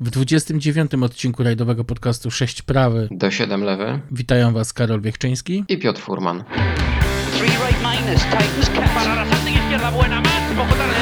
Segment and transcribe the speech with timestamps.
[0.00, 0.94] W 29.
[1.02, 6.44] odcinku rajdowego podcastu 6 prawy do 7 lewy witają Was Karol Wiechczyński i Piotr Furman.
[7.38, 8.94] Three right minus, Titans catch.
[8.94, 10.94] Para Arrasate izquierda buena, más, poco tarde,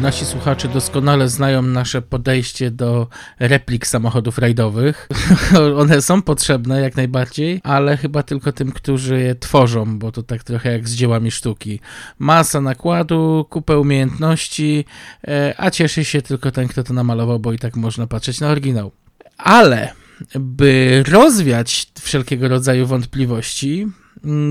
[0.00, 3.08] Nasi słuchacze doskonale znają nasze podejście do
[3.38, 5.08] replik samochodów rajdowych.
[5.82, 10.44] One są potrzebne jak najbardziej, ale chyba tylko tym, którzy je tworzą, bo to tak
[10.44, 11.80] trochę jak z dziełami sztuki.
[12.18, 14.84] Masa nakładu, kupę umiejętności,
[15.28, 18.48] e, a cieszy się tylko ten, kto to namalował, bo i tak można patrzeć na
[18.48, 18.90] oryginał.
[19.38, 19.92] Ale
[20.40, 23.86] by rozwiać wszelkiego rodzaju wątpliwości,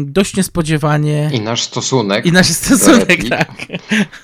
[0.06, 1.30] dość niespodziewanie.
[1.34, 2.26] I nasz stosunek.
[2.26, 3.52] I nasz stosunek, tak.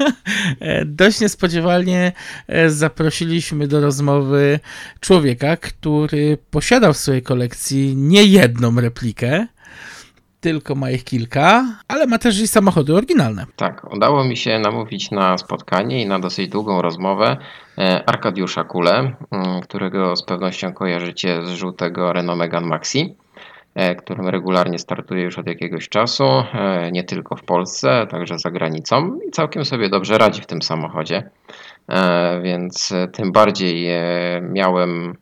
[0.86, 2.12] dość niespodziewanie
[2.48, 4.60] e, zaprosiliśmy do rozmowy
[5.00, 9.48] człowieka, który posiadał w swojej kolekcji nie jedną replikę,
[10.46, 13.46] tylko ma ich kilka, ale ma też i samochody oryginalne.
[13.56, 17.38] Tak, udało mi się namówić na spotkanie i na dosyć długą rozmowę
[17.78, 23.16] e, Arkadiusza Kule, mm, którego z pewnością kojarzycie z żółtego Renault Megane Maxi.
[23.76, 28.52] E, którym regularnie startuję już od jakiegoś czasu, e, nie tylko w Polsce, także za
[28.52, 31.30] granicą i całkiem sobie dobrze radzi w tym samochodzie.
[31.90, 33.88] E, więc tym bardziej
[34.42, 35.16] miałem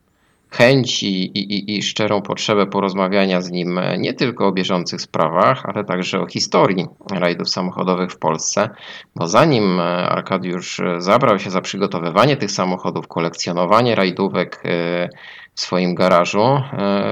[0.49, 5.83] chęć i, i, i szczerą potrzebę porozmawiania z nim nie tylko o bieżących sprawach, ale
[5.83, 8.69] także o historii rajdów samochodowych w Polsce,
[9.15, 9.79] bo zanim
[10.09, 14.63] Arkadiusz zabrał się za przygotowywanie tych samochodów, kolekcjonowanie rajdówek
[15.55, 16.61] w swoim garażu,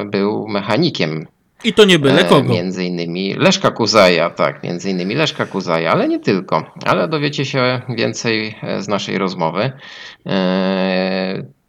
[0.05, 1.27] był mechanikiem
[1.63, 2.53] i to nie byle kogo.
[2.53, 6.63] Między innymi Leszka Kuzaja, tak, między innymi Leszka Kuzaja, ale nie tylko.
[6.85, 9.71] Ale dowiecie się więcej z naszej rozmowy.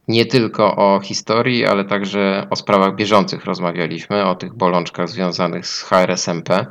[0.08, 5.82] Nie tylko o historii, ale także o sprawach bieżących rozmawialiśmy, o tych bolączkach związanych z
[5.82, 6.66] HRSMP.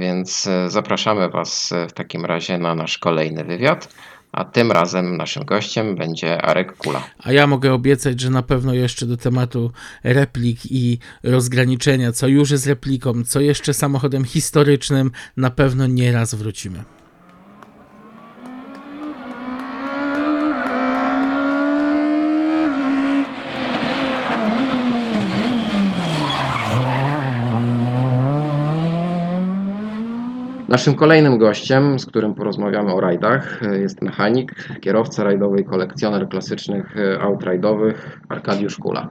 [0.00, 3.88] Więc zapraszamy Was w takim razie na nasz kolejny wywiad.
[4.32, 7.02] A tym razem naszym gościem będzie Arek Kula.
[7.18, 9.72] A ja mogę obiecać, że na pewno jeszcze do tematu
[10.04, 16.34] replik i rozgraniczenia, co już jest repliką, co jeszcze samochodem historycznym, na pewno nie raz
[16.34, 16.84] wrócimy.
[30.72, 36.94] Naszym kolejnym gościem, z którym porozmawiamy o rajdach, jest mechanik, kierowca rajdowy i kolekcjoner klasycznych
[37.20, 39.10] aut rajdowych Arkadiusz Kula.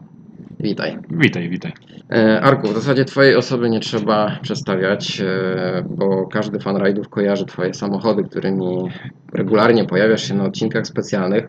[0.60, 0.98] Witaj.
[1.10, 1.72] Witaj, witaj.
[2.12, 7.46] E, Arku, w zasadzie Twojej osoby nie trzeba przedstawiać, e, bo każdy fan rajdów kojarzy
[7.46, 8.90] Twoje samochody, którymi
[9.34, 11.48] regularnie pojawiasz się na odcinkach specjalnych.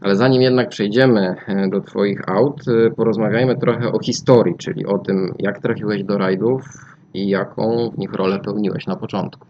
[0.00, 2.62] Ale zanim jednak przejdziemy e, do Twoich aut,
[2.96, 8.12] porozmawiajmy trochę o historii, czyli o tym, jak trafiłeś do rajdów, i jaką w nich
[8.12, 9.46] rolę pełniłeś na początku?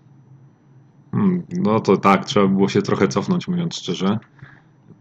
[1.12, 4.18] Hmm, no to tak, trzeba było się trochę cofnąć, mówiąc szczerze.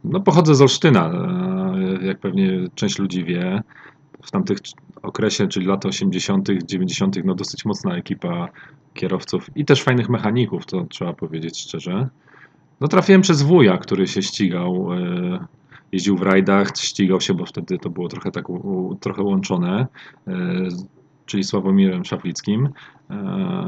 [0.04, 3.64] No pochodzę z Olsztyna, e, jak pewnie część ludzi wie.
[4.24, 4.58] W tamtych
[5.02, 8.48] okresie, czyli lata 80., 90., no dosyć mocna ekipa
[8.94, 12.10] kierowców i też fajnych mechaników, to trzeba powiedzieć szczerze.
[12.82, 15.46] No trafiłem przez wuja, który się ścigał, e,
[15.92, 18.46] jeździł w rajdach, ścigał się, bo wtedy to było trochę tak
[19.00, 19.88] trochę łączone
[20.28, 20.34] e,
[21.32, 22.70] czyli Sławomirem Szaflickim.
[23.10, 23.16] E,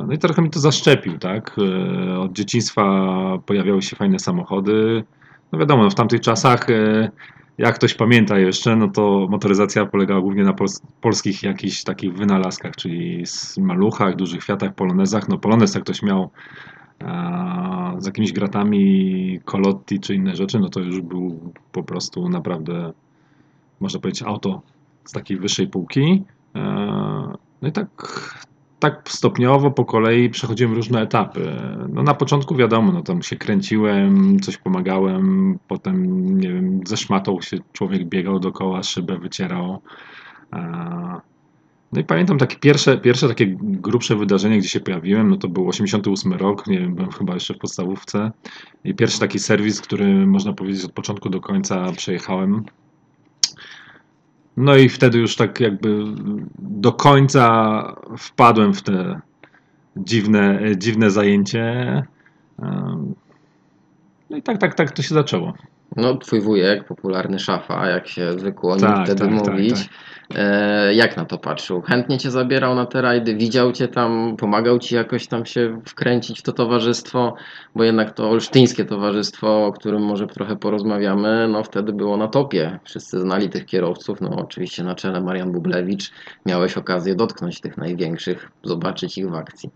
[0.07, 1.55] no i trochę mi to zaszczepił, tak?
[1.57, 2.83] E, od dzieciństwa
[3.45, 5.03] pojawiały się fajne samochody.
[5.51, 7.11] No wiadomo, w tamtych czasach, e,
[7.57, 12.75] jak ktoś pamięta jeszcze, no to motoryzacja polegała głównie na pols polskich jakichś takich wynalazkach,
[12.75, 13.23] czyli
[13.57, 15.29] maluchach, dużych Fiatach, Polonezach.
[15.29, 16.29] No Polonez jak ktoś miał
[17.97, 22.93] z jakimiś gratami Colotti czy inne rzeczy, no to już był po prostu naprawdę,
[23.79, 24.61] można powiedzieć, auto
[25.05, 26.23] z takiej wyższej półki.
[27.63, 27.87] No i tak,
[28.79, 31.55] tak stopniowo po kolei przechodziłem różne etapy.
[31.89, 37.41] No na początku wiadomo, no tam się kręciłem, coś pomagałem, potem nie wiem, ze szmatą
[37.41, 39.81] się człowiek biegał dookoła, szybę wycierał.
[41.93, 45.67] No i pamiętam takie pierwsze, pierwsze takie grubsze wydarzenie, gdzie się pojawiłem, no to był
[45.67, 48.31] 88 rok, nie wiem, byłem chyba jeszcze w podstawówce.
[48.83, 52.63] I pierwszy taki serwis, który można powiedzieć od początku do końca przejechałem.
[54.57, 56.03] No i wtedy już tak jakby
[56.59, 59.21] do końca wpadłem w te
[59.97, 62.03] dziwne, dziwne zajęcie.
[64.29, 65.53] No i tak, tak, tak to się zaczęło.
[65.95, 69.73] No, twój wujek, popularny szafa, jak się zwykło o nim Tak, wtedy tak, tak, mówić.
[69.73, 69.89] tak.
[70.35, 71.81] E, jak na to patrzył?
[71.81, 76.39] Chętnie cię zabierał na te rajdy, widział cię tam, pomagał ci jakoś tam się wkręcić
[76.39, 77.35] w to towarzystwo,
[77.75, 82.79] bo jednak to olsztyńskie towarzystwo, o którym może trochę porozmawiamy, no wtedy było na topie.
[82.83, 86.11] Wszyscy znali tych kierowców, no oczywiście na czele Marian Bublewicz.
[86.45, 89.69] Miałeś okazję dotknąć tych największych, zobaczyć ich w akcji.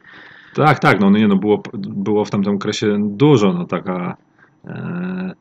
[0.55, 4.17] Tak, tak, no nie, no było, było w tamtym okresie dużo, no taka,
[4.67, 5.31] e,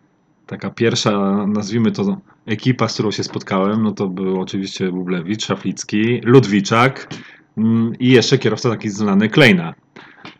[0.46, 2.16] taka pierwsza, nazwijmy to
[2.46, 7.14] ekipa, z którą się spotkałem, no to był oczywiście Bublewicz, Szaflicki, Ludwiczak
[7.58, 9.74] mm, i jeszcze kierowca taki znany Klejna,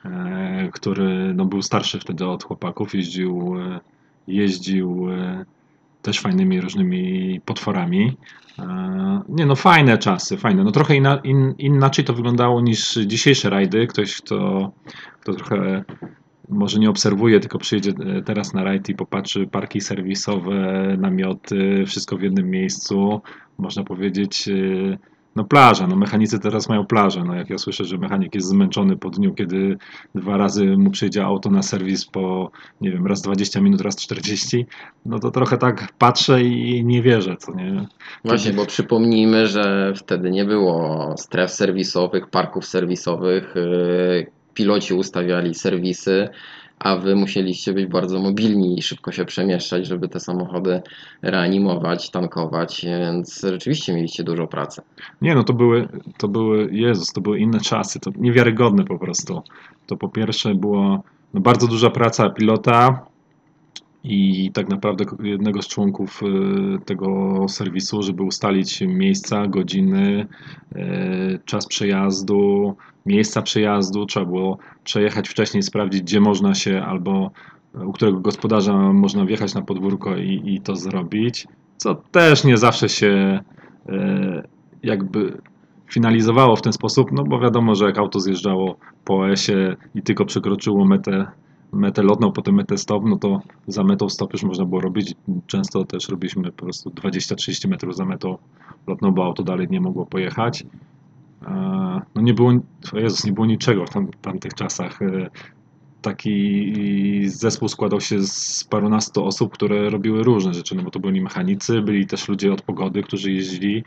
[0.05, 3.81] e, który no, był starszy wtedy od chłopaków, jeździł, e,
[4.27, 5.45] jeździł e,
[6.03, 8.17] też fajnymi różnymi potworami.
[9.29, 10.65] Nie no, fajne czasy, fajne.
[10.65, 13.87] No trochę inna, in, inaczej to wyglądało niż dzisiejsze rajdy.
[13.87, 14.71] Ktoś, kto,
[15.21, 15.85] kto trochę
[16.49, 22.17] może nie obserwuje, tylko przyjedzie e, teraz na rajd i popatrzy parki serwisowe, namioty, wszystko
[22.17, 23.21] w jednym miejscu.
[23.59, 24.99] Można powiedzieć, e,
[25.37, 27.25] no plaża, no mechanicy teraz mają plażę.
[27.25, 29.77] No jak ja słyszę, że mechanik jest zmęczony po dniu, kiedy
[30.15, 32.51] dwa razy mu przyjdzie auto na serwis po,
[32.81, 34.67] nie wiem, raz 20 minut, raz 40,
[35.07, 37.87] no to trochę tak patrzę i nie wierzę, co nie?
[38.25, 43.55] Właśnie, bo przypomnijmy, że wtedy nie było stref serwisowych, parków serwisowych.
[44.57, 46.29] Piloci ustawiali serwisy,
[46.79, 50.83] a wy musieliście być bardzo mobilni i szybko się przemieszczać, żeby te samochody
[51.23, 54.83] reanimować, tankować, więc rzeczywiście mieliście dużo pracy.
[55.23, 55.89] Nie, no to były,
[56.19, 59.43] to były, Jezus, to były inne czasy, to niewiarygodne po prostu.
[59.87, 61.03] To po pierwsze było
[61.35, 63.07] no, bardzo duża praca pilota
[64.09, 70.27] i tak naprawdę jednego z członków y, tego serwisu, żeby ustalić miejsca, godziny,
[70.77, 72.77] y, czas przejazdu,
[73.07, 74.07] miejsca przejazdu.
[74.07, 77.31] Trzeba było przejechać wcześniej, sprawdzić, gdzie można się albo
[77.75, 82.89] u którego gospodarza można wjechać na podwórko i, i to zrobić, co też nie zawsze
[82.89, 83.41] się
[83.89, 83.93] y,
[84.83, 85.39] jakby
[85.93, 90.25] finalizowało w ten sposób, no bo wiadomo, że jak auto zjeżdżało po OS-ie i tylko
[90.25, 91.27] przekroczyło metę,
[91.73, 95.15] metę lotną, potem metę stop, no to za metą stop już można było robić.
[95.47, 98.39] Często też robiliśmy po prostu 20-30 metrów za metą
[98.87, 100.65] lotną, bo auto dalej nie mogło pojechać.
[101.47, 102.53] E, No nie było,
[102.93, 104.99] Jezus, nie było niczego w tam, tamtych czasach.
[106.07, 111.21] Taki zespół składał się z parunastu osób, które robiły różne rzeczy, no bo to byli
[111.21, 113.85] mechanicy, byli też ludzie od pogody, którzy jeździli,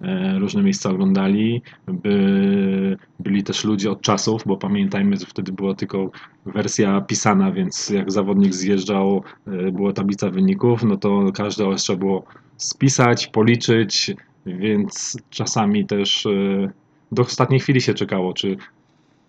[0.00, 5.74] e, różne miejsca oglądali, by, byli też ludzie od czasów, bo pamiętajmy, że wtedy była
[5.74, 6.10] tylko
[6.46, 12.24] wersja pisana, więc jak zawodnik zjeżdżał, e, była tablica wyników, no to każde trzeba było
[12.56, 14.14] spisać, policzyć,
[14.46, 16.70] więc czasami też e,
[17.12, 18.56] do ostatniej chwili się czekało, czy,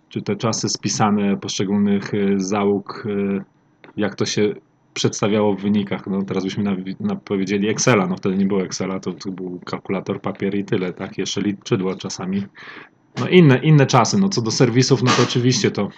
[0.08, 3.44] czy te czasy spisane poszczególnych e, załóg, e,
[3.96, 4.54] jak to się
[4.94, 6.06] przedstawiało w wynikach.
[6.06, 10.20] No teraz byśmy na, powiedzieli Excela, no wtedy nie było Excela, to, to był kalkulator,
[10.20, 11.18] papier i tyle, tak?
[11.18, 12.42] Jeszcze liczydło czasami.
[13.20, 15.88] No inne, inne czasy, no co do serwisów, no to oczywiście to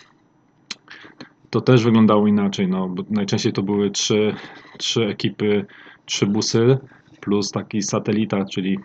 [1.51, 4.35] to też wyglądało inaczej, no bo najczęściej to były trzy,
[4.79, 5.67] trzy ekipy,
[6.05, 6.79] trzy busy
[7.21, 8.79] plus taki satelita, czyli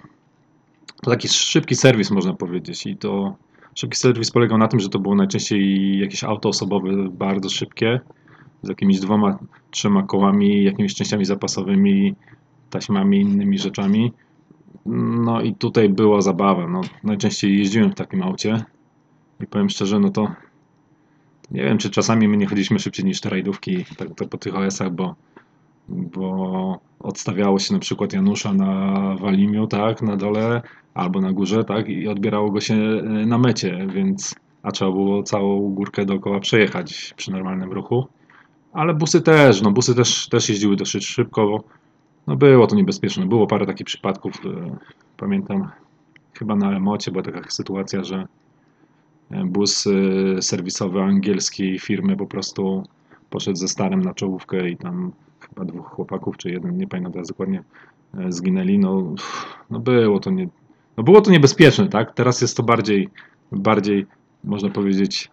[1.02, 3.36] taki szybki serwis można powiedzieć i to
[3.76, 8.00] szybki serwis polegał na tym, że to było najczęściej jakieś auto osobowe bardzo szybkie
[8.62, 9.40] z jakimiś dwoma,
[9.72, 12.16] trzema kołami, jakimiś częściami zapasowymi,
[12.70, 14.14] taśmami, innymi rzeczami.
[15.26, 16.68] No i tutaj była zabawa.
[16.68, 18.64] No, najczęściej jeździłem w takim aucie
[19.40, 20.32] i powiem szczerze, no to
[21.52, 24.56] nie wiem, czy czasami my nie chodziliśmy szybciej niż te rajdówki tak, to po tych
[24.56, 25.16] OS-ach, bo,
[25.90, 30.62] bo odstawiało się na przykład Janusza na Walimiu, tak, na dole
[30.94, 35.24] albo na górze, tak, i odbierało go się e, na mecie, więc a trzeba było
[35.24, 38.08] całą górkę dookoła przejechać przy normalnym ruchu.
[38.74, 41.64] Ale busy też, no busy też, też jeździły dosyć szybko, bo
[42.28, 43.26] no było to niebezpieczne.
[43.26, 44.78] Było parę takich przypadków, e,
[45.18, 45.70] pamiętam
[46.34, 48.28] chyba na Emocie była taka sytuacja, że
[49.32, 49.88] e, bus
[50.42, 52.84] serwisowy angielskiej firmy po prostu
[53.30, 57.28] poszedł ze starym na czołówkę i tam chyba dwóch chłopaków, czy jeden, nie pamiętam teraz
[57.28, 57.64] dokładnie,
[58.30, 58.80] zginęli.
[58.80, 59.16] No,
[59.70, 60.48] no było to nie,
[60.98, 62.14] no było to niebezpieczne, tak?
[62.14, 63.10] Teraz jest to bardziej,
[63.52, 64.06] bardziej
[64.44, 65.30] można powiedzieć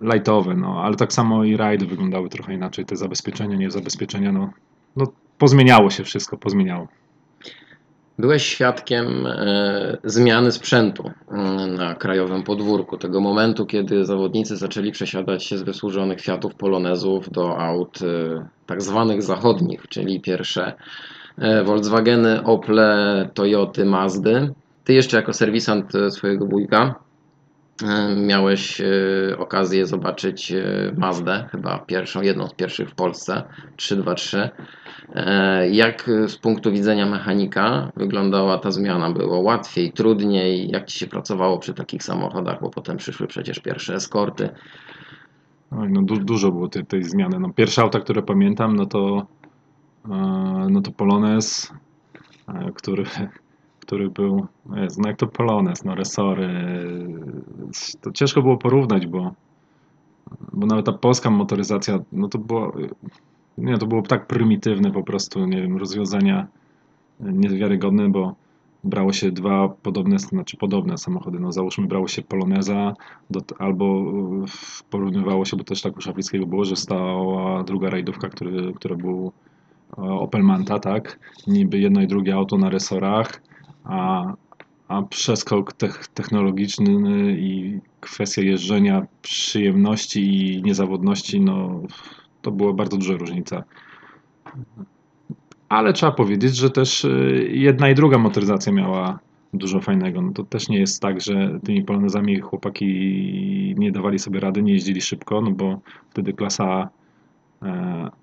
[0.00, 2.84] lightowe, no, ale tak samo i rajdy wyglądały trochę inaczej.
[2.84, 4.50] Te zabezpieczenia, nie zabezpieczenia, no,
[4.96, 5.06] no
[5.38, 6.88] pozmieniało się wszystko, pozmieniało.
[8.18, 12.98] Byłeś świadkiem e, zmiany sprzętu e, na krajowym podwórku.
[12.98, 18.82] Tego momentu, kiedy zawodnicy zaczęli przesiadać się z wysłużonych Fiatów Polonezów do aut e, tak
[18.82, 20.72] zwanych zachodnich, czyli pierwsze
[21.38, 24.54] e, Volkswageny, Ople, Toyoty, Mazdy.
[24.88, 26.94] Ty jeszcze jako serwisant e, swojego wujka
[27.84, 28.84] e, miałeś e,
[29.38, 30.52] okazję zobaczyć
[30.96, 33.42] Mazdę, chyba pierwszą, jedną z pierwszych w Polsce,
[33.76, 34.50] 323.
[35.14, 39.10] E, Jak z punktu widzenia mechanika wyglądała ta zmiana?
[39.10, 40.70] Było łatwiej, trudniej?
[40.70, 42.60] Jak ci się pracowało przy takich samochodach?
[42.60, 44.48] Bo potem przyszły przecież pierwsze eskorty.
[45.70, 47.38] Oj, no du dużo było tej, tej zmiany.
[47.40, 49.26] No, pierwsze auta, które pamiętam, no to,
[50.70, 51.72] no to Polones,
[52.74, 53.04] który,
[53.88, 59.32] który był, jest, no jak to Polones, no resory, e, to ciężko było porównać, bo,
[60.52, 62.72] bo nawet ta polska motoryzacja, no to było,
[63.58, 66.46] nie, to było tak prymitywne po prostu, nie wiem, rozwiązania
[67.20, 68.34] niewiarygodne, bo
[68.84, 72.94] brało się dwa podobne, znaczy podobne samochody, no załóżmy brało się Poloneza
[73.30, 74.44] do, albo e,
[74.90, 79.32] porównywało się, bo też tak u Szaflickiego było, że stała druga rajdówka, który, która był
[79.98, 83.42] e, Opel Manta, tak, niby jedno i drugie auto na resorach,
[83.88, 84.32] a,
[84.88, 91.82] a przeskok tech, technologiczny i kwestia jeżdżenia, przyjemności i niezawodności, no
[92.42, 93.64] to była bardzo duża różnica.
[95.68, 99.18] Ale trzeba powiedzieć, że też y, jedna i druga motoryzacja miała
[99.54, 100.22] dużo fajnego.
[100.22, 104.72] No to też nie jest tak, że tymi polonezami chłopaki nie dawali sobie rady, nie
[104.72, 105.80] jeździli szybko, no bo
[106.10, 106.88] wtedy klasa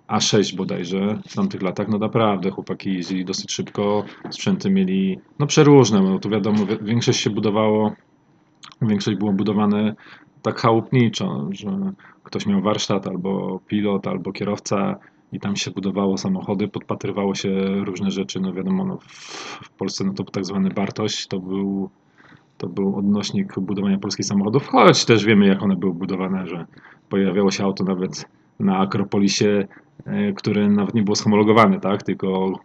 [0.07, 6.01] A6 bodajże w tamtych latach, no naprawdę chłopaki jeździli dosyć szybko, sprzęty mieli no przeróżne,
[6.01, 7.93] no to wiadomo, wi- większość się budowało,
[8.81, 9.95] większość było budowane
[10.41, 14.95] tak chałupniczo, że ktoś miał warsztat albo pilot, albo kierowca
[15.31, 17.49] i tam się budowało samochody, podpatrywało się
[17.85, 19.05] różne rzeczy, no wiadomo, no w,
[19.65, 21.89] w Polsce no to tak zwany Bartoś, to był,
[22.57, 26.65] to był odnośnik budowania polskich samochodów, choć też wiemy jak one były budowane, że
[27.09, 28.25] pojawiało się auto nawet
[28.59, 29.67] na Akropolisie,
[30.05, 32.59] e, które nawet nie było schomologowane, tak, tylko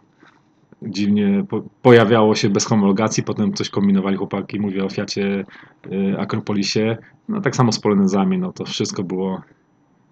[0.81, 5.45] dziwnie po, pojawiało się bez homologacji, potem coś kombinowali chłopaki, mówię o Fiacie
[5.91, 6.97] e, Akropolisie,
[7.29, 9.41] no tak samo z Polonezami, no to wszystko było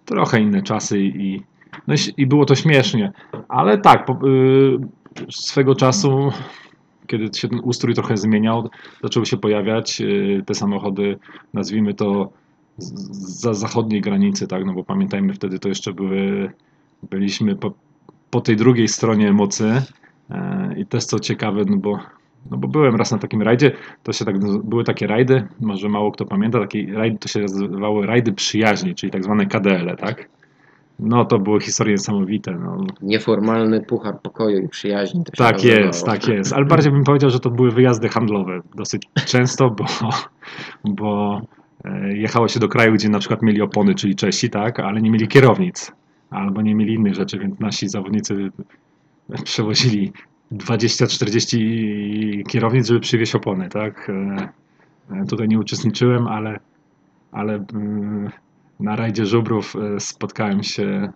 [0.05, 1.41] trochę inne czasy i,
[1.87, 3.11] no i, było to śmiesznie,
[3.47, 6.31] ale tak, po, y, swego czasu,
[7.07, 8.69] kiedy się ten ustrój trochę zmieniał,
[9.03, 11.17] zaczęły się pojawiać y, te samochody,
[11.53, 12.29] nazwijmy to
[12.79, 16.51] za zachodniej granicy, tak, no bo pamiętajmy, wtedy to jeszcze były,
[17.09, 17.73] byliśmy po,
[18.29, 19.81] po tej drugiej stronie mocy
[20.29, 21.99] e, i też co ciekawe, no bo,
[22.51, 23.71] no bo byłem raz na takim rajdzie,
[24.03, 28.05] to się tak, były takie rajdy, może mało kto pamięta, takie rajdy to się nazywały
[28.05, 30.29] rajdy przyjaźni, czyli tak zwane KDL, tak?
[30.99, 32.51] No to były historie niesamowite.
[32.51, 32.77] No.
[33.01, 35.23] Nieformalny puchar pokoju i przyjaźni.
[35.37, 36.53] Tak jest, tak jest.
[36.53, 39.85] Ale bardziej bym powiedział, że to były wyjazdy handlowe dosyć często, bo,
[40.83, 41.41] bo
[42.13, 45.27] jechało się do kraju, gdzie na przykład mieli opony, czyli Czesi, tak, ale nie mieli
[45.27, 45.91] kierownic
[46.29, 48.51] albo nie mieli innych rzeczy, więc nasi zawodnicy
[49.43, 50.13] przewozili
[50.51, 54.09] 20-40 kierownic, żeby przywieźć opony, tak.
[54.09, 54.49] E,
[55.11, 56.59] e, Tutaj nie uczestniczyłem, ale,
[57.31, 58.29] ale mm,
[58.79, 61.13] na rajdzie Żubrów e, spotkałem się e,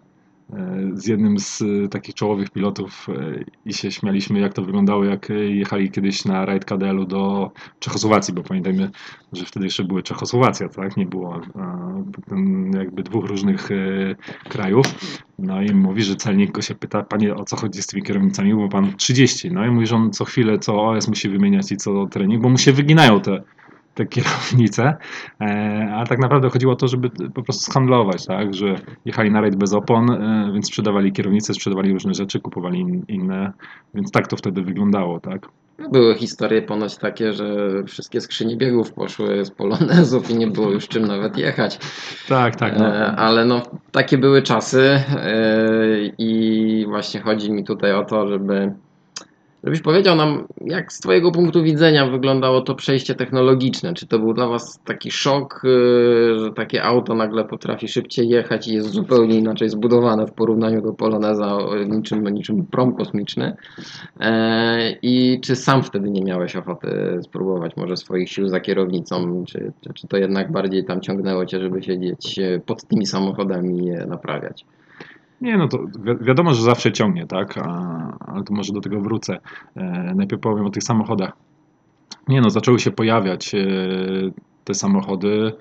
[0.94, 5.32] z jednym z e, takich czołowych pilotów e, i się śmialiśmy, jak to wyglądało, jak
[5.32, 8.90] e, jechali kiedyś na rajd KDL-u do Czechosłowacji, bo pamiętajmy,
[9.34, 10.98] że wtedy jeszcze były Czechosłowacja, tak?
[10.98, 13.76] Nie było e, jakby dwóch różnych e,
[14.50, 14.86] krajów.
[15.40, 18.56] No i mówi, że celnik go się pyta, panie, o co chodzi z tymi kierownicami,
[18.56, 19.52] bo pan 30.
[19.52, 22.50] No i mówi, że on co chwilę, co OS musi wymieniać i co trening, bo
[22.50, 23.44] mu się wyginają te,
[23.94, 24.96] te kierownice,
[25.42, 29.42] e, a tak naprawdę chodziło o to, żeby po prostu skandlować, tak, że jechali na
[29.42, 33.52] rajd bez opon, e, więc sprzedawali kierownice, sprzedawali różne rzeczy, kupowali in, inne,
[33.94, 35.48] więc tak to wtedy wyglądało, tak.
[35.92, 40.88] Były historie ponoć takie, że wszystkie skrzynie biegów poszły z polonezów i nie było już
[40.88, 41.80] czym nawet jechać.
[42.28, 42.96] Tak, tak, no.
[42.96, 45.42] E, Ale no, takie były czasy e,
[46.18, 48.74] i właśnie chodzi mi tutaj o to, żeby
[49.64, 53.94] żebyś powiedział nam, jak z Twojego punktu widzenia wyglądało to przejście technologiczne.
[53.94, 58.68] Czy to był dla Was taki szok, e, że takie auto nagle potrafi szybciej jechać
[58.68, 63.56] i jest zupełnie inaczej zbudowane w porównaniu do Poloneza, niczym, niczym prom kosmiczny?
[64.20, 69.72] E, I czy sam wtedy nie miałeś ochoty spróbować może swoich sił za kierownicą, czy,
[69.82, 73.86] czy, czy to jednak bardziej tam ciągnęło cię, żeby siedzieć e, pod tymi samochodami i
[73.86, 74.66] je naprawiać?
[75.44, 79.02] Nie, no to wi- wiadomo, że zawsze ciągnie, tak, a, ale to może do tego
[79.02, 79.38] wrócę.
[79.76, 81.34] E, najpierw powiem o tych samochodach.
[82.28, 83.66] Nie no, zaczęły się pojawiać e,
[84.64, 85.52] te samochody,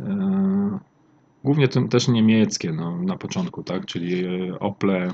[0.00, 0.78] e,
[1.44, 5.08] głównie tym też niemieckie no, na początku, tak, czyli e, Ople,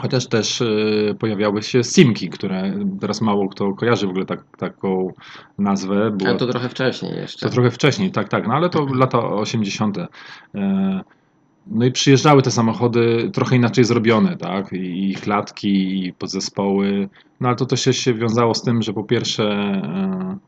[0.00, 0.66] chociaż też e,
[1.18, 5.12] pojawiały się Simki, które teraz mało kto kojarzy w ogóle tak, taką
[5.58, 6.10] nazwę.
[6.10, 7.46] Była- Ale to trochę wcześniej jeszcze.
[7.48, 9.96] to trochę wcześniej, tak, tak, no ale to lata 80.
[11.68, 17.08] E, No i przyjeżdżały te samochody trochę inaczej zrobione, tak, i klatki, i podzespoły,
[17.40, 20.38] no ale to też się, się wiązało z tym, że po pierwsze e,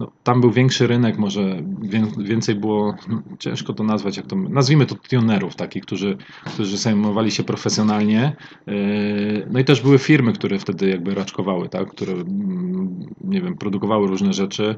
[0.00, 2.94] no, tam był większy rynek, może wię- więcej było,
[3.38, 6.16] ciężko to nazwać, jak to, nazwijmy to tionerów takich, którzy,
[6.54, 8.36] którzy zajmowali się profesjonalnie.
[8.66, 13.56] Yy, No i też były firmy, które wtedy jakby raczkowały, tak, które, mm, nie wiem,
[13.56, 14.76] produkowały różne rzeczy.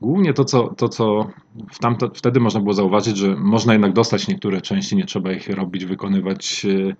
[0.00, 1.30] Głównie to, co, to, co
[1.72, 5.48] w tamto, wtedy można było zauważyć, że można jednak dostać niektóre części, nie trzeba ich
[5.48, 6.96] robić, wykonywać yy,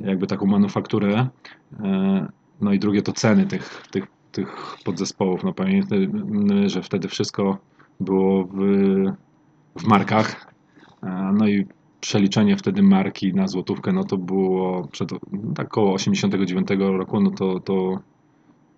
[0.00, 1.28] jakby taką manufakturę.
[1.80, 2.26] Yy,
[2.60, 5.44] No i drugie to ceny tych, tych, tych podzespołów.
[5.44, 5.98] No pamiętam,
[6.66, 7.58] że wtedy wszystko
[8.00, 8.56] było w,
[9.76, 10.54] w markach.
[11.02, 11.66] E, No i
[12.00, 15.10] przeliczenie wtedy marki na złotówkę, no to było przed,
[15.54, 18.00] tak około 89 roku, no to, to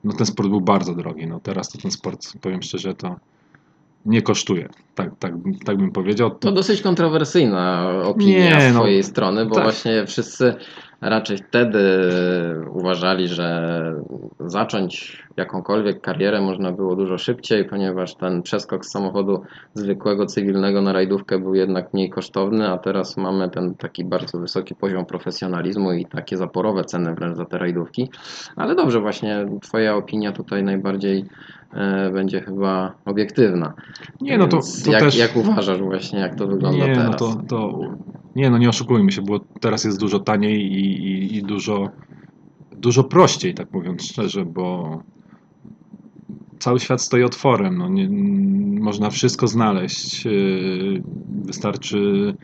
[0.04, 1.26] no ten sport był bardzo drogi.
[1.26, 3.16] No teraz to ten sport, powiem szczerze, to
[4.06, 4.68] nie kosztuje.
[4.94, 5.32] Tak, tak,
[5.64, 6.30] tak bym powiedział.
[6.30, 9.64] To dosyć kontrowersyjna opinia Nie, z no, twojej strony, bo tak.
[9.64, 10.54] właśnie wszyscy
[11.00, 11.84] raczej wtedy
[12.72, 13.74] uważali, że
[14.40, 19.42] zacząć jakąkolwiek karierę można było dużo szybciej, ponieważ ten przeskok z samochodu
[19.74, 24.74] zwykłego, cywilnego na rajdówkę był jednak mniej kosztowny, a teraz mamy ten taki bardzo wysoki
[24.74, 28.10] poziom profesjonalizmu i takie zaporowe ceny wręcz za te rajdówki.
[28.56, 31.24] Ale dobrze, właśnie twoja opinia tutaj najbardziej
[31.74, 33.74] e, będzie chyba obiektywna.
[34.20, 35.18] Nie, no to, to jak, też...
[35.18, 37.10] jak uważasz właśnie, jak to wygląda Nie, teraz?
[37.10, 37.78] no to, to,
[38.34, 41.88] nie, no nie oszukujmy się, bo teraz jest dużo taniej i, i, i dużo,
[42.72, 45.00] dużo prościej, tak mówiąc szczerze, bo
[46.58, 47.78] cały świat stoi otworem.
[47.78, 48.08] No nie,
[48.80, 50.24] można wszystko znaleźć.
[50.24, 51.02] Yy,
[51.44, 52.34] Wystarczy,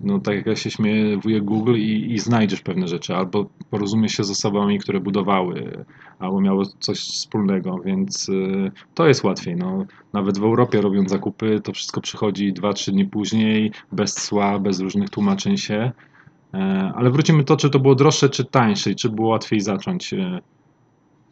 [0.00, 4.24] no tak jak ja się śmieję, Google i, i znajdziesz pewne rzeczy, albo porozumiesz się
[4.24, 5.84] z osobami, które budowały,
[6.18, 9.56] albo miały coś wspólnego, więc yy, to jest łatwiej.
[9.56, 9.84] No.
[10.12, 15.10] Nawet w Europie robiąc zakupy, to wszystko przychodzi 2-3 dni później, bez cła, bez różnych
[15.10, 15.92] tłumaczeń się.
[16.54, 20.12] E, Ale wrócimy to, czy to było droższe, czy tańsze, i czy było łatwiej zacząć.
[20.12, 20.40] E,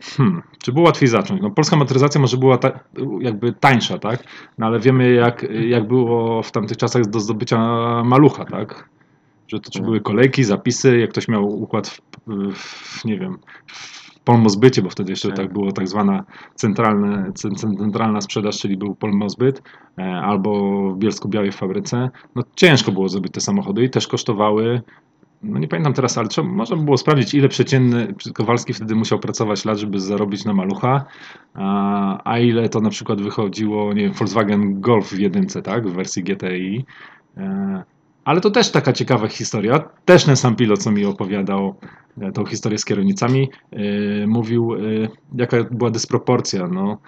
[0.00, 1.43] Hmm, czy było łatwiej zacząć?
[1.43, 2.81] No, polska motoryzacja może była ta,
[3.21, 4.25] jakby tańsza, tak?
[4.59, 7.59] No, ale wiemy, jak, jak było w tamtych czasach do zdobycia
[8.05, 8.88] malucha, tak?
[9.49, 12.00] Że to czy były kolejki, zapisy, jak ktoś miał układ w,
[12.55, 15.37] w nie wiem, w polmozbycie, bo wtedy jeszcze Tak.
[15.37, 16.25] tak było tak zwana
[16.55, 19.62] centralne, cen- cen- centralna sprzedaż, czyli był polmozbyt,
[19.99, 22.11] e, albo w Bielsku-Białej w fabryce.
[22.35, 24.83] No ciężko było zdobyć te samochody i też kosztowały
[25.42, 29.18] no nie pamiętam teraz, ale trzeba, można by było sprawdzić, ile przeciętny Kowalski wtedy musiał
[29.18, 31.04] pracować lat, żeby zarobić na malucha,
[31.54, 35.93] a, a ile to na przykład wychodziło, nie wiem, Volkswagen Golf w jedynce, tak, w
[35.93, 36.84] wersji GTI.
[37.36, 37.82] E,
[38.25, 39.78] ale to też taka ciekawa historia.
[40.04, 41.75] Też ten sam pilot, co mi opowiadał
[42.21, 44.71] e, tą historię z kierownicami, e, mówił,
[45.34, 46.69] jaka była dysproporcja.
[46.69, 46.99] No,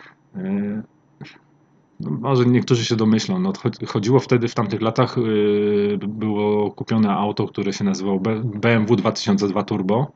[2.01, 3.39] może niektórzy się domyślą.
[3.39, 8.97] No, cho- chodziło wtedy w tamtych latach, yy, było kupione auto, które się nazywało BMW
[8.97, 10.13] 2002 Turbo.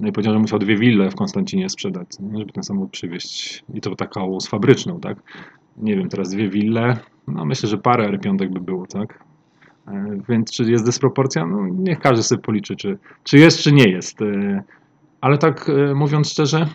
[0.00, 3.64] No i powiedział, że musiał dwie wille w Konstancinie sprzedać, żeby ten samochód przywieźć.
[3.74, 5.18] I to taką z fabryczną, tak?
[5.76, 6.96] Nie wiem, teraz dwie wille.
[7.28, 9.24] No myślę, że parę R5 by było, tak?
[9.88, 11.46] E, Więc czy jest dysproporcja?
[11.46, 14.22] No niech każdy sobie policzy, czy, czy jest, czy nie jest.
[14.22, 14.62] E,
[15.20, 16.66] Ale tak e, mówiąc szczerze,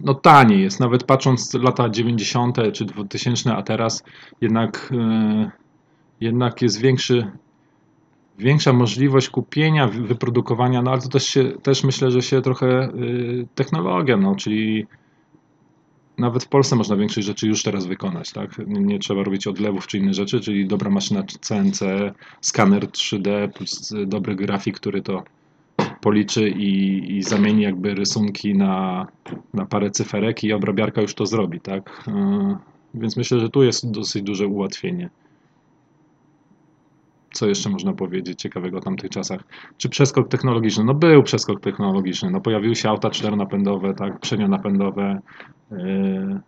[0.00, 2.56] no taniej jest, nawet patrząc lata 90.
[2.72, 4.04] czy 2000, a teraz
[4.40, 5.50] jednak, e,
[6.20, 7.30] jednak jest większy,
[8.38, 12.66] większa możliwość kupienia, wy- wyprodukowania, no ale to też, się, też myślę, że się trochę
[12.66, 12.90] e,
[13.54, 14.86] technologia, no czyli
[16.18, 18.58] nawet w Polsce można większość rzeczy już teraz wykonać, tak?
[18.58, 21.80] Nie, nie trzeba robić odlewów czy inne rzeczy, czyli dobra maszyna CNC,
[22.40, 25.22] skaner 3D plus dobry grafik, który to
[26.06, 29.06] policzy i, i zamieni jakby rysunki na,
[29.54, 32.04] na parę cyferek i obrabiarka już to zrobi, tak?
[32.06, 32.56] Yy,
[32.94, 35.10] Więc myślę, że tu jest dosyć duże ułatwienie.
[37.32, 39.44] Co jeszcze można powiedzieć ciekawego o tamtych czasach?
[39.76, 40.84] Czy przeskok technologiczny?
[40.84, 42.30] No był przeskok technologiczny.
[42.30, 45.20] No pojawiły się auta czternapędowe, tak, przednionapędowe.
[45.70, 46.40] Yy,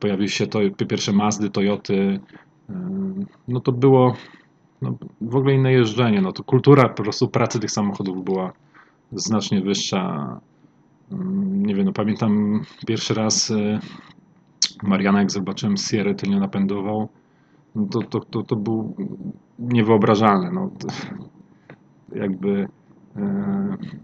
[0.00, 2.20] pojawiły się to, pierwsze Mazdy, Toyoty.
[2.68, 2.74] Yy,
[3.48, 4.16] No to było
[4.82, 6.20] no, w ogóle inne jeżdżenie.
[6.20, 8.52] No to kultura po prostu pracy tych samochodów była
[9.12, 10.40] znacznie wyższa.
[11.12, 13.78] Mm, Nie wiem, no pamiętam pierwszy raz y,
[14.82, 17.08] Mariana, jak zobaczyłem Sierra tylnionapędową,
[17.74, 18.96] no to, to, to, to był
[19.58, 20.50] niewyobrażalne.
[20.50, 20.88] No, to,
[22.22, 22.68] jakby
[23.16, 23.98] y,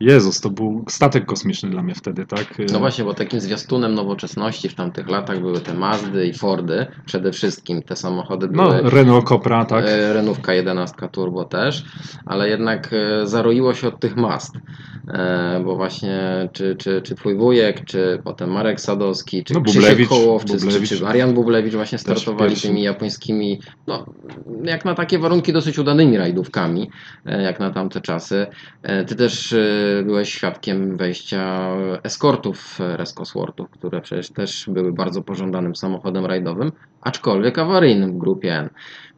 [0.00, 2.54] Jezus, to był statek kosmiczny dla mnie wtedy, tak?
[2.72, 6.86] No właśnie, bo takim zwiastunem nowoczesności w tamtych latach były te Mazdy i Fordy.
[7.06, 8.90] Przede wszystkim te samochody No, były.
[8.90, 9.84] Renault Copra, tak?
[9.88, 11.84] e, Renówka 11 Turbo też,
[12.26, 14.54] ale jednak e, zaroiło się od tych Mazd.
[15.08, 20.08] e, bo właśnie czy, czy, czy twój wujek, czy potem Marek Sadowski, czy No, Bublewicz,
[20.08, 20.88] Hołowczyk, czy, Bublewicz.
[20.88, 24.06] czy Marian Bublewicz właśnie startowali tymi japońskimi, no
[24.64, 26.90] jak na takie warunki dosyć udanymi rajdówkami,
[27.24, 28.46] jak na tamte czasy.
[29.06, 29.54] Ty też
[30.04, 31.70] byłeś świadkiem wejścia
[32.02, 38.70] eskortów Rescosworthów, które przecież też były bardzo pożądanym samochodem rajdowym, aczkolwiek awaryjnym w grupie N.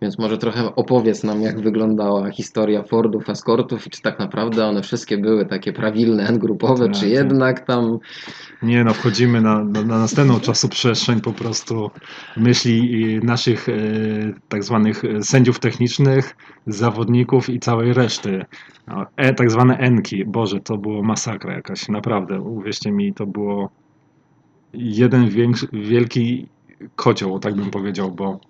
[0.03, 4.83] Więc może trochę opowiedz nam, jak wyglądała historia Fordów, eskortów i czy tak naprawdę one
[4.83, 7.11] wszystkie były takie prawilne N-grupowe, Tak, czy tak.
[7.11, 7.99] jednak tam...
[8.63, 11.91] Nie no, wchodzimy na, na, na następną czasoprzestrzeń po prostu
[12.37, 13.73] myśli i naszych e,
[14.49, 18.45] tak zwanych e, sędziów technicznych, zawodników i całej reszty.
[18.87, 20.25] No, E, tak zwane Enki.
[20.25, 22.41] Boże, to było masakra jakaś, naprawdę.
[22.41, 23.71] Uwierzcie mi, to było
[24.73, 26.49] jeden większy, wielki
[26.97, 28.41] kocioł, tak bym powiedział, bo,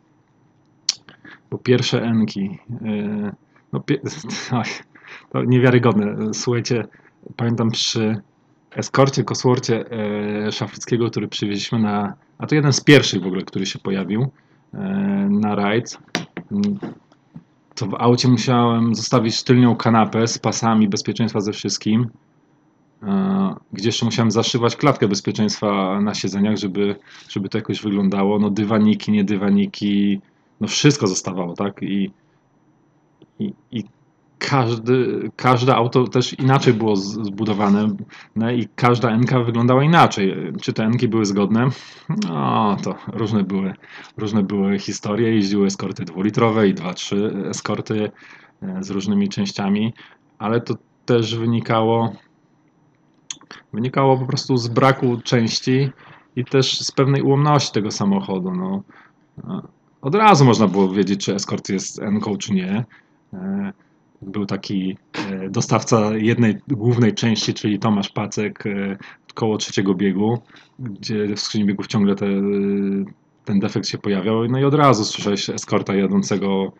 [1.51, 3.33] bo pierwsze Enki, e,
[3.73, 4.01] no, pie,
[5.33, 6.35] to niewiarygodne.
[6.35, 6.85] Słuchajcie,
[7.37, 8.23] pamiętam przy
[8.71, 9.85] eskorcie, kosworcie
[10.47, 14.29] e, szafryckiego, który przywieźliśmy na, a to jeden z pierwszych w ogóle, który się pojawił
[14.75, 14.79] e,
[15.31, 15.99] na rajd.
[17.75, 22.11] To w aucie musiałem zostawić tylnią kanapę z pasami bezpieczeństwa ze wszystkim,
[23.73, 26.97] gdzie jeszcze musiałem zaszywać klatkę bezpieczeństwa na siedzeniach, żeby,
[27.29, 28.38] żeby to jakoś wyglądało.
[28.38, 30.21] No dywaniki, nie dywaniki,
[30.61, 31.83] no wszystko zostawało, tak?
[31.83, 32.11] I,
[33.38, 33.85] i, i
[34.38, 37.88] każdy, każde auto też inaczej było zbudowane
[38.37, 40.35] no i każda NK wyglądała inaczej.
[40.62, 41.68] Czy te NK były zgodne?
[42.29, 43.75] No, to różne były,
[44.16, 45.35] różne były historie.
[45.35, 48.11] Jeździły eskorty dwulitrowe i dwa, trzy eskorty
[48.62, 49.94] e, z różnymi częściami,
[50.38, 50.75] ale to
[51.07, 52.12] też wynikało
[53.73, 55.90] wynikało po prostu z braku części
[56.37, 58.53] i też z pewnej ułomności tego samochodu.
[58.55, 58.83] No.
[60.03, 62.85] Od razu można było wiedzieć, czy Escort jest NK, czy nie.
[63.33, 63.73] E,
[64.23, 64.97] Był taki
[65.31, 68.97] e, dostawca jednej głównej części, czyli Tomasz Pacek, e,
[69.35, 70.39] koło trzeciego biegu,
[70.79, 72.27] gdzie w skrzyni biegów ciągle te,
[73.45, 74.49] ten defekt się pojawiał.
[74.49, 76.73] No i od razu słyszałeś eskorta jadącego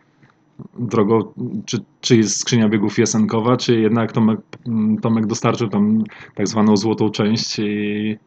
[0.79, 1.33] drogą,
[1.65, 4.39] czy, czy jest skrzynia biegów jesenkowa, czy jednak Tomek,
[5.01, 6.03] Tomek dostarczył tam
[6.35, 8.17] tak zwaną złotą część i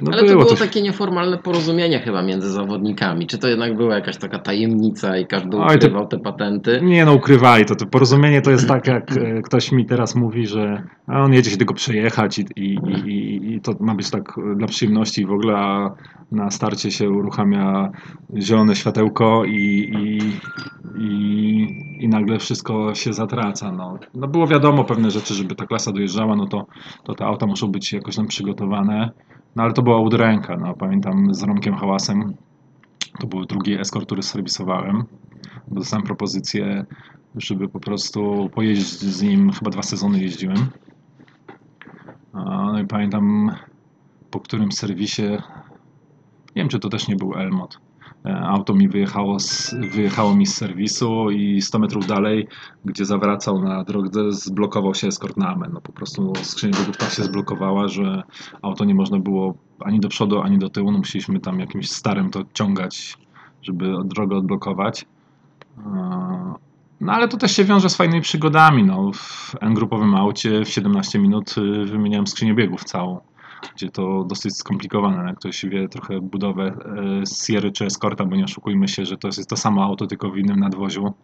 [0.00, 3.26] no Ale to było coś- takie nieformalne porozumienie chyba między zawodnikami.
[3.26, 6.80] Czy to jednak była jakaś taka tajemnica i każdy Oj, to- ukrywał te patenty?
[6.82, 7.76] Nie no, ukrywali to.
[7.76, 11.50] To porozumienie to jest tak, jak e, ktoś mi teraz mówi, że a on jedzie
[11.50, 12.74] się tylko przejechać i, i,
[13.06, 15.90] i, i- to ma być tak dla przyjemności i w ogóle, a
[16.32, 17.90] na starcie się uruchamia
[18.38, 20.18] zielone światełko i, i,
[21.02, 23.72] i, i nagle wszystko się zatraca.
[23.72, 23.98] No.
[24.14, 26.66] no było wiadomo pewne rzeczy, żeby ta klasa dojeżdżała, no to,
[27.04, 29.10] to te auta muszą być jakoś tam przygotowane.
[29.56, 32.34] No ale to była udręka, no pamiętam z Romkiem Hałasem,
[33.20, 35.04] to był drugi eskort, który serwisowałem
[35.68, 36.84] bo dostałem propozycję,
[37.36, 40.70] żeby po prostu pojeździć z nim, chyba dwa sezony jeździłem.
[42.34, 43.50] No i pamiętam
[44.30, 45.22] po którym serwisie,
[46.56, 47.78] nie wiem czy to też nie był Elmot,
[48.26, 52.48] auto mi wyjechało, z, wyjechało mi z serwisu i 100 metrów dalej,
[52.84, 55.70] gdzie zawracał na drogę, zblokował się eskort na amen.
[55.72, 58.22] No po prostu skrzynia biegów tak się zblokowała, że
[58.62, 60.92] auto nie można było ani do przodu, ani do tyłu.
[60.92, 63.18] No musieliśmy tam jakimś starym to ciągać,
[63.62, 65.06] żeby drogę odblokować.
[67.00, 68.84] No ale to też się wiąże z fajnymi przygodami.
[68.84, 73.20] No, w N-grupowym aucie w 17 minut y, wymieniałem skrzynię biegów całą,
[73.76, 75.24] gdzie to dosyć skomplikowane.
[75.28, 76.64] Jak ktoś wie trochę budowę
[77.22, 80.30] e, Sierry czy Escorta, bo nie oszukujmy się, że to jest to samo auto, tylko
[80.30, 81.14] w innym nadwoziu,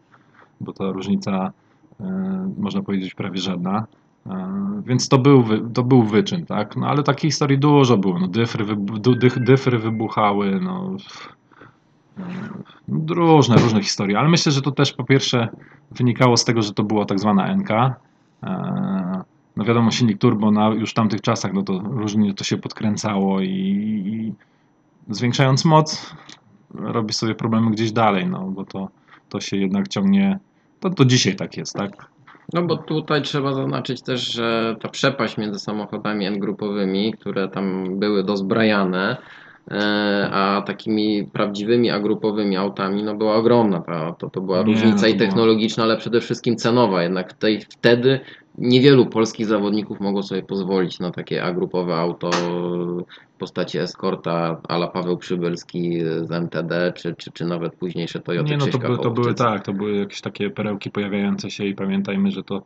[0.61, 1.53] bo ta różnica
[2.01, 3.87] e, można powiedzieć prawie żadna.
[4.27, 6.77] E, Więc to był, to był wyczyn, tak?
[6.77, 8.19] No ale takich historii dużo było.
[8.19, 10.97] No, dyfry, wybu- dych- dyfry wybuchały, no,
[13.09, 15.49] Różne, różne historie, ale myślę, że to też po pierwsze
[15.91, 17.69] wynikało z tego, że to była tak zwana NK.
[19.57, 23.41] No wiadomo, silnik turbo na już w tamtych czasach, no to różnie to się podkręcało
[23.41, 24.35] i, i
[25.15, 26.15] zwiększając moc
[26.75, 28.89] robi sobie problemy gdzieś dalej, no bo to,
[29.29, 30.39] to się jednak ciągnie,
[30.81, 32.13] to, to dzisiaj tak jest, tak?
[32.53, 38.25] No bo tutaj trzeba zaznaczyć też, że ta przepaść między samochodami N-grupowymi, które tam były
[38.25, 39.17] dozbrajane,
[40.33, 43.81] a takimi prawdziwymi A-grupowymi autami, no była ogromna.
[43.81, 47.03] Ta, to, to była Nie, różnica no i było- technologiczna, ale przede wszystkim cenowa.
[47.03, 48.21] Jednak tej, wtedy
[48.59, 52.31] niewielu polskich zawodników mogło sobie pozwolić na takie A-grupowe auto
[53.35, 58.57] w postaci Escorta ala Paweł Przybylski z MTD, czy, czy, czy nawet późniejsze Toyota Nie,
[58.57, 62.31] no to, by, to były tak, to były jakieś takie perełki pojawiające się i pamiętajmy,
[62.31, 62.63] że to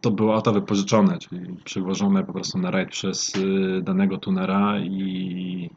[0.00, 5.70] to były auta wypożyczone, czyli przywożone po prostu na rajd przez y, danego tunera i,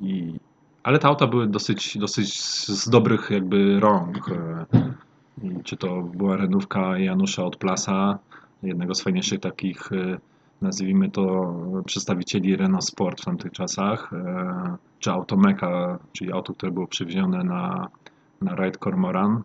[0.00, 0.34] i
[0.82, 4.30] ale te auta były dosyć, dosyć z dobrych jakby rąk.
[5.64, 8.18] czy to była renówka Janusza od Plasa,
[8.62, 10.18] jednego z fajniejszych takich, e,
[10.62, 11.54] nazwijmy to,
[11.86, 17.88] przedstawicieli Renault Sport w tamtych czasach, e, czy Automeka, czyli auto, które było przywiezione na,
[18.42, 19.42] na Ride Cormoran,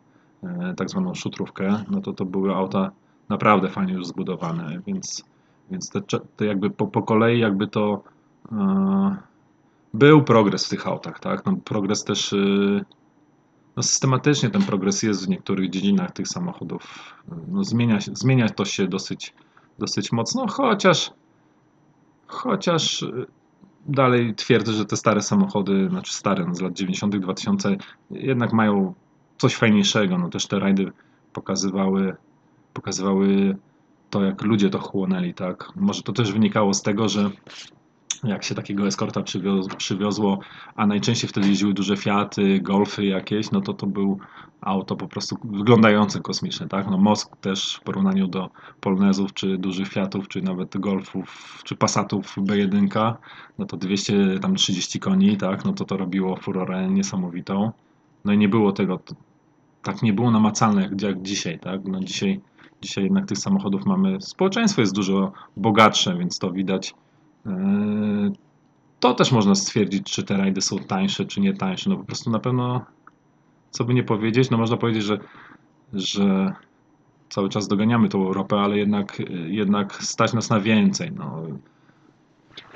[0.78, 2.92] tak zwaną szutrówkę, no to to były auta
[3.30, 5.24] naprawdę fajnie już zbudowane, więc,
[5.72, 6.02] więc te,
[6.36, 8.04] te jakby po, po kolei jakby to
[8.52, 9.18] e,
[9.94, 11.46] był progres w tych autach, tak?
[11.46, 12.86] No, progres też y,
[13.76, 17.14] no, systematycznie ten progres jest w niektórych dziedzinach tych samochodów.
[17.48, 19.34] No, zmienia, zmienia to się dosyć,
[19.80, 21.12] dosyć mocno, chociaż
[22.30, 23.26] chociaż y,
[23.86, 27.78] dalej twierdzę, że te stare samochody, znaczy stare, no, z lat 90., 2000,
[28.12, 28.94] jednak mają
[29.38, 30.18] coś fajniejszego.
[30.18, 30.92] No, też te rajdy
[31.34, 32.16] pokazywały,
[32.80, 33.58] pokazywały
[34.10, 35.72] to, jak ludzie to chłonęli, tak?
[35.76, 37.30] Może to też wynikało z tego, że
[38.24, 39.24] jak się takiego eskorta
[39.78, 40.40] przywiozło,
[40.76, 44.20] a najczęściej wtedy jeździły duże Fiaty, Golfy jakieś, no to to był
[44.62, 46.88] auto po prostu wyglądające kosmicznie, tak?
[46.92, 48.50] No Mosk też w porównaniu do
[48.82, 53.14] Polonezów, czy dużych Fiatów, czy nawet Golfów, czy Passatów B1,
[53.58, 55.66] no to 230 koni, tak?
[55.66, 57.72] No to to robiło furorę niesamowitą.
[58.26, 59.00] No i nie było tego,
[59.84, 61.82] tak nie było namacalne jak, jak dzisiaj, tak?
[61.86, 62.42] No dzisiaj,
[62.82, 66.94] dzisiaj jednak tych samochodów mamy, społeczeństwo jest dużo bogatsze, więc to widać
[67.46, 68.32] Yy,
[69.00, 71.90] To też można stwierdzić, czy te rajdy są tańsze, czy nie tańsze.
[71.90, 72.86] No po prostu na pewno,
[73.72, 75.20] co by nie powiedzieć, no można powiedzieć, że,
[75.94, 76.54] że
[77.30, 81.12] cały czas doganiamy tą Europę, ale jednak, jednak stać nas na więcej.
[81.12, 81.44] No.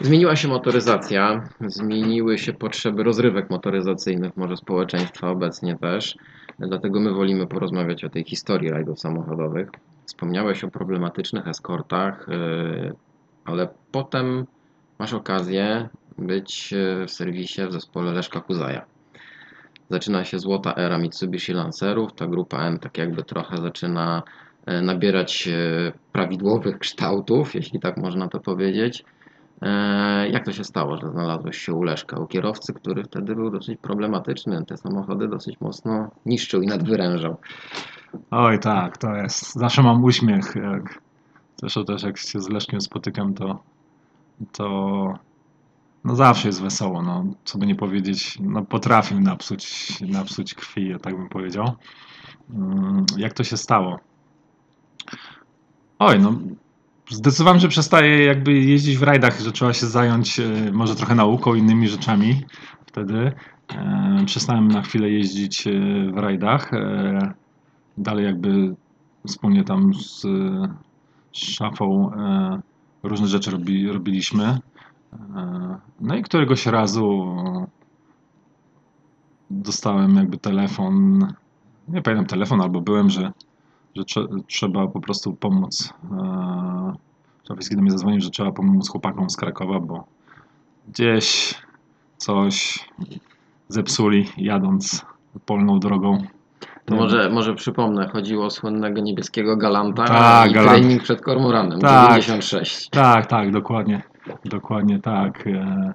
[0.01, 6.15] Zmieniła się motoryzacja, zmieniły się potrzeby rozrywek motoryzacyjnych, może społeczeństwa obecnie też.
[6.59, 9.69] Dlatego my wolimy porozmawiać o tej historii rajdów samochodowych.
[10.05, 12.93] Wspomniałeś o problematycznych eskortach, yy,
[13.45, 14.45] ale potem
[14.99, 18.85] masz okazję być yy, w serwisie w zespole Leszka Kuzaja.
[19.89, 22.13] Zaczyna się złota era Mitsubishi Lancerów.
[22.13, 24.23] Ta grupa M tak jakby trochę zaczyna
[24.67, 25.49] yy, nabierać
[26.11, 29.05] prawidłowych kształtów, jeśli tak można to powiedzieć.
[29.61, 33.49] E, Jak to się stało, że znalazłeś się u Leszka, u kierowcy, który wtedy był
[33.51, 37.37] dosyć problematyczny, te samochody dosyć mocno niszczył i nadwyrężał.
[38.31, 39.53] Oj tak, to jest.
[39.53, 40.55] Zawsze mam uśmiech.
[40.55, 41.01] Jak,
[41.59, 43.63] zresztą też jak się z Leszkiem spotykam, to,
[44.51, 45.13] to
[46.03, 47.01] no zawsze jest wesoło.
[47.01, 51.71] No, co by nie powiedzieć, no potrafił napsuć, napsuć krwi, ja tak bym powiedział.
[52.53, 53.99] Mm, Jak to się stało?
[55.99, 56.33] Oj, no
[57.09, 61.55] zdecydowałem, że przestaję jakby jeździć w rajdach, że trzeba się zająć e, może trochę nauką,
[61.55, 62.41] innymi rzeczami
[62.85, 63.31] wtedy.
[63.75, 65.71] E, Przestałem na chwilę jeździć e,
[66.13, 66.71] w rajdach.
[67.97, 68.75] E, Dalej jakby
[69.27, 70.25] wspólnie tam z,
[71.31, 72.61] szafą e,
[73.03, 74.59] różne rzeczy robi, robiliśmy.
[75.35, 77.35] E, No i któregoś razu
[79.51, 81.27] dostałem jakby telefon,
[81.87, 83.31] nie pamiętam telefon albo byłem, że,
[83.95, 85.93] że trze, trzeba po prostu pomóc.
[86.11, 86.93] E,
[87.47, 90.03] Szafiński do mnie zadzwonił, że trzeba pomóc chłopakom z Krakowa, bo
[90.87, 91.55] gdzieś
[92.17, 92.85] coś
[93.69, 95.05] zepsuli jadąc
[95.45, 96.23] polną drogą.
[96.85, 100.71] To może, może przypomnę, chodziło o słynnego niebieskiego Galanta Tak, i Galant.
[100.71, 102.09] trening przed Kormoranem, Tak.
[102.21, 102.89] 96.
[102.89, 104.01] Tak, tak, dokładnie.
[104.45, 105.47] Dokładnie tak.
[105.47, 105.93] E,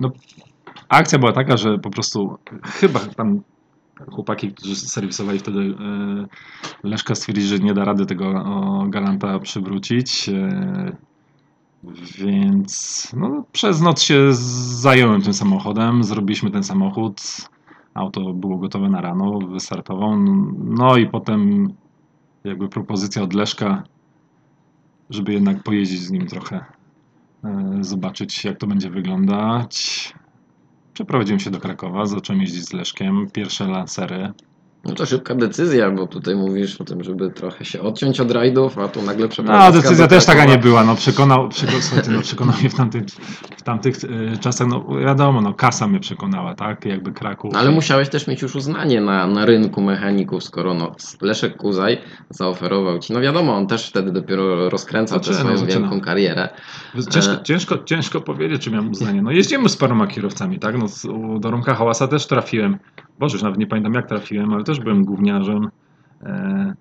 [0.00, 0.10] No,
[0.88, 3.40] akcja była taka, że po prostu chyba tam
[4.12, 8.44] chłopaki, którzy serwisowali wtedy e, Leszka stwierdzili, że nie da rady tego
[8.88, 10.30] Galanta przywrócić.
[12.18, 17.22] Więc no, przez noc się zająłem tym samochodem, zrobiliśmy ten samochód.
[17.94, 20.16] Auto było gotowe na rano, wystartował.
[20.64, 21.72] No i potem
[22.44, 23.82] jakby propozycja od Leszka,
[25.10, 26.64] żeby jednak pojeździć z nim trochę,
[27.44, 30.14] e, zobaczyć jak to będzie wyglądać.
[30.92, 34.32] Przeprowadziłem się do Krakowa, zacząłem jeździć z Leszkiem, pierwsze lancery.
[34.88, 38.78] No to szybka decyzja, bo tutaj mówisz o tym, żeby trochę się odciąć od rajdów,
[38.78, 42.10] a tu nagle No, przeprowadzka decyzja do też taka nie była, no przekonał, przeko, słuchajcie,
[42.10, 43.02] no, przekonał mnie w tamtych,
[43.56, 43.96] w tamtych
[44.32, 47.52] e, czasach, no wiadomo, no kasa mnie przekonała, tak, jakby Kraków.
[47.52, 51.98] No, Ale musiałeś też mieć już uznanie na, na rynku mechaników, skoro no, Leszek Kuzaj
[52.30, 53.12] zaoferował ci.
[53.12, 55.80] No wiadomo, on też wtedy dopiero rozkręcał tę swoją zaczynał.
[55.80, 56.48] wielką karierę.
[57.10, 57.42] Ciężko, E.
[57.42, 59.22] ciężko, ciężko powiedzieć, czy miałem uznanie.
[59.22, 60.78] No jeździłem z paroma kierowcami, tak?
[60.78, 60.86] No,
[61.40, 62.78] do Romka Hałasa też trafiłem.
[63.18, 65.70] Boże, już nawet nie pamiętam jak trafiłem, ale też byłem gówniarzem.
[66.22, 66.74] E,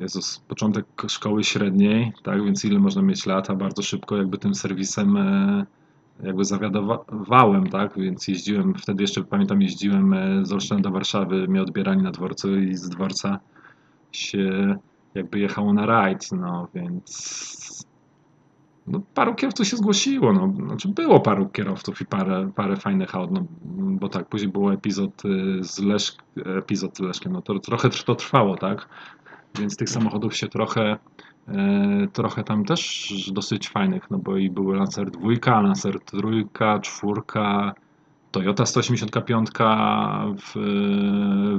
[0.00, 2.44] Jezus, początek szkoły średniej, tak?
[2.44, 3.54] Więc ile można mieć lata?
[3.54, 5.66] Bardzo szybko jakby tym serwisem e,
[6.22, 7.98] jakby zawiadowałem, tak?
[7.98, 12.56] Więc jeździłem, wtedy jeszcze pamiętam, jeździłem e, z Olsztyna do Warszawy, mnie odbierali na dworcu
[12.56, 13.40] i z dworca
[14.12, 14.76] się
[15.14, 17.65] jakby jechało na rajd, no więc
[18.86, 23.30] no, paru kierowców się zgłosiło, no, znaczy było paru kierowców i parę, parę fajnych aut,
[23.30, 26.16] no, bo tak, później był epizod y, z
[26.58, 28.88] epizod z Leszkiem, no to trochę to trwało, tak,
[29.58, 30.96] więc tych samochodów się trochę,
[31.48, 36.18] e, trochę tam też dosyć fajnych, no bo i były Lancer 2, Lancer 3,
[36.82, 37.22] 4,
[38.30, 39.48] Toyota 185
[40.38, 40.54] w,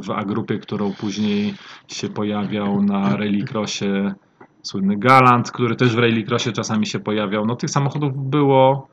[0.03, 1.53] w A-grupie, którą później
[1.87, 4.13] się pojawiał na rallycrossie,
[4.67, 7.45] słynny Galant, który też w rallycrossie czasami się pojawiał.
[7.45, 8.87] No tych samochodów było,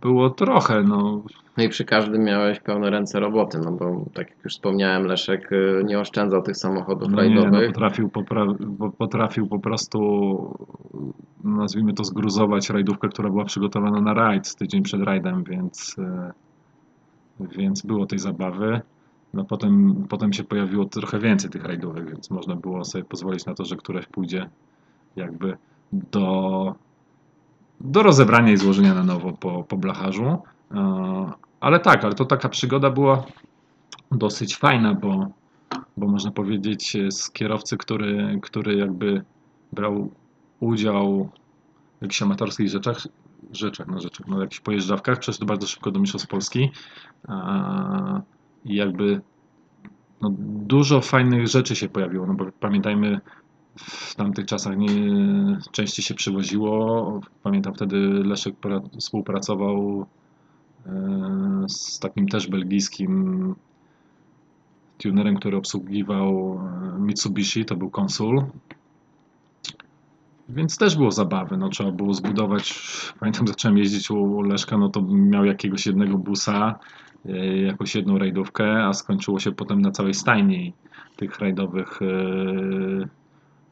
[0.00, 1.22] było trochę, no
[1.56, 5.52] No i przy każdym miałeś pełne ręce roboty, no bo tak jak już wspomniałem, Leszek
[5.52, 7.72] y, nie oszczędzał tych samochodów No nie, no rajdowych.
[7.72, 10.08] potrafił, popra- po- potrafił po prostu,
[11.44, 16.32] nazwijmy to, zgruzować rajdówkę, która była przygotowana na rajd tydzień przed rajdem, więc, e,
[17.40, 18.80] więc było tej zabawy.
[19.34, 23.54] No potem, potem się pojawiło trochę więcej tych rajdówek, więc można było sobie pozwolić na
[23.54, 24.48] to, że któreś pójdzie
[25.18, 25.56] jakby
[25.92, 26.74] do,
[27.80, 30.38] do rozebrania i złożenia na nowo po, po blacharzu.
[30.74, 33.24] E, Ale tak, ale to taka przygoda była
[34.10, 35.28] dosyć fajna, bo
[35.96, 39.24] bo można powiedzieć e, z kierowcy, który, który jakby
[39.72, 40.10] brał
[40.60, 41.30] udział
[41.98, 42.98] w jakichś amatorskich rzeczach,
[43.52, 46.70] rzeczach, no rzeczach, no jakichś pojeżdżawkach, przeszedł bardzo szybko do Mistrzostw Polski
[47.28, 48.20] a,
[48.64, 49.20] i jakby
[50.20, 50.30] no,
[50.66, 53.20] dużo fajnych rzeczy się pojawiło, no bo pamiętajmy
[53.86, 54.90] w tamtych czasach nie,
[55.72, 60.06] częściej się przywoziło, pamiętam wtedy Leszek pra- współpracował
[60.86, 63.54] e, z takim też belgijskim
[64.98, 66.60] tunerem, który obsługiwał
[66.96, 68.42] e, Mitsubishi, to był konsul.
[70.48, 72.74] Więc też było zabawy, no trzeba było zbudować,
[73.20, 76.78] pamiętam zacząłem jeździć u Leszka, no to miał jakiegoś jednego busa,
[77.26, 80.72] e, jakąś jedną rajdówkę, a skończyło się potem na całej stajni
[81.16, 82.00] tych rajdowych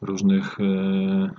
[0.01, 1.29] różnych, e,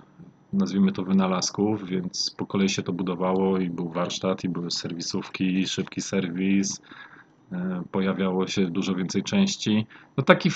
[0.53, 5.66] nazwijmy to wynalazków, więc po kolei się to budowało i był warsztat, i były serwisówki,
[5.66, 6.81] szybki serwis,
[7.53, 9.87] e, pojawiało się dużo więcej części.
[10.16, 10.51] No taki,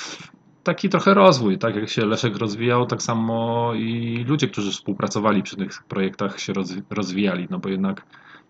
[0.62, 5.56] taki trochę rozwój, tak jak się Leszek rozwijał, tak samo i ludzie, którzy współpracowali przy
[5.56, 8.06] tych projektach się rozwi- rozwijali, no bo jednak,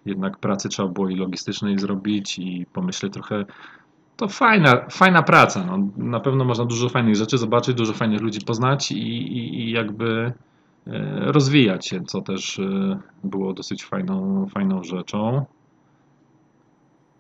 [0.07, 3.45] jednak pracy trzeba było i logistycznej zrobić i pomyśleć trochę,
[4.17, 5.89] to fajna, fajna praca, no.
[5.97, 10.33] na pewno można dużo fajnych rzeczy zobaczyć, dużo fajnych ludzi poznać i, i, i jakby
[10.87, 15.45] e, rozwijać się, co też e, było dosyć fajną, fajną rzeczą.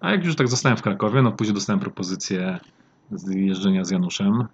[0.00, 2.58] A jak już tak zostałem w Krakowie, no później dostałem propozycję
[3.10, 4.44] z jeżdżenia z Januszem,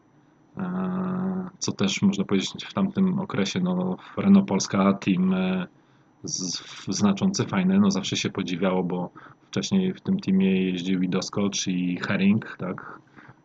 [0.57, 5.35] e, co też można powiedzieć w tamtym okresie, no Renault Polska, team
[6.89, 9.11] znaczący, fajny, no zawsze się podziwiało, bo
[9.49, 12.99] wcześniej w tym teamie jeździł i Doskocz i Herring, tak.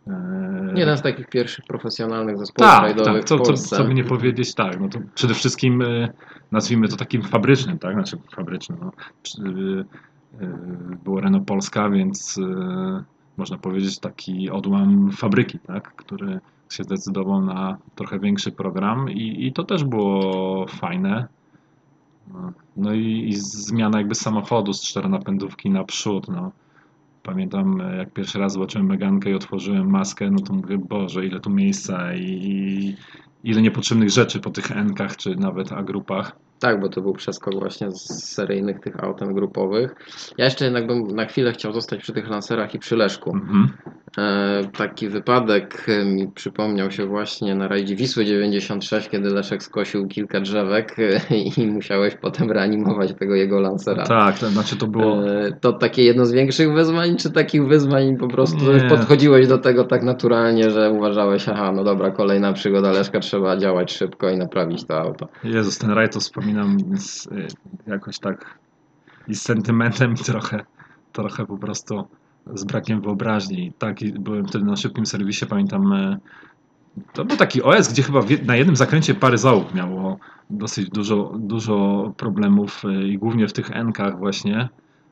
[0.08, 3.78] E, Jeden z takich pierwszych profesjonalnych zespołów tak, rajdowych tak, co, w co, Polsce.
[3.78, 6.14] co by nie powiedzieć, tak, no to przede wszystkim e,
[6.52, 8.92] nazwijmy to takim fabrycznym, tak, znaczy fabrycznym, no,
[9.46, 10.48] e,
[11.04, 12.40] było Renault Polska, więc
[13.38, 16.40] można powiedzieć taki odłam fabryki, tak, który
[16.70, 21.28] się zdecydował na trochę większy program i, i to też było fajne.
[22.78, 26.52] No, i, i zmiana jakby samochodu z czteronapędówki na przód, no.
[27.24, 31.50] Pamiętam, jak pierwszy raz zobaczyłem Megankę i otworzyłem maskę, no to mówię, Boże, ile tu
[31.50, 32.96] miejsca i, i
[33.44, 36.36] ile niepotrzebnych rzeczy po tych N-kach, czy nawet A-grupach.
[36.64, 39.96] Tak, bo to był przeskok właśnie z seryjnych tych autem grupowych.
[40.38, 43.36] Ja jeszcze jednak bym na chwilę chciał zostać przy tych lancerach i przy Leszku.
[43.36, 43.70] Mhm.
[44.18, 50.08] E, taki wypadek e, mi przypomniał się właśnie na rajdzie Wisły 96, kiedy Leszek skosił
[50.08, 54.04] kilka drzewek e, i musiałeś potem reanimować tego jego lancera.
[54.04, 55.28] Tak, to znaczy to było...
[55.30, 58.90] E, To takie jedno z większych wyzwań, czy takich wyzwań po prostu Nie.
[58.90, 63.94] podchodziłeś do tego tak naturalnie, że uważałeś, aha, no dobra, kolejna przygoda Leszka, trzeba działać
[63.94, 65.28] szybko i naprawić to auto.
[65.44, 66.20] Jezus, ten rajd to
[66.54, 67.48] wspominam z, y,
[67.88, 68.60] jakoś tak
[69.28, 70.66] i z sentymentem i trochę,
[71.12, 72.08] trochę po prostu
[72.54, 73.74] z brakiem wyobraźni.
[73.80, 76.18] Tak, byłem wtedy na szybkim serwisie, pamiętam, e,
[77.14, 80.18] to był taki OS, gdzie chyba na jednym zakręcie parę załóg miało
[80.50, 84.70] dosyć dużo, dużo problemów e, i głównie w tych N-kach właśnie,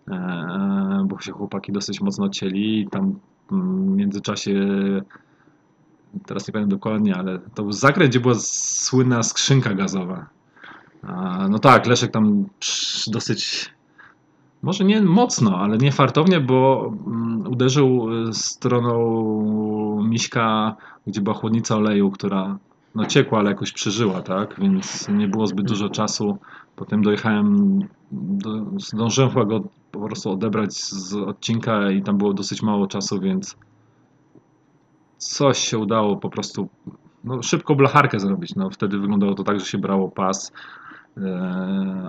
[0.08, 3.20] e, bo się chłopaki dosyć mocno cieli i tam
[3.52, 4.54] mm, w międzyczasie
[6.26, 10.41] teraz nie pamiętam dokładnie, ale to był zakręt, gdzie była słynna skrzynka gazowa.
[11.50, 12.46] No tak, Leszek tam
[13.08, 13.70] dosyć,
[14.62, 20.76] może nie mocno, ale nie fartownie, bo mm, uderzył y, stroną miśka,
[21.08, 22.58] gdzie była chłodnica oleju, która
[22.96, 24.60] no ciekła, ale jakoś przeżyła, tak?
[24.60, 26.38] Więc nie było zbyt dużo czasu.
[26.76, 27.80] Potem dojechałem,
[28.12, 29.62] do, zdążyłem chyba go
[29.92, 33.58] po prostu odebrać z odcinka i tam było dosyć mało czasu, więc
[35.18, 36.70] coś się udało po prostu
[37.24, 38.56] no, szybko blacharkę zrobić.
[38.56, 40.52] No, wtedy wyglądało to tak, że się brało pas,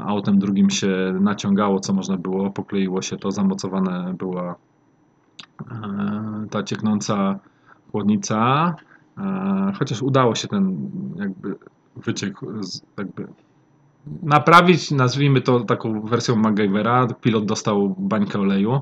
[0.05, 4.55] autem drugim się naciągało, co można było, pokleiło się to, zamocowane była
[5.71, 7.39] e, ta cieknąca
[7.93, 8.75] chłodnica,
[9.19, 11.57] e, chociaż udało się ten jakby
[11.97, 13.27] wyciekł z, jakby
[14.23, 17.07] naprawić, nazwijmy to taką wersją MacGyvera.
[17.07, 18.73] Pilot dostał bańkę oleju,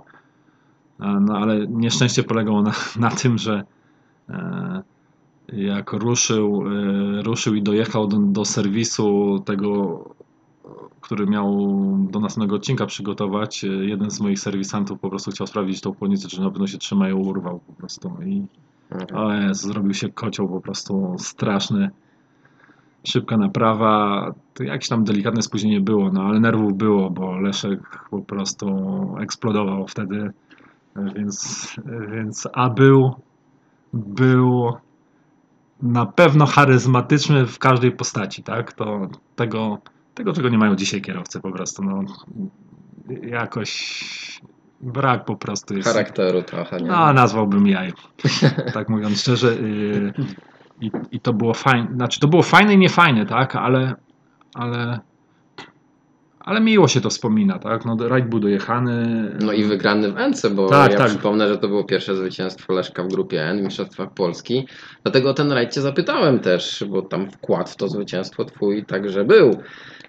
[1.01, 3.64] e, no ale nieszczęście polegało na, na tym, że
[4.28, 4.82] e,
[5.53, 10.05] jak ruszył, e, ruszył i dojechał do, do serwisu tego,
[11.01, 11.68] który miał
[12.11, 16.28] do następnego odcinka przygotować, e, jeden z moich serwisantów po prostu chciał sprawdzić tą płonicę,
[16.28, 18.16] czy na pewno się trzyma i urwał po prostu.
[18.26, 18.42] I
[19.14, 21.90] o Jezu, zrobił się kocioł po prostu straszny.
[23.05, 27.80] Szybka naprawa, to jakieś tam delikatne spóźnienie było, no ale nerwów było, bo Leszek
[28.11, 28.66] po prostu
[29.20, 30.30] eksplodował wtedy,
[31.14, 31.66] więc,
[32.11, 33.14] więc a był,
[33.92, 34.72] był
[35.83, 38.72] na pewno charyzmatyczny w każdej postaci, tak?
[38.72, 39.78] To tego,
[40.14, 42.05] tego czego nie mają dzisiaj kierowcy po prostu, no
[43.22, 44.41] jakoś
[44.81, 45.89] brak po prostu jest.
[45.89, 46.89] Charakteru trochę, nie?
[46.89, 47.93] No, nazwałbym jaj.
[48.74, 49.55] tak mówiąc szczerze.
[49.55, 50.12] Yy,
[50.81, 51.89] i, I to było fajne.
[51.95, 53.57] Znaczy, to było fajne i niefajne, tak?
[53.57, 53.95] Ale,
[54.55, 55.01] ale,
[56.41, 57.84] ale miło się to wspomina, tak?
[57.84, 59.30] No, rajd był dojechany.
[59.41, 61.09] No i wygrany w Ence, bo Tak, ja tak.
[61.09, 64.66] przypomnę, że to było pierwsze zwycięstwo Leszka w grupie N w Mistrzostwach Polski.
[65.03, 69.57] Dlatego ten rajd cię zapytałem też, bo tam wkład w to zwycięstwo twój także był.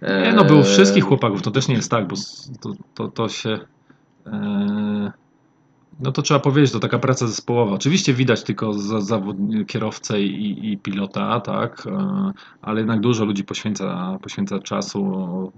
[0.02, 1.42] Nie, no, było Eee, wszystkich chłopaków.
[1.42, 2.16] To też nie jest tak, bo
[2.62, 3.60] to, to, to się.
[4.28, 5.12] e,
[6.00, 7.72] no to trzeba powiedzieć, to taka praca zespołowa.
[7.72, 13.44] Oczywiście widać tylko za, zawód kierowcę i, i pilota, tak, e, ale jednak dużo ludzi
[13.44, 15.52] poświęca, poświęca czasu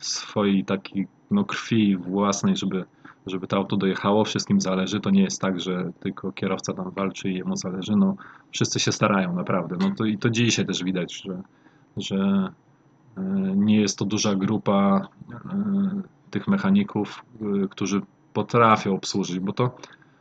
[0.00, 2.84] swojej takiej no, krwi własnej, żeby,
[3.26, 4.24] żeby to auto dojechało.
[4.24, 5.00] Wszystkim zależy.
[5.00, 7.96] To nie jest tak, że tylko kierowca tam walczy i jemu zależy.
[7.96, 8.16] No,
[8.52, 9.76] wszyscy się starają naprawdę.
[9.80, 11.42] No to, I to dzisiaj też widać, że,
[11.96, 12.48] że
[13.16, 13.22] e,
[13.56, 18.00] nie jest to duża grupa e, tych mechaników, e, którzy
[18.32, 19.76] potrafią obsłużyć, bo to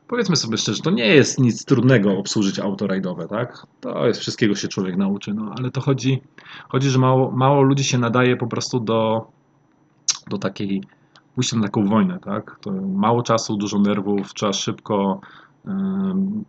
[0.07, 3.67] powiedzmy sobie szczerze, to nie jest nic trudnego obsłużyć auto rajdowe, tak?
[3.81, 6.21] To jest wszystkiego się człowiek nauczy, no ale to chodzi,
[6.69, 9.27] chodzi że mało, mało ludzi się nadaje po prostu do,
[10.29, 10.83] do takiej,
[11.35, 12.59] pójścia na taką wojnę, tak?
[12.61, 15.21] To mało czasu, dużo nerwów, trzeba szybko,
[15.67, 16.45] ym,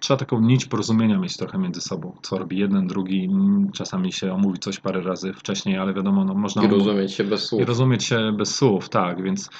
[0.00, 3.30] trzeba taką nić porozumienia mieć trochę między sobą, co robi jeden, drugi,
[3.72, 7.44] czasami się omówi coś parę razy wcześniej, ale wiadomo, no można I rozumieć się bez
[7.44, 7.68] i słów.
[7.68, 9.50] rozumieć się bez słów, tak, więc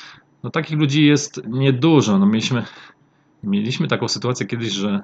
[0.43, 2.19] no, takich ludzi jest niedużo.
[2.19, 2.65] No, mieliśmy,
[3.43, 5.03] mieliśmy taką sytuację kiedyś, że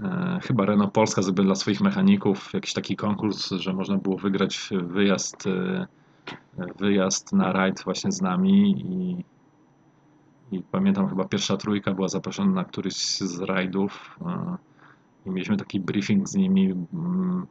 [0.00, 4.70] e, chyba Renault Polska zrobiła dla swoich mechaników jakiś taki konkurs, że można było wygrać
[4.86, 5.86] wyjazd, e,
[6.78, 9.24] wyjazd na rajd właśnie z nami i,
[10.56, 14.56] i pamiętam chyba pierwsza trójka była zaproszona na któryś z rajdów e,
[15.26, 17.46] i mieliśmy taki briefing z nimi, mm,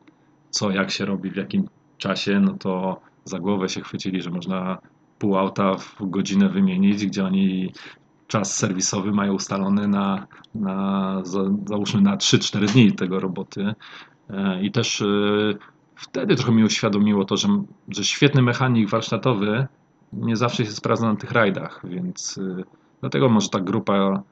[0.49, 1.67] co jak się robi, w jakim
[1.97, 4.77] czasie, no to za głowę się chwycili, że można
[5.19, 7.73] pół auta w godzinę wymienić, gdzie oni
[8.27, 13.73] czas serwisowy mają ustalony na, na za, załóżmy na 3-4 dni tego roboty.
[14.29, 15.05] E, I też e,
[15.95, 17.47] wtedy trochę mi uświadomiło to, że,
[17.89, 19.67] że świetny mechanik warsztatowy
[20.13, 22.63] nie zawsze się sprawdza na tych rajdach, więc e,
[23.01, 24.23] dlatego może ta grupa,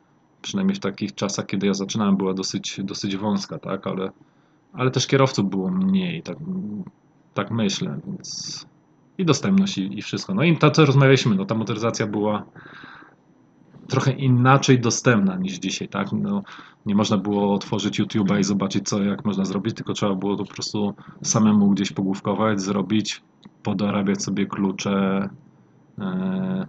[0.41, 4.11] przynajmniej w takich czasach, kiedy ja zaczynałem, była dosyć, dosyć wąska, tak, ale,
[4.73, 6.37] ale też kierowców było mniej, tak,
[7.33, 8.65] tak myślę, więc
[9.17, 10.33] i dostępność i, i wszystko.
[10.33, 12.45] No i to, co rozmawialiśmy, no ta motoryzacja była
[13.91, 16.11] trochę inaczej dostępna niż dzisiaj, tak?
[16.11, 16.43] No,
[16.85, 20.45] nie można było otworzyć YouTube'a i zobaczyć, co jak można zrobić, tylko trzeba było to
[20.45, 23.21] po prostu samemu gdzieś pogłówkować, zrobić,
[23.63, 25.29] podorabiać sobie klucze.
[25.99, 26.67] e,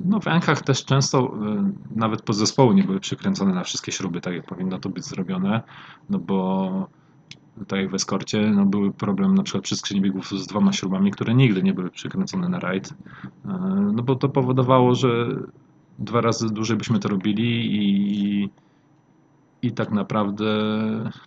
[0.00, 4.34] No w Enkach też często e, nawet podzespoły nie były przykręcone na wszystkie śruby, tak
[4.34, 5.62] jak powinno to być zrobione,
[6.10, 6.88] no bo
[7.66, 11.10] tak jak w eskorcie, no były problem na przykład przy skrzyni biegów z dwoma śrubami,
[11.10, 12.94] które nigdy nie były przykręcone na rajd,
[13.44, 13.48] E,
[13.94, 15.28] no bo to powodowało, że
[15.98, 18.50] dwa razy dłużej byśmy to robili i,
[19.62, 20.44] i tak naprawdę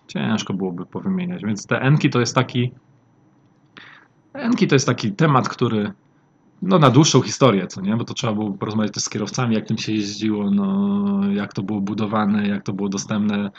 [0.08, 1.46] ciężko byłoby powymieniać.
[1.46, 2.72] Więc te enki to jest taki
[4.34, 5.92] enki to jest taki temat, który
[6.62, 7.98] no na dłuższą historię, co nie?
[7.98, 11.64] Bo to trzeba było porozmawiać też z kierowcami, jak tym się jeździło, no, jak to
[11.64, 13.52] było budowane, jak to było dostępne.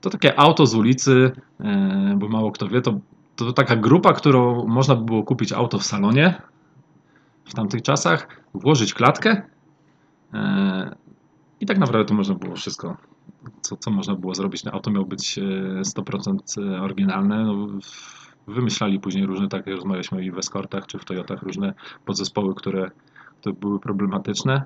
[0.00, 2.98] To takie auto z ulicy, e, bo mało kto wie, to,
[3.36, 6.42] to taka grupa, którą można by było kupić auto w salonie
[7.44, 9.42] w tamtych czasach, włożyć klatkę
[11.60, 12.96] i tak naprawdę to można było wszystko,
[13.60, 14.64] co, co można było zrobić.
[14.64, 15.42] No, auto miało być e,
[15.82, 17.44] 100% oryginalne.
[17.44, 17.68] No,
[18.46, 21.74] wymyślali później różne, tak jak rozmawialiśmy i w Escortach czy w Toyotach, różne
[22.04, 22.90] podzespoły, które,
[23.40, 24.62] które były problematyczne.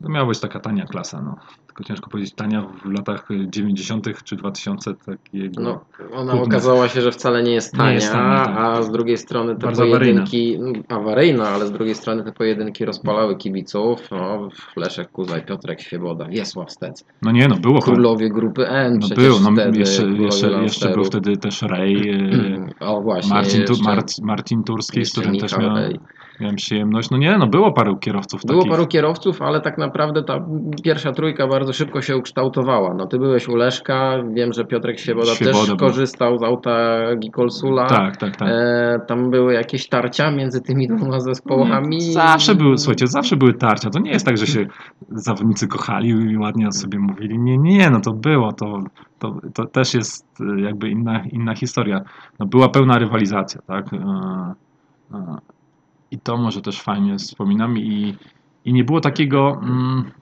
[0.00, 1.36] no miała być taka tania klasa, no.
[1.70, 4.24] Tylko ciężko powiedzieć tania w latach 90.
[4.24, 5.62] czy 2000 takiego.
[5.62, 5.80] No,
[6.14, 8.54] ona okazała się, że wcale nie jest tania, Nie jest tania, tak.
[8.58, 10.84] a z drugiej strony te Bardzo pojedynki, awaryjna.
[10.88, 14.08] awaryjna, ale z drugiej strony te pojedynki rozpalały kibiców.
[14.10, 18.98] No, Leszek Kuzaj, Piotrek Świeboda, Wiesław Stec, No nie, no było królowie grupy N No
[19.06, 21.68] przecież był, no wtedy, jeszcze, jeszcze, jeszcze był wtedy też e,
[22.80, 23.74] O właśnie, Marcin, tu,
[24.22, 25.74] Marcin Turski, z którym też Michał
[26.40, 27.10] miałem, przyjemność.
[27.10, 28.72] No nie, no było paru kierowców Było takich.
[28.72, 30.46] paru kierowców, ale tak naprawdę ta
[30.84, 32.94] pierwsza trójka bardzo szybko się ukształtowała.
[32.94, 37.86] No ty byłeś u Leszka, wiem, że Piotrek Świeboda, Świeboda też korzystał z auta Gikolsula.
[37.86, 38.48] Tak, tak, tak.
[38.48, 42.00] E, tam były jakieś tarcia między tymi dwoma zespołami.
[42.00, 43.90] Zawsze były, słuchajcie, zawsze były tarcia.
[43.90, 44.66] To nie jest tak, że się
[45.10, 47.38] zawodnicy kochali i ładnie o sobie mówili.
[47.38, 48.52] Nie, nie, no to było.
[48.52, 48.82] To,
[49.18, 52.00] to, to też jest e, jakby inna, inna historia.
[52.38, 53.92] No była pełna rywalizacja, tak?
[53.92, 53.96] E,
[55.14, 55.36] e,
[56.10, 57.78] I to może też fajnie wspominam.
[57.78, 58.14] I,
[58.64, 59.60] i nie było takiego.
[59.62, 60.19] Mm,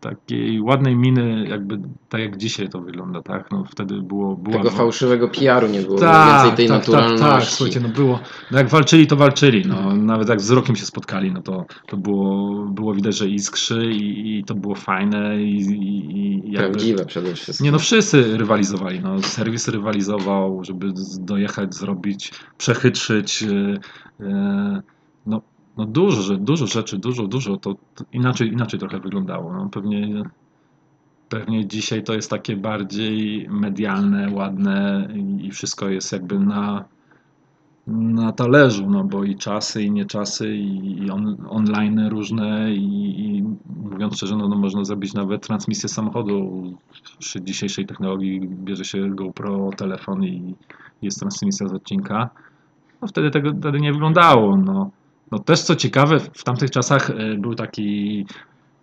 [0.00, 1.78] takiej ładnej miny, jakby
[2.08, 3.50] tak jak dzisiaj to wygląda, tak?
[3.50, 4.36] No wtedy było.
[4.36, 7.24] Była, Tego fałszywego PR-u nie było, tak, więcej tej tak, naturalności.
[7.24, 8.20] Tak, tak, słuchajcie, no było,
[8.50, 11.96] no jak walczyli, to walczyli, no nawet jak z rokiem się spotkali, no to, to
[11.96, 16.70] było, było widać, że iskrzy i, i to było fajne i, i, i jakby...
[16.70, 17.64] Prawdziwe przede wszystkim.
[17.64, 23.78] Nie no, wszyscy rywalizowali, no serwis rywalizował, żeby dojechać, zrobić, przechytrzyć, yy,
[24.20, 24.82] yy,
[25.26, 25.42] no,
[25.80, 27.76] no dużo, dużo rzeczy, dużo, dużo, to,
[28.12, 30.22] inaczej, inaczej trochę wyglądało, no pewnie...
[31.28, 36.84] Pewnie dzisiaj to jest takie bardziej medialne, ładne i i wszystko jest jakby na,
[37.86, 43.44] na talerzu, no bo i czasy, i nieczasy, i i on, online różne, i, i
[43.90, 46.62] mówiąc szczerze, no, no można zrobić nawet transmisję samochodu
[47.18, 50.54] przy dzisiejszej technologii, bierze się GoPro, telefon i
[51.02, 52.30] jest transmisja z odcinka.
[53.02, 54.56] No wtedy tego wtedy nie wyglądało.
[54.56, 54.90] No,
[55.30, 58.26] no też co ciekawe, w tamtych czasach e, był taki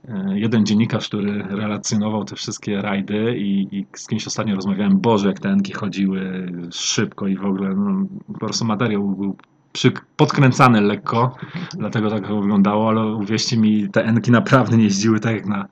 [0.08, 5.28] e, jeden dziennikarz, który relacjonował te wszystkie rajdy i, i z kimś ostatnio rozmawiałem, Boże,
[5.28, 9.36] jak te enki chodziły szybko i w ogóle no, po prostu materiał był
[9.74, 11.36] przy, podkręcany lekko,
[11.74, 15.68] dlatego tak wyglądało, ale uwierzcie mi, te enki naprawdę nie jeździły tak jak na,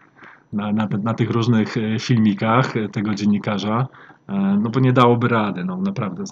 [0.53, 3.87] na, na, na tych różnych e, filmikach tego dziennikarza,
[4.27, 6.23] no bo nie dałoby rady, no naprawdę,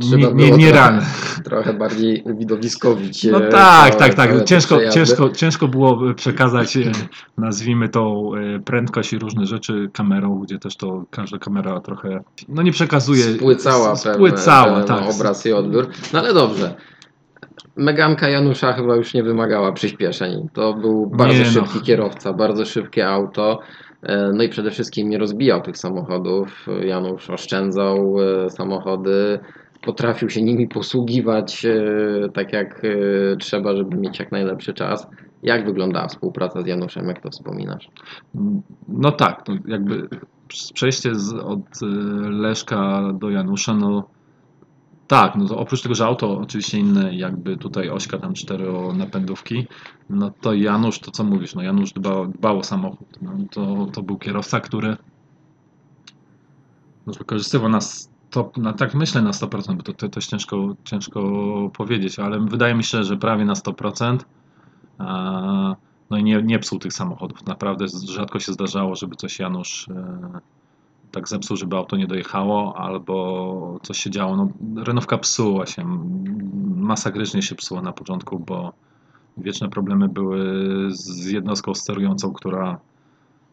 [0.00, 1.42] Trzeba nie, było nie, trochę-.
[1.44, 3.24] Trochę bardziej widowiskowić.
[3.24, 4.30] No e, tak, tak, tak.
[4.32, 6.92] te Ciężko, ciężko, ciężko było przekazać, e,
[7.38, 12.62] nazwijmy tą e, prędkość i różne rzeczy kamerą, gdzie też to każda kamera trochę, no
[12.62, 13.22] nie przekazuje.
[13.22, 15.14] Spłycała, pewne- spłycała pewien tak.
[15.14, 15.88] obraz i odbiór.
[16.12, 16.74] No ale dobrze.
[17.76, 20.48] Meganka Janusza chyba już nie wymagała przyspieszeń.
[20.52, 21.50] To był bardzo Nie no.
[21.50, 23.60] szybki kierowca, bardzo szybkie auto.
[24.04, 26.66] E, No i przede wszystkim nie rozbijał tych samochodów.
[26.84, 29.38] Janusz oszczędzał e, samochody,
[29.82, 31.82] potrafił się nimi posługiwać e,
[32.34, 32.82] tak jak
[33.40, 35.06] trzeba, żeby mieć jak najlepszy czas.
[35.42, 37.88] Jak wyglądała współpraca z Januszem, jak to wspominasz?
[38.88, 40.08] No tak, to jakby
[40.74, 41.80] przejście z, od
[42.30, 44.08] Leszka do Janusza, no
[45.14, 49.66] tak, no to oprócz tego, że auto oczywiście inne, jakby tutaj ośka tam czteronapędówki,
[50.10, 54.02] no to Janusz, to co mówisz, no Janusz dbał, dbał o samochód, no to, to
[54.02, 54.96] był kierowca, który
[57.06, 61.20] no, wykorzystywał nas to, tak myślę na 100%, bo to, to też ciężko, ciężko
[61.76, 64.18] powiedzieć, ale wydaje mi się, że prawie na 100%.
[64.98, 65.76] A,
[66.10, 67.46] no i nie, nie psuł tych samochodów.
[67.46, 70.40] Naprawdę rzadko się zdarzało, żeby coś Janusz e,
[71.14, 74.36] tak zepsuł, żeby auto nie dojechało, albo coś się działo.
[74.36, 74.48] No,
[74.84, 75.84] Renówka psuła się,
[76.76, 78.72] masakrycznie się psuła na początku, bo
[79.36, 80.40] wieczne problemy były
[80.90, 82.80] z jednostką sterującą, która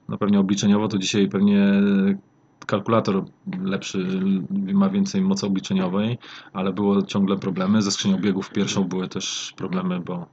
[0.09, 1.81] no pewnie obliczeniowo to dzisiaj pewnie
[2.65, 3.23] kalkulator
[3.63, 4.07] lepszy,
[4.73, 6.17] ma więcej mocy obliczeniowej,
[6.53, 7.81] ale było ciągle problemy.
[7.81, 10.25] Ze skrzynią biegów pierwszą były też problemy, bo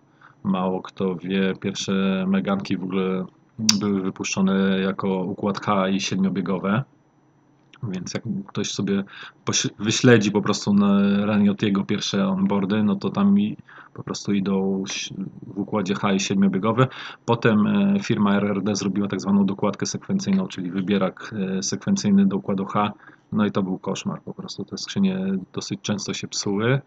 [0.45, 3.27] mało kto wie, pierwsze Meganki w ogóle
[3.59, 6.85] były wypuszczone jako układ H i siedmiobiegowe.
[7.83, 9.05] Więc jak ktoś sobie
[9.79, 13.57] wyśledzi po prostu na Raniotiego pierwsze onboardy, no to tam i
[13.95, 14.85] po prostu idą
[15.47, 16.89] w układzie H i siedmiobiegowe.
[17.25, 22.65] Potem e, firma RRD zrobiła tak zwaną dokładkę sekwencyjną, czyli wybierak e, sekwencyjny do układu
[22.65, 22.93] H.
[23.33, 24.65] No i to był koszmar po prostu.
[24.65, 25.19] Te skrzynie
[25.53, 26.81] dosyć często się psuły.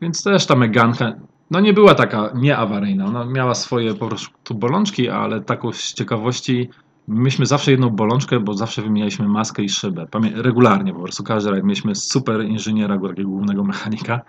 [0.00, 1.12] Więc też ta Meganka,
[1.50, 3.06] no nie była taka nieawaryjna.
[3.06, 6.68] Ona miała swoje po prostu bolączki, ale taką z ciekawości
[7.08, 10.06] Myśmy zawsze jedną bolączkę, bo zawsze wymienialiśmy maskę i szybę.
[10.06, 11.64] Pamię- regularnie po prostu każdy rajd.
[11.64, 14.20] Mieliśmy super inżyniera, takiego głównego mechanika.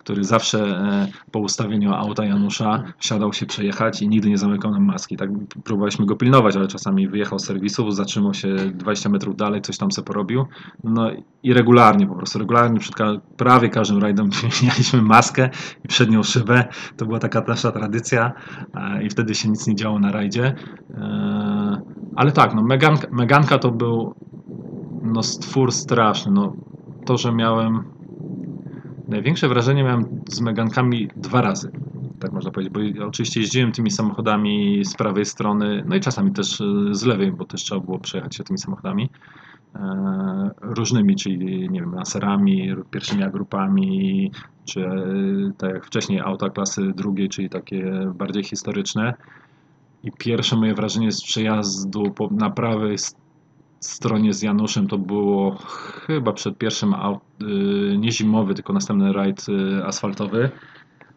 [0.00, 4.84] Który zawsze e, po ustawieniu auta Janusza siadał się przejechać i nigdy nie zamykał nam
[4.84, 5.16] maski.
[5.16, 5.30] Tak
[5.64, 9.92] próbowaliśmy go pilnować, ale czasami wyjechał z serwisu, zatrzymał się 20 metrów dalej, coś tam
[9.92, 10.44] sobie porobił.
[10.84, 11.10] No
[11.42, 12.94] i regularnie po prostu, regularnie przed
[13.36, 14.30] prawie każdym rajdem
[14.62, 15.50] mieliśmy maskę
[15.84, 16.64] i przednią szybę.
[16.96, 18.32] To była taka nasza tradycja
[18.74, 20.54] e, i wtedy się nic nie działo na rajdzie.
[20.94, 21.82] E,
[22.16, 24.14] Ale tak, no Meganka, Meganka to był
[25.02, 26.32] no stwór straszny.
[26.32, 26.52] No,
[27.06, 27.99] to, że miałem
[29.10, 31.70] największe wrażenie miałem z Megankami dwa razy.
[32.20, 36.60] Tak można powiedzieć, bo oczywiście jeździłem tymi samochodami z prawej strony, no i czasami też
[36.60, 39.10] e, z lewej, bo też trzeba było przejechać się tymi samochodami
[39.74, 44.30] e, różnymi, czyli nie wiem, laserami, pierwszymi grupami,
[44.64, 45.02] czy e,
[45.58, 49.14] tak jak wcześniej auta klasy drugiej, czyli takie bardziej historyczne.
[50.04, 52.98] I pierwsze moje wrażenie z przejazdu po, na prawej
[53.80, 55.56] stronie z Januszem to było
[56.06, 60.50] chyba przed pierwszym y, nie zimowy, tylko następny rajd y, asfaltowy.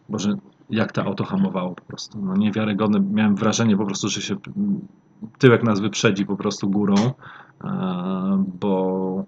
[0.08, 0.34] Boże,
[0.70, 2.18] jak to auto hamowało po prostu.
[2.22, 3.00] No niewiarygodne.
[3.00, 4.80] Miałem wrażenie po prostu, że się mm,
[5.38, 6.94] tyłek nas wyprzedzi po prostu górą,
[7.64, 9.24] e, bo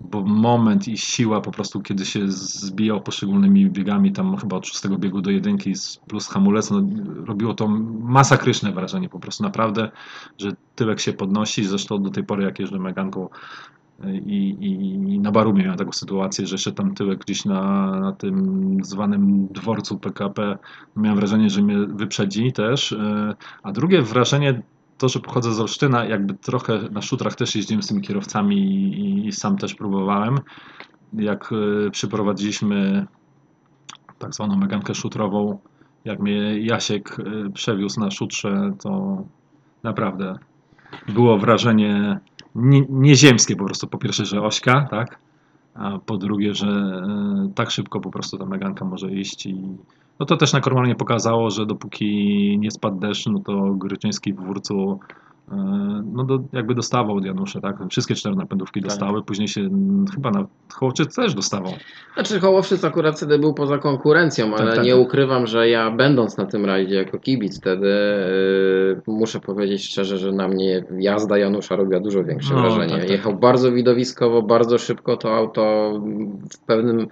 [0.00, 4.98] bo moment i siła po prostu, kiedy się zbijał poszczególnymi biegami, tam chyba od szóstego
[4.98, 5.72] biegu do jedynki
[6.08, 6.82] plus hamulec, no,
[7.24, 7.68] robiło to
[8.00, 9.42] masakryczne wrażenie po prostu.
[9.42, 9.90] Naprawdę,
[10.38, 13.28] że tyłek się podnosi, zresztą do tej pory jak jeżdżę Meganką
[14.06, 18.76] i, i na Barumie miałem taką sytuację, że jeszcze tam tyłek gdzieś na, na tym
[18.82, 20.58] zwanym dworcu PKP,
[20.96, 24.62] miałem wrażenie, że mnie wyprzedzi też, e, a drugie wrażenie
[24.98, 29.26] to, że pochodzę z Olsztyna, jakby trochę na szutrach też jeździłem z tymi kierowcami i,
[29.26, 30.38] i sam też próbowałem.
[31.12, 31.50] Jak
[31.86, 33.06] e, przyprowadziliśmy
[34.18, 35.58] tak zwaną megankę szutrową,
[36.04, 39.22] jak mnie Jasiek e, przewiózł na szutrze, to
[39.82, 40.38] naprawdę
[41.08, 42.20] było wrażenie
[42.54, 43.86] nie, nieziemskie po prostu.
[43.86, 45.18] Po pierwsze, że ośka, tak?
[45.74, 49.76] A po drugie, że e, tak szybko po prostu ta meganka może iść i
[50.20, 54.36] no to też na Kormowanie pokazało, że dopóki nie spadł deszcz, no to Gryczyński w
[54.40, 55.00] Wórcu
[55.52, 55.54] e,
[56.12, 57.76] no do, jakby dostawał od Janusza, tak?
[57.90, 59.68] Wszystkie cztery napędówki dostały, później się
[60.14, 61.72] chyba na Hołowczyc też dostawał.
[62.14, 65.00] Znaczy Hołowczyc akurat wtedy był poza konkurencją, ale tak, nie tak.
[65.00, 67.86] ukrywam, że ja będąc na tym rajdzie jako kibic wtedy
[69.06, 72.92] yy, muszę powiedzieć szczerze, że na mnie jazda Janusza robiła dużo większe No, wrażenie.
[72.92, 73.10] tak, tak.
[73.10, 75.92] Jechał bardzo widowiskowo, bardzo szybko to auto
[76.52, 77.08] w pewnym pe-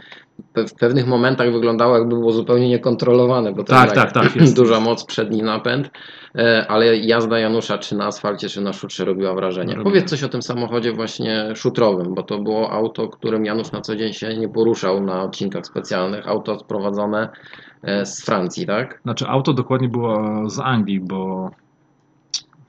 [0.57, 4.57] w pewnych momentach wyglądało jakby było zupełnie niekontrolowane, bo to Tak, tak, tak, jest.
[4.63, 5.91] duża moc, przedni napęd,
[6.35, 9.75] e, ale jazda Janusza czy na asfalcie, czy na szutrze robiła wrażenie.
[9.75, 9.85] Robiła.
[9.85, 13.97] Powiedz coś o tym samochodzie właśnie szutrowym, bo to było auto, którym Janusz na co
[13.97, 17.29] dzień się nie poruszał na odcinkach specjalnych, auto sprowadzone
[17.83, 19.01] e, z Francji, tak?
[19.03, 21.51] Znaczy auto dokładnie było z Anglii, bo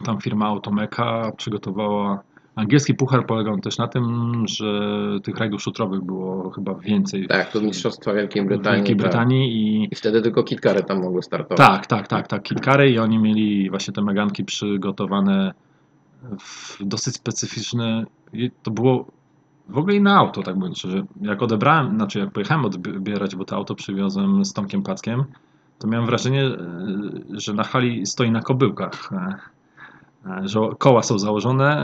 [0.05, 2.23] tam firma Automeka przygotowała
[2.57, 4.89] angielski puchar polegał też na tym, że
[5.23, 8.77] tych rajdów szutrowych było chyba więcej Tak, to Mistrzostwa Wielkiej Brytanii.
[8.77, 9.03] Wielkiej tak.
[9.03, 11.57] Brytanii i I wtedy tylko kitkary tam mogły startować.
[11.57, 12.43] Tak, tak, tak, tak.
[12.43, 15.53] Kitkary i oni mieli właśnie te meganki przygotowane
[16.39, 18.05] w dosyć specyficzne.
[18.33, 19.05] i To było
[19.69, 21.05] w ogóle inne auto, tak mówiąc szczerze.
[21.21, 25.23] Jak odebrałem, znaczy jak pojechałem odbierać, bo to auto przywiozłem z Tomkiem Packiem,
[25.79, 26.57] to miałem wrażenie, e,
[27.29, 29.09] że na hali stoi na kobyłkach.
[30.25, 31.77] E, Że koła są założone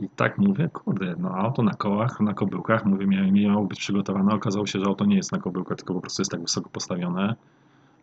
[0.00, 4.34] e, i tak mówię, kurde, no auto na kołach, na kobyłkach, mówię, miało, być przygotowane,
[4.34, 7.34] okazało się, że auto nie jest na kobyłkach, tylko po prostu jest tak wysoko postawione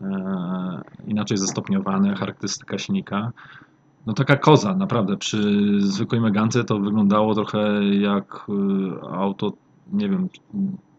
[0.01, 3.31] e, inaczej zestopniowane, charakterystyka silnika.
[4.05, 5.17] No taka koza, naprawdę.
[5.17, 8.47] Przy zwykłej Megance to wyglądało trochę jak
[9.11, 9.53] auto,
[9.93, 10.29] nie wiem,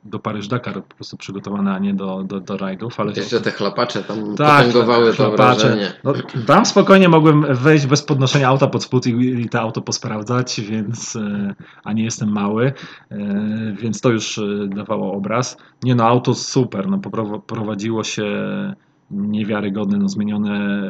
[0.04, 3.50] do Paryż-Dakar po prostu przygotowane, a nie do, do, do rajdów, ale to, Jeszcze te
[3.50, 5.68] chlapacze tam Tak, potęgowały to chlapacze.
[5.68, 5.92] wrażenie.
[6.04, 6.12] no,
[6.46, 11.16] tam spokojnie mogłem wejść bez podnoszenia auta pod spód i, i to auto posprawdzać, więc
[11.16, 12.72] e, a nie jestem mały,
[13.10, 13.16] e,
[13.72, 15.56] więc to już e, dawało obraz.
[15.82, 16.98] Nie no, auto super, no
[17.46, 18.24] prowadziło się
[19.10, 20.82] niewiarygodne, no zmienione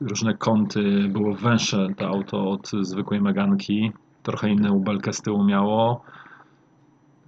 [0.00, 3.92] różne kąty, było węższe to auto od zwykłej Meganki,
[4.22, 6.02] trochę inną belkę z tyłu miało.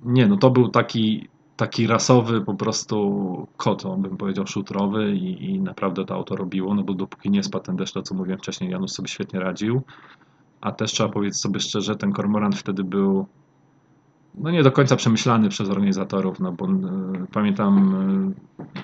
[0.02, 5.44] Nie no, to był taki taki rasowy po prostu kot, on bym powiedział szutrowy i,
[5.44, 8.38] i naprawdę to auto robiło, no bo dopóki nie spadł ten deszcz, to co mówiłem
[8.38, 9.82] wcześniej, Janusz sobie świetnie radził,
[10.60, 13.26] a też trzeba powiedzieć sobie szczerze, ten kormoran wtedy był
[14.34, 16.70] no nie do końca przemyślany przez organizatorów, no bo e,
[17.32, 17.94] pamiętam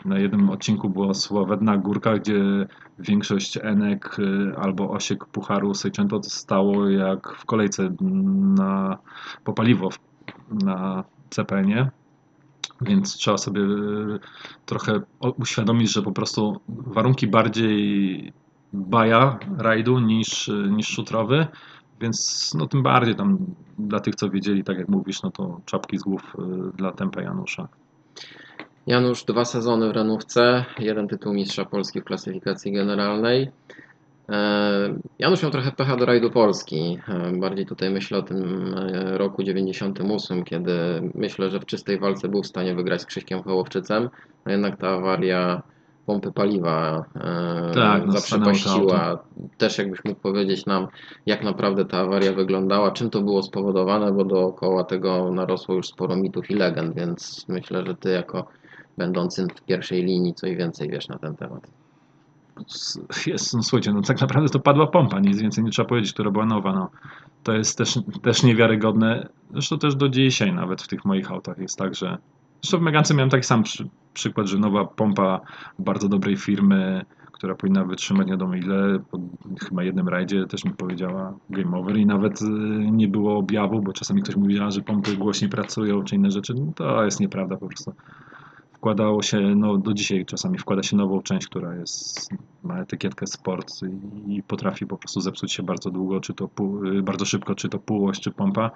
[0.04, 2.42] e, na jednym odcinku była sławetna górka, gdzie
[2.98, 8.98] większość enek e, albo osiek pucharu Seicento stało jak w kolejce na,
[9.44, 10.07] po paliwo w-
[10.50, 11.90] na CPN-ie.
[12.80, 13.66] Więc trzeba sobie e,
[14.66, 15.00] trochę
[15.38, 18.32] uświadomić, że po prostu warunki bardziej
[18.72, 21.46] baja rajdu niż, niż szutrowy,
[22.00, 23.38] więc no tym bardziej tam
[23.78, 27.22] dla tych, co wiedzieli, tak jak mówisz, no to czapki z głów e, dla tempa
[27.22, 27.68] Janusza.
[28.86, 33.50] Janusz dwa sezony w renówce, jeden tytuł mistrza Polski w klasyfikacji generalnej.
[34.28, 36.98] E, Janusz miał trochę pecha do rajdu Polski.
[37.08, 40.72] E, Bardziej tutaj myślę o tym e, roku 98, kiedy
[41.14, 44.08] myślę, że w czystej walce był w stanie wygrać z Krzyśkiem Hołowczycem,
[44.44, 45.62] a jednak ta awaria
[46.06, 47.04] pompy paliwa
[47.74, 49.18] Tak, no, zaprzepaściła.
[49.58, 50.86] Też jakbyś mógł powiedzieć nam,
[51.26, 56.16] jak naprawdę ta awaria wyglądała, czym to było spowodowane, bo dookoła tego narosło już sporo
[56.16, 58.46] mitów i legend, więc myślę, że ty jako
[58.98, 61.77] będący w pierwszej linii coś więcej wiesz na ten temat.
[63.26, 66.30] Jest, no słuchajcie, no tak naprawdę to padła pompa, nic więcej nie trzeba powiedzieć, która
[66.30, 66.72] była nowa.
[66.72, 66.90] No.
[67.42, 69.28] To jest też, też niewiarygodne.
[69.50, 72.18] Zresztą też do dzisiaj nawet w tych moich autach jest tak, że
[72.62, 75.40] zresztą w Megance miałem taki sam przy, przykład, że nowa pompa
[75.78, 79.20] bardzo dobrej firmy, która powinna wytrzymać nie wiadomo ile, po
[79.60, 82.46] chyba jednym rajdzie też mi powiedziała game over i nawet y,
[82.92, 86.54] nie było objawu, bo czasami ktoś mówiła, że pompy głośniej pracują czy inne rzeczy.
[86.54, 87.92] No, to jest nieprawda po prostu
[88.78, 92.30] wkładało się, no do dzisiaj czasami wkłada się nową część, która jest,
[92.62, 93.72] ma etykietkę sport
[94.26, 97.54] i, i potrafi po prostu zepsuć się bardzo długo, czy to pół, y, bardzo szybko,
[97.54, 98.70] czy to półoś, czy pompa.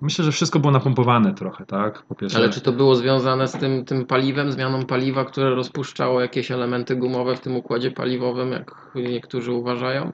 [0.00, 2.04] Myślę, że wszystko było napompowane trochę, tak?
[2.18, 6.50] Pierwsze, Ale czy to było związane z tym, tym paliwem, zmianą paliwa, które rozpuszczało jakieś
[6.50, 10.12] elementy gumowe w tym układzie paliwowym, jak niektórzy uważają?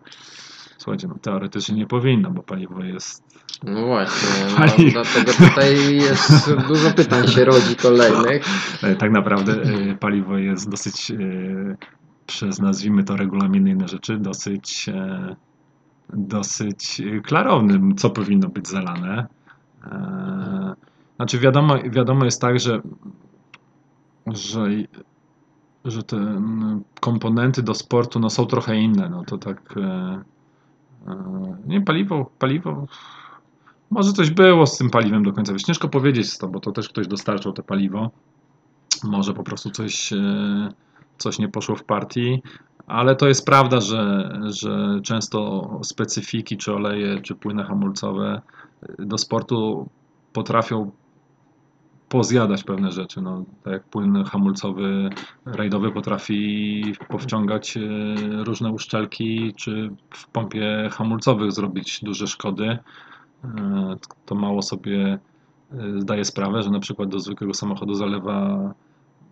[0.82, 3.31] słuchajcie, no teoretycznie nie powinno, bo paliwo jest
[3.64, 8.44] No właśnie, no, dlatego tutaj jest dużo pytań się rodzi kolejnych.
[8.82, 11.16] E, Tak naprawdę e, paliwo jest dosyć, e,
[12.26, 14.90] przez nazwijmy to regulaminy inne rzeczy, dosyć,
[16.12, 19.26] dosyć klarownym, co powinno być zalane.
[21.16, 22.80] Znaczy wiadomo, wiadomo jest tak, że,
[24.26, 24.66] że,
[25.84, 29.08] że te mm, komponenty do sportu no, są trochę inne.
[29.08, 29.74] No to tak.
[29.76, 30.22] e,
[31.66, 32.86] Nie, paliwo, paliwo.
[33.92, 35.52] Może coś było z tym paliwem do końca.
[35.52, 38.10] Wiesz, ciężko powiedzieć to, bo to też ktoś dostarczał to paliwo.
[39.04, 40.72] Może po prostu coś, e,
[41.18, 42.42] coś nie poszło w partii,
[42.86, 48.42] ale to jest prawda, że, że często specyfiki, czy oleje, czy płyny hamulcowe
[48.98, 49.88] do sportu
[50.32, 50.90] potrafią
[52.08, 53.20] pozjadać pewne rzeczy.
[53.20, 55.10] No, tak jak płyn hamulcowy
[55.44, 57.80] rajdowy potrafi powciągać e,
[58.44, 62.78] różne uszczelki, czy w pompie hamulcowych zrobić duże szkody.
[63.44, 65.18] E, To mało sobie
[65.72, 68.74] e, zdaje sprawę, że na przykład do zwykłego samochodu zalewa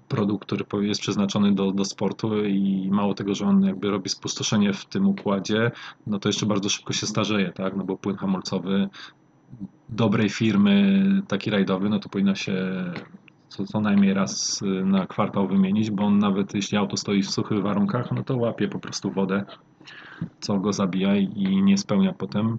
[0.09, 4.73] produkt, który jest przeznaczony do, do sportu i mało tego, że on jakby robi spustoszenie
[4.73, 5.71] w tym układzie,
[6.07, 7.77] no to jeszcze bardzo szybko się starzeje, tak?
[7.77, 8.89] No bo płyn hamulcowy
[9.89, 12.55] dobrej firmy, taki rajdowy, no to powinno się
[13.49, 17.31] co, co najmniej raz y, na kwartał wymienić, bo on nawet jeśli auto stoi w
[17.31, 19.45] suchych warunkach, no to łapie po prostu wodę,
[20.41, 22.59] co go zabija i nie spełnia potem.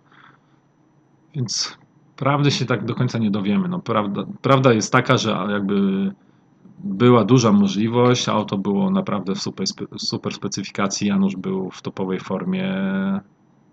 [1.35, 1.77] Więc
[2.15, 3.67] prawdy się tak do końca nie dowiemy.
[3.67, 6.11] No, prawda, prawda jest taka, że jakby
[6.83, 9.67] była duża możliwość, auto było naprawdę w super,
[9.97, 12.73] super specyfikacji, Janusz był w topowej formie.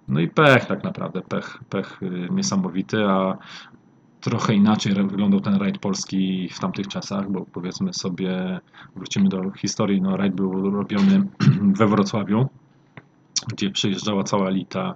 [0.08, 3.38] No i pech tak naprawdę, pech, pech y, niesamowity, a
[4.20, 8.60] trochę inaczej wyglądał ten rajd polski w tamtych czasach, bo powiedzmy sobie,
[8.96, 11.28] wrócimy do historii, no rajd był robiony
[11.78, 12.48] we Wrocławiu,
[13.48, 14.94] gdzie przyjeżdżała cała elita.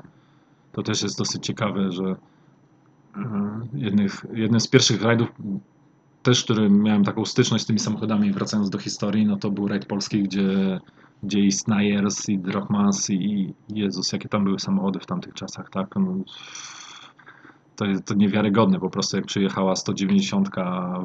[0.73, 2.17] To też jest dosyć ciekawe, że
[3.75, 5.29] jednych, jednym z pierwszych rajdów
[6.23, 9.87] też, który miałem taką styczność z tymi samochodami, wracając do historii, no to był rajd
[9.87, 10.81] polski, gdzie,
[11.23, 15.97] gdzie i Snayers, i Drachmans, i Jezus, jakie tam były samochody w tamtych czasach, tak?
[15.97, 16.17] No,
[17.77, 20.49] to to niewiarygodne po prostu, jak przyjechała 190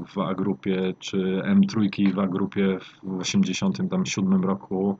[0.07, 4.97] w A-grupie, czy M3 w A-grupie w 87 roku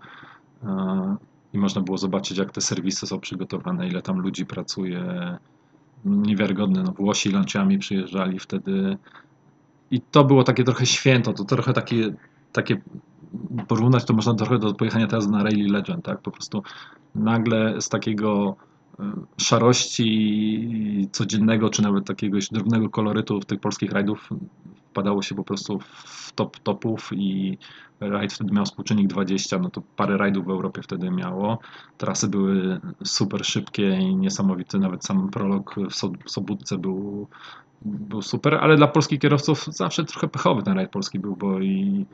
[0.64, 1.16] e,
[1.54, 5.04] i można było zobaczyć, jak te serwisy są przygotowane, ile tam ludzi pracuje.
[6.06, 8.98] Niewiarygodne, no Włosi lanciami przyjeżdżali wtedy
[9.92, 12.14] i to było takie trochę święto, to trochę takie,
[12.52, 12.82] takie
[13.68, 16.22] porównać to można trochę do pojechania teraz na Rally Legend, tak?
[16.22, 16.64] Po prostu
[17.16, 18.56] nagle z takiego
[19.00, 19.04] y,
[19.38, 24.30] szarości codziennego, czy nawet takiegoś drobnego kolorytu tych polskich rajdów
[24.98, 27.58] wpadało się po prostu w top topów i
[28.00, 31.60] rajd wtedy miał współczynnik 20, no to parę rajdów w Europie wtedy miało.
[31.98, 37.28] Trasy były super szybkie i niesamowite, nawet sam prolog w So- w Sobótce był
[37.82, 42.06] był super, ale dla polskich kierowców zawsze trochę pechowy ten rajd polski był, bo i,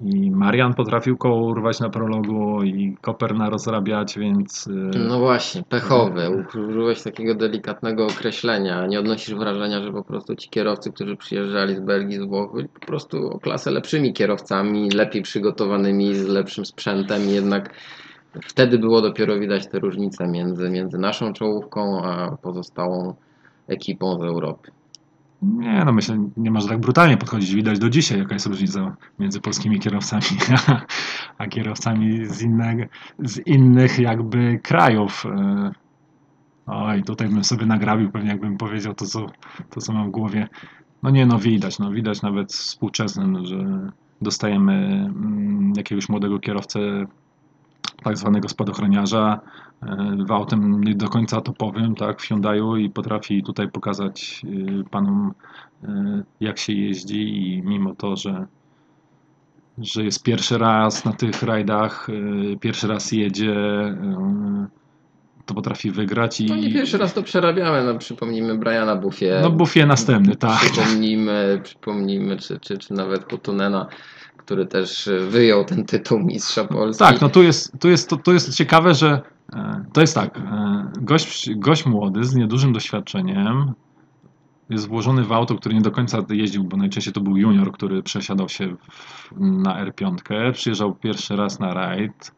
[0.00, 6.44] i Marian potrafił koło urwać na prologu i Koperna rozrabiać, więc y, No właśnie, pechowy.
[6.68, 8.86] Użyłeś takiego delikatnego określenia.
[8.86, 12.68] Nie odnosisz wrażenia, że po prostu ci kierowcy, którzy przyjeżdżali z Belgii, z Włoch, byli
[12.68, 17.74] po prostu o klasę lepszymi kierowcami, lepiej przygotowanymi, z lepszym sprzętem jednak
[18.42, 23.14] wtedy było dopiero widać te różnice między, między naszą czołówką a pozostałą
[23.68, 24.70] ekipą z Europy.
[25.42, 27.54] Nie, no myślę, nie można tak brutalnie podchodzić.
[27.54, 30.22] Widać do dzisiaj, jaka jest różnica między polskimi kierowcami
[31.38, 32.82] a kierowcami z, innego,
[33.18, 35.26] z innych jakby krajów.
[35.26, 35.70] E,
[36.66, 39.26] Oj, tutaj bym sobie nagrabił pewnie, jakbym powiedział to co,
[39.70, 40.48] to, co mam w głowie.
[41.02, 43.90] No nie, no widać, no widać nawet współczesnym, że
[44.22, 47.06] dostajemy mm, jakiegoś młodego kierowcę,
[48.04, 49.40] tak zwanego spadochroniarza,
[49.82, 54.84] e, w autem nie do końca topowym, tak, w Hyundaiu i potrafi tutaj pokazać y,
[54.90, 55.32] panom,
[55.84, 58.46] e, jak się jeździ i mimo to, że
[59.78, 63.54] że jest pierwszy raz na tych rajdach, e, pierwszy raz jedzie,
[65.46, 66.46] to potrafi wygrać i...
[66.46, 69.38] No nie pierwszy raz to przerabiamy, no przypomnijmy Briana Buffie.
[69.42, 70.58] No Buffie następny, tak.
[70.58, 73.86] Przypomnijmy, przypomnijmy czy, czy, czy nawet Hutunena,
[74.46, 77.04] który też wyjął ten tytuł mistrza Polski.
[77.04, 79.20] Tak, no tu jest, tu jest, to jest ciekawe, że
[79.52, 80.42] e, to jest tak, e,
[81.00, 83.72] gość, gość młody z niedużym doświadczeniem
[84.70, 88.02] jest włożony w auto, który nie do końca jeździł, bo najczęściej to był junior, który
[88.02, 92.32] przesiadał się w, na R5, przyjeżdżał pierwszy raz na rajd,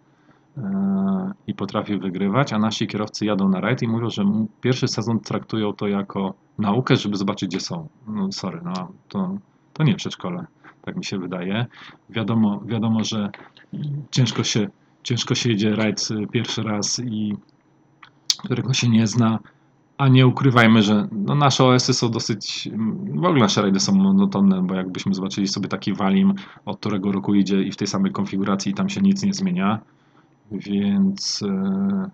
[1.46, 4.24] i potrafi wygrywać, a nasi kierowcy jadą na rajd i mówią, że
[4.60, 7.88] pierwszy sezon traktują to jako naukę, żeby zobaczyć, gdzie są.
[8.06, 9.38] No sorry, no to,
[9.72, 10.46] to nie przedszkole,
[10.88, 11.66] tak mi się wydaje.
[12.10, 13.30] Wiadomo, wiadomo że
[14.10, 14.68] ciężko się,
[15.02, 17.36] ciężko się jedzie rajd pierwszy raz i
[18.44, 19.38] którego się nie zna,
[19.98, 22.68] a nie ukrywajmy, że no nasze OS-y są dosyć,
[23.10, 26.34] w ogóle nasze rajdy są monotonne, bo jakbyśmy zobaczyli sobie taki Walim,
[26.66, 29.78] od którego roku idzie i w tej samej konfiguracji tam się nic nie zmienia,
[30.52, 32.10] więc, e,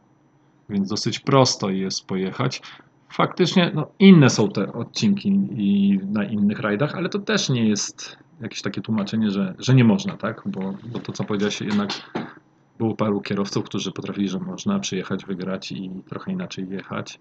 [0.69, 2.63] więc dosyć prosto jest pojechać.
[3.09, 8.24] Faktycznie no, inne są te odcinki i na innych rajdach, ale to też nie jest
[8.41, 10.43] jakieś takie tłumaczenie, że, że nie można, tak?
[10.47, 11.91] Bo, bo to, co powiedziałeś, jednak
[12.79, 17.21] było paru kierowców, którzy potrafili, że można przyjechać, wygrać i trochę inaczej jechać.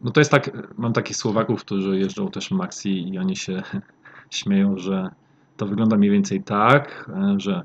[0.00, 3.62] No to jest tak, mam takich Słowaków, którzy jeżdżą też Maxi i oni się
[4.30, 5.10] śmieją, że
[5.56, 7.62] to wygląda mniej więcej tak, że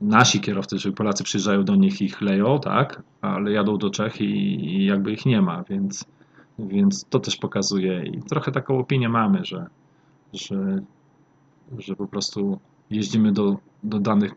[0.00, 4.20] nasi kierowcy, czyli Polacy przyjeżdżają do nich i ich leją, tak, ale jadą do Czech
[4.20, 4.24] i,
[4.64, 6.04] i jakby ich nie ma, więc,
[6.58, 9.66] więc to też pokazuje i trochę taką opinię mamy, że,
[10.32, 10.78] że,
[11.78, 12.58] że po prostu
[12.90, 14.32] jeździmy do, do danych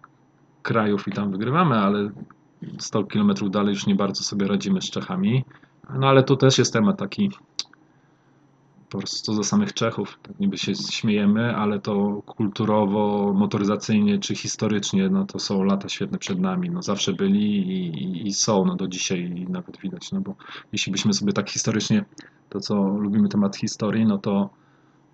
[0.62, 2.12] krajów i tam wygrywamy, ale
[2.80, 5.46] 100 km dalej już nie bardzo sobie radzimy z Czechami.
[6.00, 7.32] No ale tu też jest temat taki
[8.90, 10.20] po prostu do samych Czechów.
[10.24, 16.18] Tak niby się śmiejemy, ale to kulturowo, motoryzacyjnie czy historycznie, no to są lata świetne
[16.18, 16.70] przed nami.
[16.70, 20.36] No zawsze byli i, i są, no do dzisiaj nawet widać, no bo
[20.72, 22.06] jeśli byśmy sobie tak historycznie,
[22.50, 24.50] to co lubimy temat historii, no to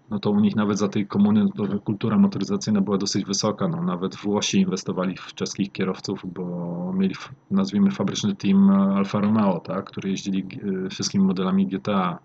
[0.09, 1.45] no to u nich nawet za tej komuny
[1.83, 3.67] kultura motoryzacyjna była dosyć wysoka.
[3.67, 7.15] No, nawet Włosi inwestowali w czeskich kierowców, bo mieli,
[7.51, 10.45] nazwijmy, fabryczny team Alfa Romeo, tak, który jeździli
[10.85, 12.19] e, wszystkimi modelami GTA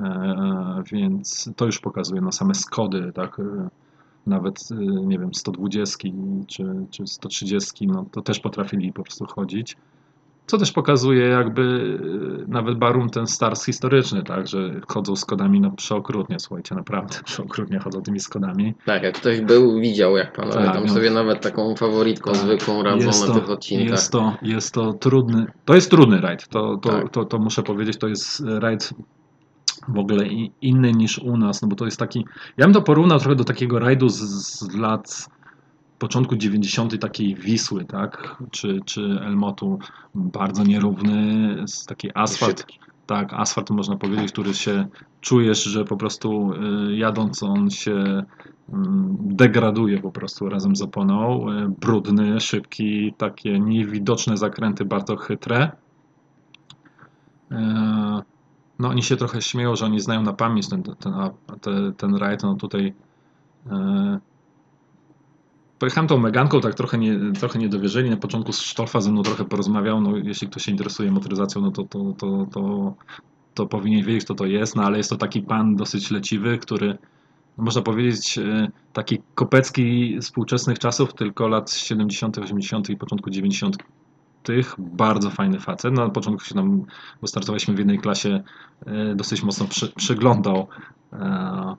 [0.00, 3.68] E, e, więc to już pokazuje, no same Skody, tak, e,
[4.26, 4.68] nawet,
[5.06, 6.08] nie wiem, 120
[6.46, 9.76] czy, czy 130, no to też potrafili po prostu chodzić.
[10.46, 11.98] Co też pokazuje jakby
[12.48, 18.02] nawet Barum ten stars historyczny, tak, że chodzą Skodami no przeokrutnie, słuchajcie, naprawdę przeokrutnie chodzą
[18.02, 18.74] tymi Skodami.
[18.86, 22.40] Tak, jak ktoś był, widział jak panowie tak, tam no, sobie nawet taką faworytką tak,
[22.40, 23.90] zwykłą radzą na tych odcinkach.
[23.90, 27.10] Jest to, jest to trudny, to jest trudny rajd, to, to, tak.
[27.10, 28.90] to, to muszę powiedzieć, to jest rajd
[29.88, 30.26] w ogóle
[30.60, 32.26] inny niż u nas, no bo to jest taki,
[32.56, 35.28] ja bym to porównał trochę do takiego rajdu z, z lat
[36.04, 37.00] początku 90.
[37.00, 39.78] takiej Wisły, tak, czy, czy Elmotu,
[40.14, 42.66] bardzo nierówny, taki asfalt,
[43.06, 44.86] tak, asfalt można powiedzieć, który się
[45.20, 48.24] czujesz, że po prostu y, jadąc on się
[48.72, 55.70] mm, degraduje po prostu razem z oponą, y, brudny, szybki, takie niewidoczne zakręty, bardzo chytre.
[57.52, 57.56] Y,
[58.78, 61.14] no oni się trochę śmieją, że oni znają na pamięć ten, ten,
[61.60, 62.94] ten, ten rajd, no tutaj
[65.84, 69.44] pojechałem tą Meganką, tak trochę nie, trochę nie dowierzyli, na początku Stolfa ze mną trochę
[69.44, 72.94] porozmawiał, no jeśli ktoś się interesuje motoryzacją, no to, to, to, to,
[73.54, 76.98] to powinien wiedzieć, kto to jest, no ale jest to taki pan dosyć leciwy, który
[77.56, 82.90] można powiedzieć e, taki kopecki współczesnych czasów, tylko lat 70., 80.
[82.90, 83.76] i początku 90
[84.42, 85.94] tych bardzo fajny facet.
[85.94, 86.84] Na początku się nam,
[87.20, 88.42] bo startowaliśmy w jednej klasie,
[88.86, 90.68] e, dosyć mocno przy, przyglądał
[91.12, 91.76] e,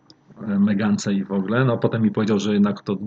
[0.60, 1.66] Megance i w ogóle.
[1.66, 2.98] No potem mi powiedział, że jednak to e,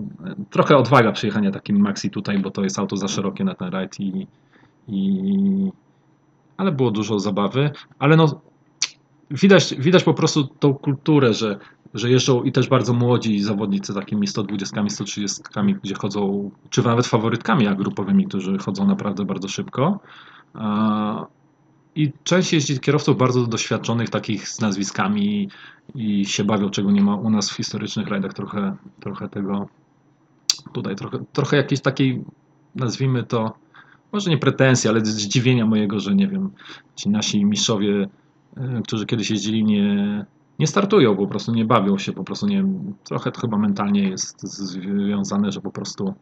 [0.49, 3.99] trochę odwaga przyjechania takim Maxi tutaj, bo to jest auto za szerokie na ten rajd
[3.99, 4.27] i,
[4.87, 5.71] i
[6.57, 8.41] ale było dużo zabawy, ale no
[9.31, 11.59] widać, widać po prostu tą kulturę, że
[11.93, 15.41] że jeżdżą i też bardzo młodzi zawodnicy takimi 120, 130,
[15.83, 19.99] gdzie chodzą, czy nawet faworytkami jak grupowymi, którzy chodzą naprawdę bardzo szybko.
[21.99, 25.49] I część jeździ kierowców bardzo doświadczonych, takich z nazwiskami
[25.95, 28.33] i się bawią, czego nie ma u nas w historycznych rajdach.
[28.33, 29.67] Trochę, trochę tego
[30.73, 32.23] tutaj, trochę, trochę jakiejś takiej,
[32.75, 33.53] nazwijmy to,
[34.11, 36.51] może nie pretensji, ale zdziwienia mojego, że nie wiem,
[36.95, 38.07] ci nasi mistrzowie,
[38.57, 40.25] e, którzy kiedyś jeździli, nie,
[40.59, 44.09] nie startują po prostu, nie bawią się po prostu, nie wiem, trochę to chyba mentalnie
[44.09, 46.13] jest związane, że po prostu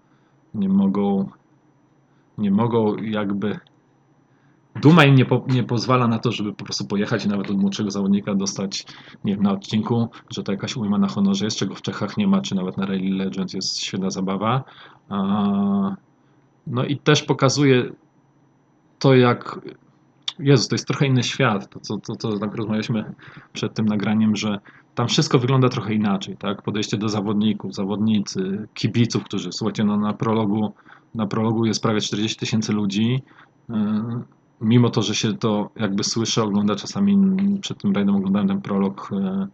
[0.54, 1.30] nie mogą,
[2.38, 3.60] nie mogą jakby
[4.82, 7.58] Duma im nie, po, nie pozwala na to, żeby po prostu pojechać i nawet od
[7.58, 8.86] młodszego zawodnika dostać,
[9.24, 12.28] nie wiem, na odcinku, że to jakaś ujma na honorze jest, czego w Czechach nie
[12.28, 14.64] ma, czy nawet na Rally Legends jest świetna zabawa.
[16.68, 17.92] No i też pokazuje
[19.00, 19.60] to, jak
[20.40, 21.70] Jezus, to jest trochę inny świat.
[21.70, 23.14] To, co to, to, tak rozmawialiśmy
[23.54, 24.60] przed tym nagraniem, że
[24.96, 26.62] tam wszystko wygląda trochę inaczej, tak?
[26.62, 30.74] Podejście do zawodników, zawodnicy, kibiców, którzy, słuchajcie, no na prologu,
[31.16, 33.24] na prologu jest prawie 40 tysięcy ludzi.
[34.62, 37.18] Mimo to, że się to jakby słyszy, ogląda czasami
[37.62, 39.48] przed tym rajdem oglądałem ten prolog yy,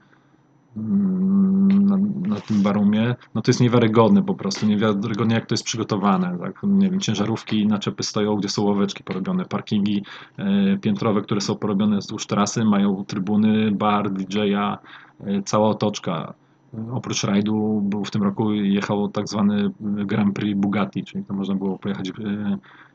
[0.78, 1.97] Mm, na,
[2.36, 6.60] na, tym barumie, no to jest niewiarygodne po prostu, niewiarygodne jak to jest przygotowane, tak?
[6.64, 10.04] nie wiem, ciężarówki, naczepy stoją, gdzie są ławeczki porobione, parkingi
[10.38, 14.78] e, piętrowe, które są porobione wzdłuż trasy, mają trybuny, bar, DJ-a,
[15.20, 16.34] e, cała otoczka.
[16.91, 21.56] Oprócz rajdu był w tym roku jechał tak zwany Grand Prix Bugatti, czyli to można
[21.56, 22.14] było pojechać e,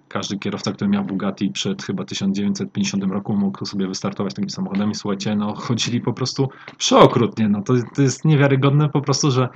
[0.09, 4.95] każdy kierowca, który miał Bugatti przed chyba 1950 roku mógł sobie wystartować takimi samochodami.
[4.95, 6.49] Słuchajcie, no chodzili po prostu
[6.79, 7.49] przeokrutnie.
[7.49, 9.49] No to, to jest niewiarygodne po prostu, że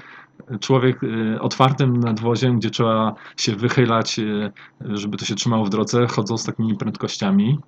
[0.61, 6.07] człowiek y, otwartym nadwoziem, gdzie trzeba się wychylać, y, żeby to się trzymało w drodze,
[6.07, 7.59] chodzą z takimi prędkościami.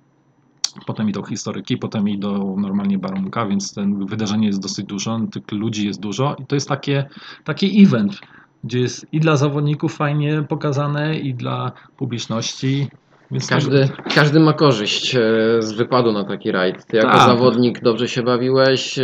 [0.85, 5.87] Potem idą historyki, potem idą normalnie barunka, więc ten wydarzenie jest dosyć dużo, tych ludzi
[5.87, 7.09] jest dużo i to jest takie,
[7.43, 8.21] taki event
[8.65, 12.87] gdzie jest i dla zawodników fajnie pokazane, i dla publiczności.
[13.31, 14.03] Więc każdy, to...
[14.15, 15.21] każdy ma korzyść e,
[15.59, 16.85] z wykładu na taki rajd.
[16.85, 17.27] Ty jako tak.
[17.27, 19.03] zawodnik dobrze się bawiłeś, e,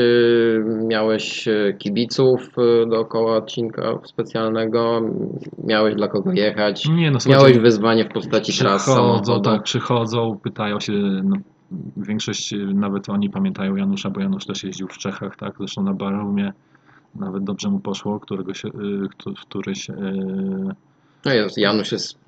[0.87, 2.49] miałeś e, kibiców
[2.89, 5.01] dookoła odcinka specjalnego,
[5.63, 10.79] miałeś dla kogo jechać, Nie, no, miałeś wyzwanie w postaci tras Przychodzą, tak, przychodzą, pytają
[10.79, 10.93] się,
[11.23, 11.35] no,
[11.97, 16.51] większość nawet oni pamiętają Janusza, bo Janusz też jeździł w Czechach, tak, zresztą na Barumie
[17.15, 19.89] nawet dobrze mu poszło, którego się, y, któryś...
[19.89, 19.93] Y,
[21.25, 22.19] no jest, Janusz jest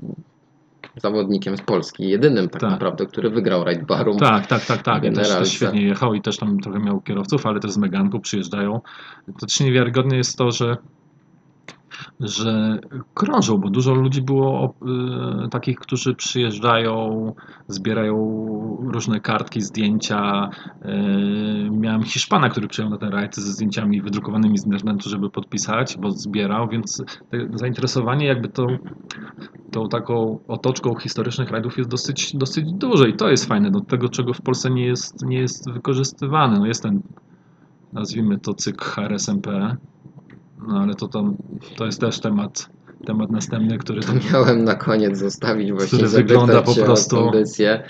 [0.96, 2.72] zawodnikiem z Polski, jedynym tak, tak.
[2.72, 4.18] naprawdę, który wygrał Raid Barum.
[4.18, 5.04] Tak, tak, tak, tak.
[5.04, 8.82] Też, też świetnie jechał i też tam trochę miał kierowców, ale też z Meganką przyjeżdżają.
[9.40, 10.78] To też niewiarygodne jest to, że
[12.20, 12.80] że
[13.14, 14.74] krążą, bo dużo ludzi było
[15.46, 17.34] y, takich, którzy przyjeżdżają,
[17.68, 18.14] zbierają
[18.94, 20.50] różne kartki, zdjęcia.
[20.86, 25.98] Y, miałem Hiszpana, który przyjechał na ten rajd ze zdjęciami wydrukowanymi z internetu, żeby podpisać,
[25.98, 27.04] bo zbierał, więc
[27.54, 28.68] zainteresowanie jakby tą,
[29.72, 34.10] tą taką otoczką historycznych rajdów jest dosyć, dosyć duże i to jest fajne, do tego
[34.10, 36.60] czego w Polsce nie jest, nie jest wykorzystywane.
[36.60, 37.02] No jest ten,
[37.94, 39.48] nazwijmy to cykl HRSMP,
[40.68, 41.34] no ale to, to,
[41.78, 42.70] to jest też temat,
[43.06, 44.02] temat następny, który...
[44.02, 47.16] To, Miałem na koniec zostawić właśnie który wygląda po prostu...
[47.16, 47.84] kondycję.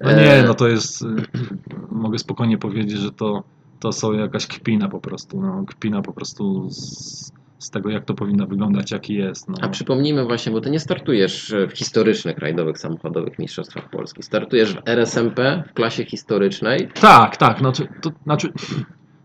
[0.00, 1.04] No nie, e, no to jest...
[1.90, 3.42] Mogę spokojnie powiedzieć, że to,
[3.80, 5.40] to są jakaś kpina po prostu.
[5.40, 9.48] No, kpina po prostu z, z tego, jak to powinno wyglądać, jaki jest.
[9.48, 9.54] No.
[9.60, 14.22] A przypomnijmy właśnie, bo ty nie startujesz w historycznych rajdowych samochodowych mistrzostwach Polski.
[14.22, 16.88] Startujesz w RSMP w klasie historycznej.
[17.00, 17.60] Tak, tak.
[17.60, 18.52] To, to, znaczy,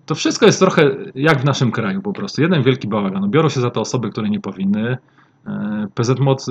[0.10, 2.42] to wszystko jest trochę jak w naszym kraju po prostu.
[2.42, 3.30] Jeden wielki bałagan.
[3.30, 4.98] Biorą się za to osoby, które nie powinny.
[5.48, 6.50] E, PZ Moc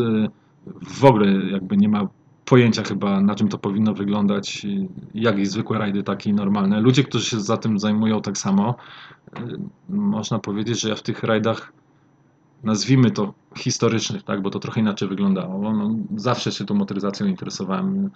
[0.83, 2.09] w ogóle jakby nie ma
[2.45, 4.67] pojęcia chyba na czym to powinno wyglądać,
[5.15, 6.81] jak i zwykłe rajdy, takie normalne.
[6.81, 8.75] Ludzie, którzy się za tym zajmują tak samo.
[9.37, 9.41] E,
[9.89, 11.73] można powiedzieć, że ja w tych rajdach
[12.63, 15.73] nazwijmy to historycznych, tak, bo to trochę inaczej wyglądało.
[15.73, 18.11] No, zawsze się tą motoryzacją interesowałem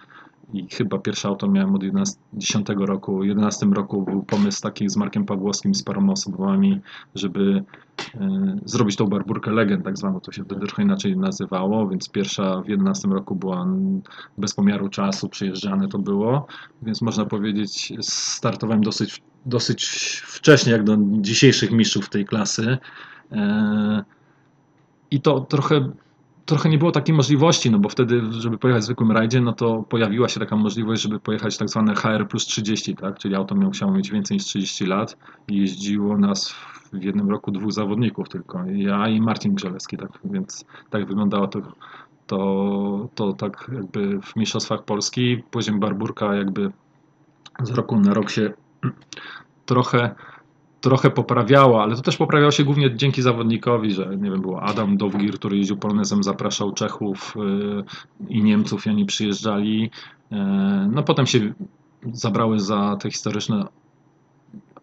[0.53, 3.19] i chyba pierwsze auto miałem od 11, 10 roku.
[3.19, 6.81] W 11 roku był pomysł taki z Markiem Pawłowskim, z paroma osobami,
[7.15, 7.63] żeby
[8.15, 12.61] e, zrobić tą barburkę legend, tak zwaną, to się wtedy trochę inaczej nazywało, więc pierwsza
[12.61, 13.67] w 11 roku była
[14.37, 16.47] bez pomiaru czasu, przyjeżdżane to było,
[16.81, 19.85] więc można powiedzieć, startowałem dosyć, dosyć
[20.25, 22.77] wcześnie, jak do dzisiejszych mistrzów tej klasy.
[23.31, 24.03] E,
[25.13, 25.89] I to trochę
[26.45, 29.83] trochę nie było takiej możliwości, no bo wtedy, żeby pojechać w zwykłym rajdzie, no to
[29.89, 33.19] pojawiła się taka możliwość, żeby pojechać tak zwane HR plus 30, tak?
[33.19, 36.55] Czyli auto musiało mieć więcej niż 30 lat i jeździło nas
[36.93, 38.65] w jednym roku dwóch zawodników tylko.
[38.65, 40.09] Ja i Marcin Grzelewski, tak?
[40.23, 41.61] Więc tak wyglądało to,
[42.27, 45.43] to, to tak jakby w Mistrzostwach Polski.
[45.51, 46.71] Poziom Barburka jakby
[47.63, 48.53] z roku na rok się
[49.65, 50.15] trochę
[50.83, 54.97] trochę poprawiało, ale to też poprawiało się głównie dzięki zawodnikowi, że nie wiem, było Adam
[54.97, 59.91] Dowgir, który jeździł polonezem, zapraszał Czechów y, i Niemców i oni przyjeżdżali.
[60.31, 60.35] Y,
[60.91, 61.53] no potem się
[62.13, 63.65] zabrały za te historyczne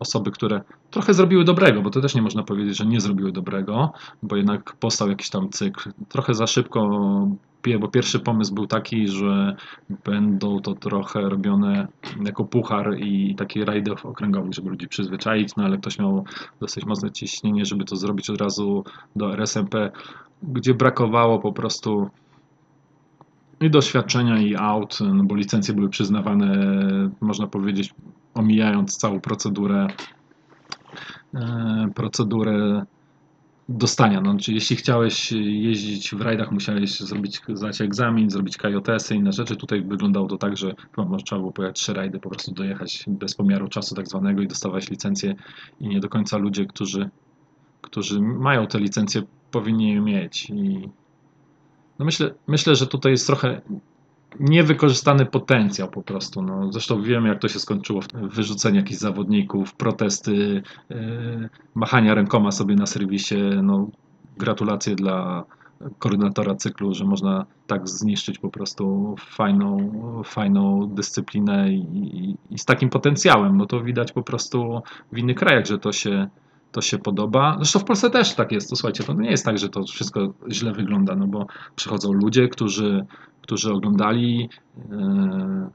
[0.01, 3.93] osoby, które trochę zrobiły dobrego, bo to też nie można powiedzieć, że nie zrobiły dobrego,
[4.23, 5.91] bo jednak powstał jakiś tam cykl.
[6.09, 6.89] Trochę za szybko,
[7.81, 9.57] bo pierwszy pomysł był taki, że
[10.05, 11.89] będą to trochę robione
[12.25, 16.25] jako puchar i takie rajdy okręgowych, żeby ludzi przyzwyczaić, no ale ktoś miał
[16.61, 18.85] dosyć mocne ciśnienie, żeby to zrobić od razu
[19.17, 19.91] do RSMP,
[20.43, 22.11] gdzie brakowało po prostu
[23.61, 26.71] i doświadczenia i aut, no bo licencje były przyznawane,
[27.21, 27.95] można powiedzieć,
[28.35, 29.87] omijając całą procedurę,
[31.35, 32.87] e, procedurę
[33.71, 34.21] dostania.
[34.21, 39.57] No, czyli jeśli chciałeś jeździć w rajdach, musiałeś zrobić zdać egzamin, zrobić KJS-y, inne rzeczy.
[39.57, 40.75] Tutaj wyglądało to tak, że
[41.25, 44.91] trzeba było pojechać trzy rajdy, po prostu dojechać bez pomiaru czasu tak zwanego i dostawać
[44.91, 45.35] licencję
[45.81, 47.11] i nie do końca ludzie, którzy,
[47.81, 50.89] którzy mają te licencje powinni je mieć i
[51.99, 53.61] no myślę, myślę, że tutaj jest trochę
[54.41, 56.43] niewykorzystany potencjał po prostu.
[56.43, 58.01] No, zresztą wiemy, jak to się skończyło.
[58.15, 63.37] Wyrzucenie jakichś zawodników, protesty, yy, machania rękoma sobie na serwisie.
[63.63, 63.89] No,
[64.39, 65.45] gratulacje dla
[65.99, 69.93] koordynatora cyklu, że można tak zniszczyć po prostu fajną,
[70.25, 73.57] fajną dyscyplinę i, i, i z takim potencjałem.
[73.57, 76.29] No to widać po prostu w innych krajach, że to się,
[76.73, 77.57] to się podoba.
[77.57, 78.71] Zresztą w Polsce też tak jest.
[78.71, 82.49] To słuchajcie, to nie jest tak, że to wszystko źle wygląda, no bo przychodzą ludzie,
[82.49, 83.07] którzy
[83.43, 84.49] którzy oglądali.
[84.93, 85.71] E,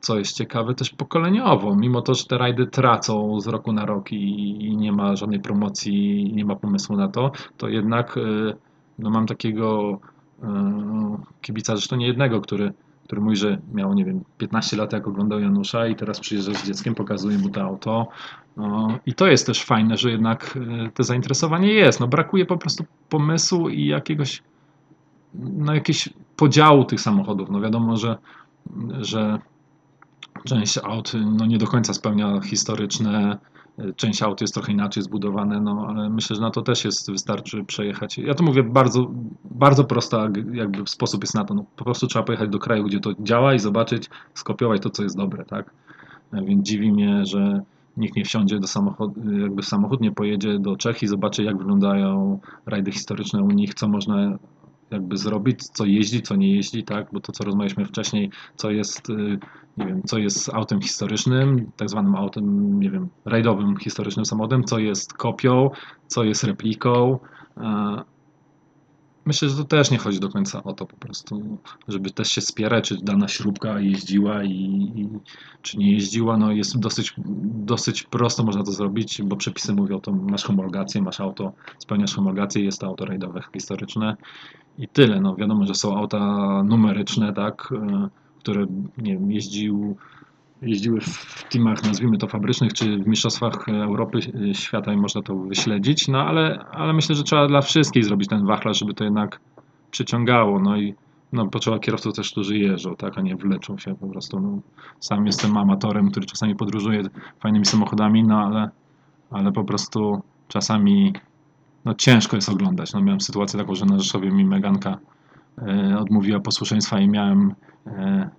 [0.00, 4.12] co jest ciekawe też pokoleniowo, mimo to, że te rajdy tracą z roku na rok
[4.12, 8.20] i, nie ma żadnej promocji, nie ma pomysłu na to, to jednak e,
[8.98, 9.98] no mam takiego
[10.42, 12.72] e, kibica, zresztą nie jednego, który,
[13.04, 16.66] który mówi, że miał, nie wiem, 15 lat jak oglądał Janusza i teraz przyjeżdża z
[16.66, 18.08] dzieckiem, pokazuje mu to auto.
[18.56, 20.58] No, I to jest też fajne, że jednak
[20.94, 22.00] to zainteresowanie jest.
[22.00, 24.42] No, brakuje po prostu pomysłu i jakiegoś
[25.34, 27.50] no, jakieś podziału tych samochodów.
[27.50, 28.18] No wiadomo, że,
[29.00, 29.38] że
[30.44, 33.38] część aut no, nie do końca spełnia historyczne,
[33.96, 37.64] część aut jest trochę inaczej zbudowane, no ale myślę, że na to też jest, wystarczy
[37.64, 38.18] przejechać.
[38.18, 39.10] Ja to mówię bardzo,
[39.44, 41.54] bardzo prosta jakby sposób jest na to.
[41.54, 45.02] No, po prostu trzeba pojechać do kraju, gdzie to działa i zobaczyć, skopiować to, co
[45.02, 45.70] jest dobre, tak?
[46.32, 47.62] Więc dziwi mnie, że
[47.96, 52.38] nikt nie wsiądzie do samochodu, jakby samochód nie pojedzie do Czech i zobaczy, jak wyglądają
[52.66, 54.38] rajdy historyczne u nich, co można
[54.94, 59.10] jakby zrobić, co jeździ, co nie jeździ, tak, bo to co rozmawialiśmy wcześniej, co jest,
[59.10, 59.38] y,
[59.76, 64.78] nie wiem, co jest autem historycznym, tak zwanym autem, nie wiem, rajdowym historycznym samochodem, co
[64.78, 65.70] jest kopią,
[66.06, 67.18] co jest repliką.
[69.26, 71.58] Myślę, że to też nie chodzi do końca o to po prostu,
[71.88, 74.50] żeby też się spierać, czy dana śrubka jeździła i,
[74.96, 75.08] i
[75.62, 76.36] czy nie jeździła.
[76.36, 77.14] No jest dosyć,
[77.64, 82.64] dosyć prosto można to zrobić, bo przepisy mówią, to masz homologację, masz auto, spełniasz homologację,
[82.64, 84.16] jest to auto rajdowe historyczne
[84.78, 85.20] i tyle.
[85.20, 86.18] No wiadomo, że są auta
[86.62, 88.08] numeryczne, tak, e,
[88.38, 88.66] które
[88.98, 89.96] nie wiem, jeździł,
[90.64, 94.18] jeździły w teamach, nazwijmy to fabrycznych, czy w mistrzostwach Europy,
[94.50, 98.28] e, świata i można to wyśledzić, no ale, ale myślę, że trzeba dla wszystkich zrobić
[98.28, 99.40] ten wachlarz, żeby to jednak
[99.90, 100.94] przyciągało, no i
[101.32, 104.40] no, potrzeba kierowców też, którzy jeżdżą, tak, a nie wleczą się po prostu.
[104.40, 104.58] No,
[105.00, 107.02] sam jestem amatorem, który czasami podróżuje
[107.40, 108.70] fajnymi samochodami, no ale,
[109.30, 111.12] ale po prostu czasami
[111.84, 112.92] no ciężko jest oglądać.
[112.92, 114.98] No miałem sytuację taką, że na Rzeszowie mi Meganka
[115.58, 117.54] e, odmówiła posłuszeństwa i miałem
[117.86, 118.30] e,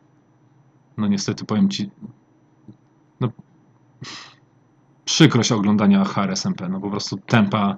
[0.97, 1.89] no niestety powiem Ci
[3.19, 3.29] no,
[5.05, 7.77] przykrość oglądania HRSMP, no po prostu tempa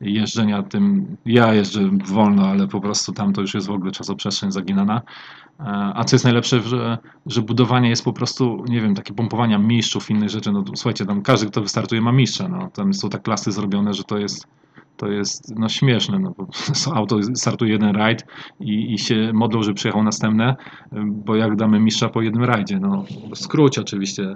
[0.00, 4.52] jeżdżenia tym, ja jeżdżę wolno, ale po prostu tam to już jest w ogóle czasoprzestrzeń
[4.52, 5.02] zaginana.
[5.60, 9.58] E, a co jest najlepsze, że, że budowanie jest po prostu, nie wiem, takie pompowania
[9.58, 10.52] mistrzów, innych rzeczy.
[10.52, 12.48] No słuchajcie, tam każdy, kto wystartuje, ma mistrza.
[12.48, 14.46] No, tam są tak klasy zrobione, że to jest
[15.02, 16.18] to jest no, śmieszne.
[16.18, 16.34] No,
[16.94, 18.26] auto startuje jeden rajd
[18.60, 20.56] i, i się modlą, że przyjechał następne,
[21.06, 24.34] bo jak damy mistrza po jednym rajdzie, no w skrócie oczywiście,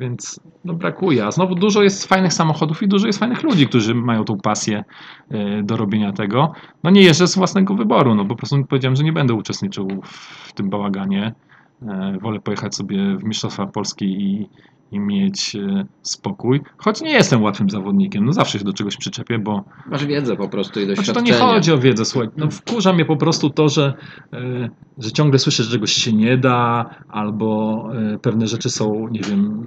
[0.00, 1.26] więc no, brakuje.
[1.26, 4.84] A znowu dużo jest fajnych samochodów i dużo jest fajnych ludzi, którzy mają tą pasję
[5.30, 6.52] e, do robienia tego.
[6.82, 10.52] No nie jeżdżę z własnego wyboru, no po prostu powiedziałem, że nie będę uczestniczył w
[10.52, 11.34] tym bałaganie.
[11.82, 14.48] E, wolę pojechać sobie w Mistrzostwa Polski i,
[14.94, 16.60] i mieć e, spokój.
[16.76, 19.64] Choć nie jestem łatwym zawodnikiem, no zawsze się do czegoś przyczepię, bo...
[19.90, 21.14] Masz wiedzę po prostu i doświadczenie.
[21.14, 23.94] Znaczy to nie chodzi o wiedzę, słuchaj, no wkurza mnie po prostu to, że,
[24.32, 24.68] e,
[24.98, 27.82] że ciągle słyszę, że czegoś się nie da, albo
[28.14, 29.66] e, pewne rzeczy są, nie wiem,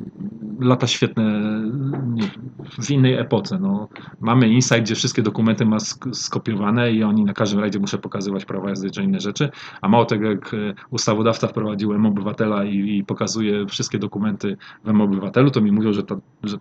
[0.59, 1.41] lata świetne
[2.81, 3.59] w innej epoce.
[3.59, 3.87] No,
[4.19, 5.77] mamy insight, gdzie wszystkie dokumenty ma
[6.11, 9.49] skopiowane i oni na każdym rajdzie muszę pokazywać prawa jazdy czy inne rzeczy,
[9.81, 10.55] a mało tego, jak
[10.89, 16.03] ustawodawca wprowadził M-Obywatela i, i pokazuje wszystkie dokumenty w M obywatelu, to mi mówią, że,
[16.03, 16.57] to, że,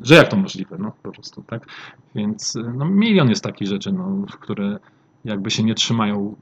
[0.00, 1.66] że jak to możliwe, no po prostu, tak?
[2.14, 4.78] Więc no, milion jest takich rzeczy, no, które
[5.24, 6.36] jakby się nie trzymają,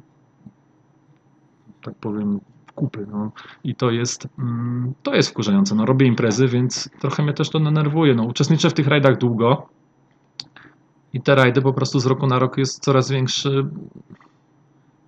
[1.82, 2.40] tak powiem,
[2.74, 3.06] kupy.
[3.12, 3.32] No.
[3.64, 5.74] I to jest, mm, to jest wkurzające.
[5.74, 8.14] No, robię imprezy, więc trochę mnie też to denerwuje.
[8.14, 9.68] No, uczestniczę w tych rajdach długo
[11.12, 13.66] i te rajdy po prostu z roku na rok jest coraz większy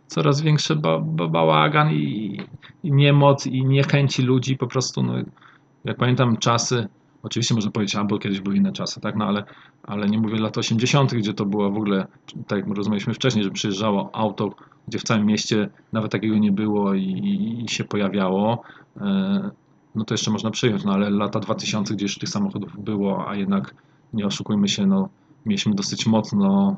[0.07, 2.39] coraz większy ba, ba, bałagan i,
[2.83, 5.13] i niemoc i niechęci ludzi po prostu, no,
[5.85, 6.89] jak pamiętam czasy,
[7.23, 9.45] oczywiście można powiedzieć, albo kiedyś były inne czasy, tak, no ale,
[9.83, 12.07] ale nie mówię lat 80., gdzie to było w ogóle,
[12.47, 14.55] tak jak rozmawialiśmy wcześniej, że przyjeżdżało auto,
[14.89, 18.63] gdzie w całym mieście nawet takiego nie było i, i, i się pojawiało,
[19.01, 19.51] e,
[19.95, 23.37] no to jeszcze można przyjąć, no ale lata 2000, gdzie już tych samochodów było, a
[23.37, 23.75] jednak
[24.13, 25.09] nie oszukujmy się, no
[25.47, 26.77] mieliśmy dosyć mocno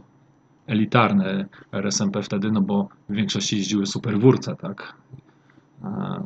[0.66, 4.94] elitarne RSMP wtedy, no bo w większości jeździły superwórce, tak?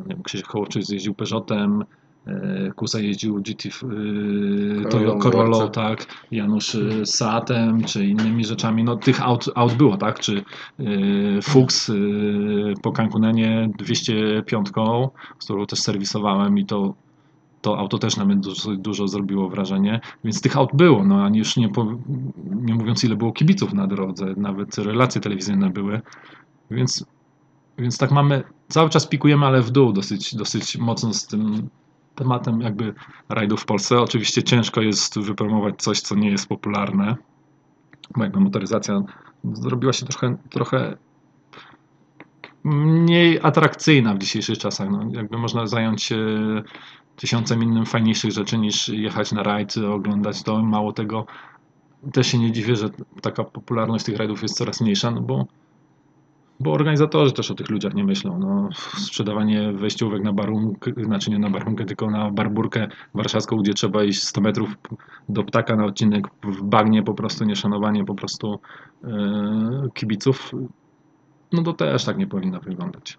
[0.06, 1.99] Wiem, Krzysiek Hołowczyk jeździł Peugeotem, e,
[2.76, 3.68] Kusa jeździł GT
[4.90, 5.72] Corollą, Corollą Worce.
[5.72, 10.42] tak, Janusz e, Seatem, czy innymi rzeczami, no tych aut, aut było, tak, czy
[10.78, 11.94] e, Fuchs e,
[12.82, 14.68] po Cancunenie 205,
[15.38, 16.94] z którą też serwisowałem i to
[17.62, 21.28] to auto też na mnie dużo, dużo zrobiło wrażenie, więc tych aut było, no a
[21.28, 21.86] już nie, po,
[22.44, 26.00] nie mówiąc ile było kibiców na drodze, nawet relacje telewizyjne były,
[26.70, 27.04] więc,
[27.78, 31.68] więc tak mamy, cały czas pikujemy, ale w dół dosyć, dosyć mocno z tym
[32.20, 32.94] tematem jakby
[33.28, 34.00] rajdów w Polsce.
[34.00, 37.16] Oczywiście ciężko jest wypromować coś, co nie jest popularne,
[38.16, 39.02] bo jakby motoryzacja
[39.52, 40.96] zrobiła się trochę, trochę
[42.64, 44.90] mniej atrakcyjna w dzisiejszych czasach.
[44.90, 46.16] No, jakby można zająć się
[47.16, 50.62] tysiącem innym fajniejszych rzeczy niż jechać na rajd, oglądać to.
[50.62, 51.26] Mało tego,
[52.12, 52.88] też się nie dziwię, że
[53.22, 55.46] taka popularność tych rajdów jest coraz mniejsza, no bo,
[56.60, 58.38] bo organizatorzy też o tych ludziach nie myślą.
[58.38, 58.68] No,
[58.98, 64.22] sprzedawanie wejściówek na barunkę, znaczy nie na barunkę, tylko na barburkę warszawską, gdzie trzeba iść
[64.22, 64.74] 100 metrów
[65.28, 68.60] do ptaka na odcinek w bagnie, po prostu nieszanowanie po prostu
[69.04, 70.52] e, kibiców,
[71.52, 73.18] no to też tak nie powinno wyglądać.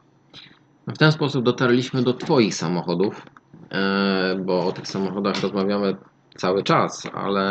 [0.88, 3.26] W ten sposób dotarliśmy do Twoich samochodów,
[3.72, 5.95] e, bo o tych samochodach rozmawiamy
[6.41, 7.45] cały czas, ale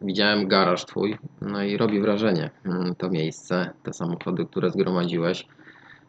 [0.00, 5.46] widziałem garaż Twój, no i robi wrażenie mm, to miejsce, te samochody, które zgromadziłeś.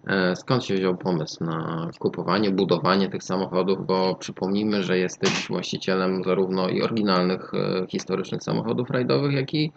[0.07, 3.86] E, Skąd się wziął pomysł na kupowanie, budowanie tych samochodów?
[3.86, 9.72] Bo przypomnijmy, że jesteś właścicielem zarówno i oryginalnych e, historycznych samochodów rajdowych, jak i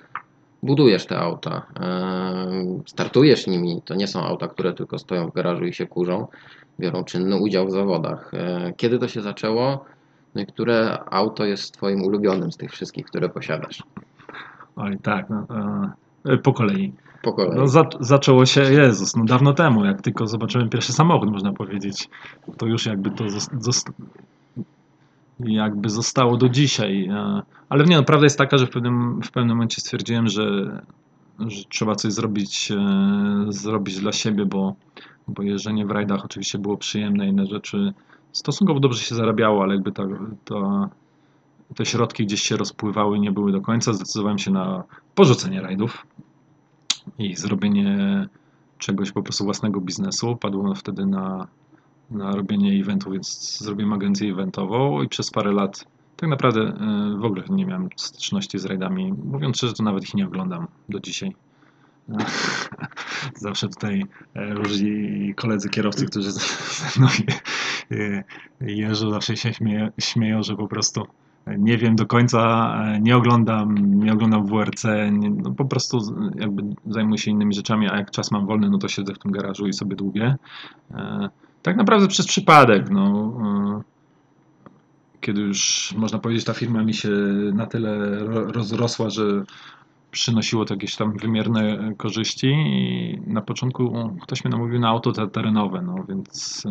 [0.63, 1.67] budujesz te auta.
[1.81, 3.83] E, Startujesz nimi.
[3.85, 6.27] To nie są auta, które tylko stoją w garażu i się kurzą.
[6.81, 8.33] Biorą czynny udział w zawodach.
[8.77, 9.85] Kiedy to się zaczęło?
[10.49, 13.83] Które auto jest Twoim ulubionym z tych wszystkich, które posiadasz?
[14.77, 15.47] Oj tak, no,
[16.25, 16.93] e, po kolei.
[17.23, 17.57] Po kolei.
[17.59, 22.09] No, za, zaczęło się, Jezus, no dawno temu, jak tylko zobaczyłem pierwszy samochód, można powiedzieć.
[22.59, 23.91] To już jakby to zos-
[25.41, 27.05] jakby zostało do dzisiaj.
[27.07, 30.45] e, Ale nie, no, prawda jest taka, że w pewnym, w pewnym momencie stwierdziłem, że,
[31.39, 34.75] że trzeba coś zrobić, e, zrobić dla siebie, bo,
[35.29, 37.93] bo jeżdżenie w rajdach oczywiście było przyjemne, inne rzeczy
[38.33, 40.03] stosunkowo dobrze się zarabiało, ale jakby ta,
[40.45, 40.89] ta,
[41.77, 43.93] te środki gdzieś się rozpływały, nie były do końca.
[43.93, 44.85] Zdecydowałem się na
[45.15, 46.07] porzucenie rajdów
[47.19, 48.29] i zrobienie
[48.79, 50.37] czegoś po prostu własnego biznesu.
[50.37, 51.47] Padło wtedy na,
[52.11, 55.85] na robienie eventów, więc zrobiłem agencję eventową i przez parę lat
[56.23, 59.13] tak naprawdę e, w ogóle nie miałem styczności z rajdami.
[59.25, 61.35] Mówiąc szczerze, to nawet ich nie oglądam do dzisiaj.
[63.37, 64.05] Zawsze tutaj
[64.35, 66.41] e, różni koledzy kierowcy, którzy ze
[67.01, 67.09] mną
[67.91, 68.25] e,
[68.61, 69.51] jeżdżą, zawsze się
[70.01, 71.07] śmieją, że po prostu
[71.59, 75.99] nie wiem do końca, e, nie oglądam, nie oglądam WRC, nie, no po prostu
[76.39, 79.33] jakby zajmuję się innymi rzeczami, a jak czas mam wolny, no to siedzę w tym
[79.33, 80.37] garażu i sobie dłubię.
[80.95, 81.29] E,
[81.63, 83.83] Tak naprawdę przez przypadek, no.
[85.21, 87.09] Kiedy już, można powiedzieć, ta firma mi się
[87.55, 89.23] na tyle ro- rozrosła, że
[90.11, 95.29] przynosiło to jakieś tam wymierne korzyści i na początku ktoś mnie namówił na auto te-
[95.29, 96.63] terenowe, no więc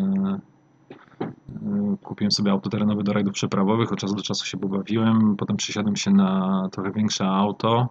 [2.03, 5.95] kupiłem sobie auto terenowe do rajdów przeprawowych, od czasu do czasu się pobawiłem, potem przesiadłem
[5.95, 7.89] się na trochę większe auto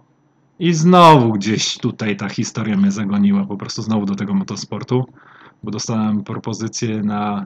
[0.59, 5.05] i znowu gdzieś tutaj ta historia mnie zagoniła, po prostu znowu do tego motosportu,
[5.63, 7.45] bo dostałem propozycję na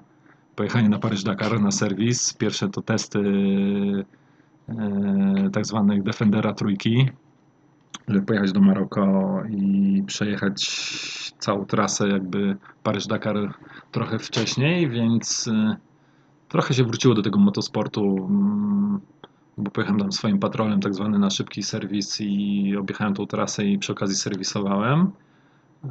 [0.55, 2.33] pojechanie na Paryż-Dakar na serwis.
[2.33, 3.19] Pierwsze to testy
[4.69, 7.09] e, tak zwanych Defendera trójki,
[8.07, 10.65] żeby pojechać do Maroko i przejechać
[11.39, 13.53] całą trasę jakby Paryż-Dakar
[13.91, 15.77] trochę wcześniej, więc e,
[16.49, 18.99] trochę się wróciło do tego motosportu, mm,
[19.57, 23.79] bo pojechałem tam swoim patrolem tak zwany na szybki serwis i objechałem tą trasę i
[23.79, 25.11] przy okazji serwisowałem.
[25.83, 25.89] E,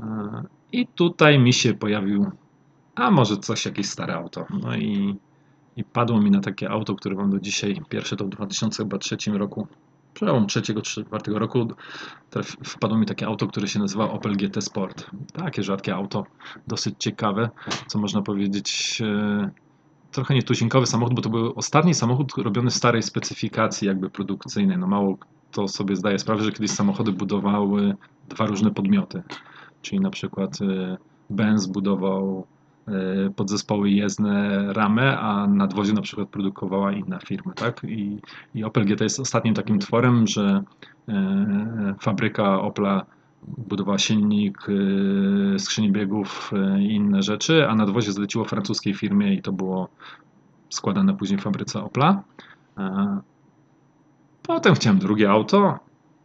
[0.72, 2.30] I tutaj mi się pojawił,
[2.94, 4.46] a może coś, jakieś stare auto.
[4.62, 5.16] No i,
[5.76, 7.82] i padło mi na takie auto, które mam do dzisiaj.
[7.88, 9.66] Pierwsze to w 2003 roku
[10.14, 11.68] przełom trzeciego, czwartego roku
[12.64, 15.10] wpadło mi takie auto, które się nazywa Opel GT Sport.
[15.32, 16.26] Takie rzadkie auto,
[16.66, 17.50] dosyć ciekawe,
[17.86, 19.50] co można powiedzieć e,
[20.12, 24.78] trochę nietuzinkowy samochód, bo to był ostatni samochód robiony w starej specyfikacji jakby produkcyjnej.
[24.78, 25.18] No mało
[25.50, 27.96] kto sobie zdaje sprawę, że kiedyś samochody budowały
[28.28, 29.22] dwa różne podmioty.
[29.82, 30.96] Czyli na przykład e,
[31.30, 32.46] Benz budował
[33.36, 37.84] podzespoły jezdne ramę, a nadwozie na przykład produkowała inna firma, tak?
[37.84, 38.18] I,
[38.54, 40.62] I Opel GT jest ostatnim takim tworem, że
[41.08, 43.06] e, fabryka Opla
[43.42, 46.50] budowała silnik, e, skrzyni biegów
[46.80, 49.88] i inne rzeczy, a nadwozie zleciło francuskiej firmie i to było
[50.70, 52.22] składane później w fabryce Opla.
[54.42, 55.78] Potem chciałem drugie auto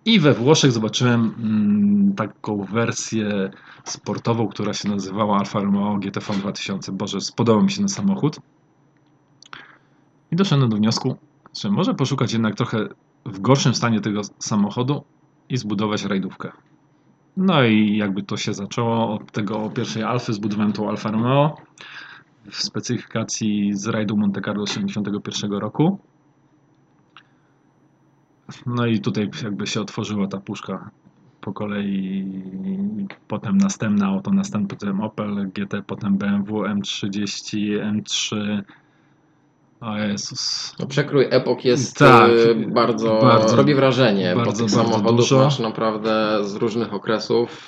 [0.10, 3.52] i we Włoszech zobaczyłem mm, taką wersję
[3.84, 6.92] sportową, która się nazywała Alfa Romeo GTV 2000.
[6.92, 8.40] Boże, spodobał mi się ten samochód.
[10.32, 11.16] I doszedłem do wniosku,
[11.62, 12.88] że może poszukać jednak trochę
[13.26, 15.04] w gorszym stanie tego samochodu
[15.50, 16.52] i zbudować rajdówkę.
[17.38, 21.58] No i jakby to się zaczęło od tego pierwszej Alfy, zbudowałem tą Alfa Romeo
[22.52, 26.00] w specyfikacji z rajdu Monte Carlo z 71 roku.
[28.66, 30.90] No i tutaj jakby się otworzyła ta puszka
[31.42, 32.26] po kolei.
[33.28, 37.58] Potem następne auto, następny potem Opel GT, potem BMW M30,
[37.94, 38.36] M3.
[39.82, 40.74] O Jezus.
[40.80, 45.18] No, przekrój epok jest Tak, e, bardzo, bardzo- robi wrażenie, bo bardzo, tych bardzo samochodów
[45.18, 45.38] dużo.
[45.44, 47.68] masz naprawdę z różnych okresów.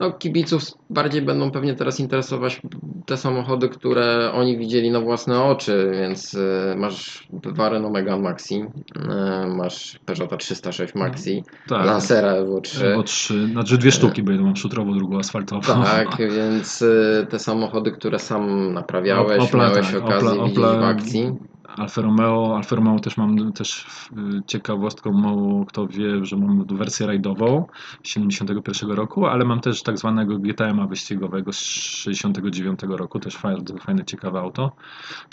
[0.00, 2.60] No, kibiców bardziej będą pewnie teraz interesować
[3.06, 8.64] te samochody, które oni widzieli na własne oczy, więc e, masz dwa Renault Megane Maxi,
[9.08, 11.86] e, masz Peugeota 306 Maxi, Tak.
[11.86, 12.92] Lancera Evo 3.
[12.96, 15.60] Bo trzy, znaczy dwie sztuki, bo jedną mam szutrową, drugą asfaltową.
[15.84, 20.80] Tak, więc y, te samochody, które sam naprawiałeś, Opla, miałeś tak, okazję Opla- widzieć Opla-
[20.80, 21.32] w akcji.
[21.68, 27.06] Alfa Romeo, Alfa Romeo też mam też y, ciekawostką, mało kto wie, że mam wersję
[27.06, 27.66] rajdową
[28.02, 33.64] z 71 roku, ale mam też tak zwanego GTM-a wyścigowego z 69 roku, też fajne,
[33.80, 34.72] fajne ciekawe auto.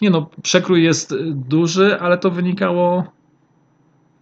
[0.02, 3.04] Nie no, przekrój jest y, duży, ale to wynikało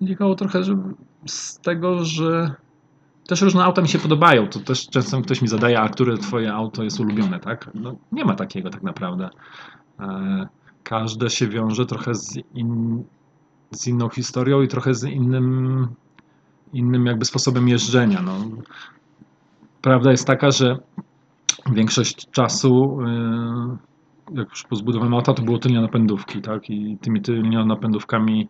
[0.01, 0.77] wynikało trochę że
[1.25, 2.55] z tego, że
[3.27, 4.47] też różne auta mi się podobają.
[4.47, 7.69] To też często ktoś mi zadaje, a które twoje auto jest ulubione, tak?
[7.73, 9.29] No, nie ma takiego tak naprawdę.
[9.99, 10.47] E,
[10.83, 13.03] każde się wiąże trochę z, in,
[13.71, 15.87] z inną historią i trochę z innym,
[16.73, 18.21] innym jakby sposobem jeżdżenia.
[18.21, 18.37] No.
[19.81, 20.77] Prawda jest taka, że
[21.71, 22.97] większość czasu,
[24.31, 26.69] yy, jak już pozbudowałem auta, to było tylnia napędówki, tak?
[26.69, 28.47] I tymi tylnią napędówkami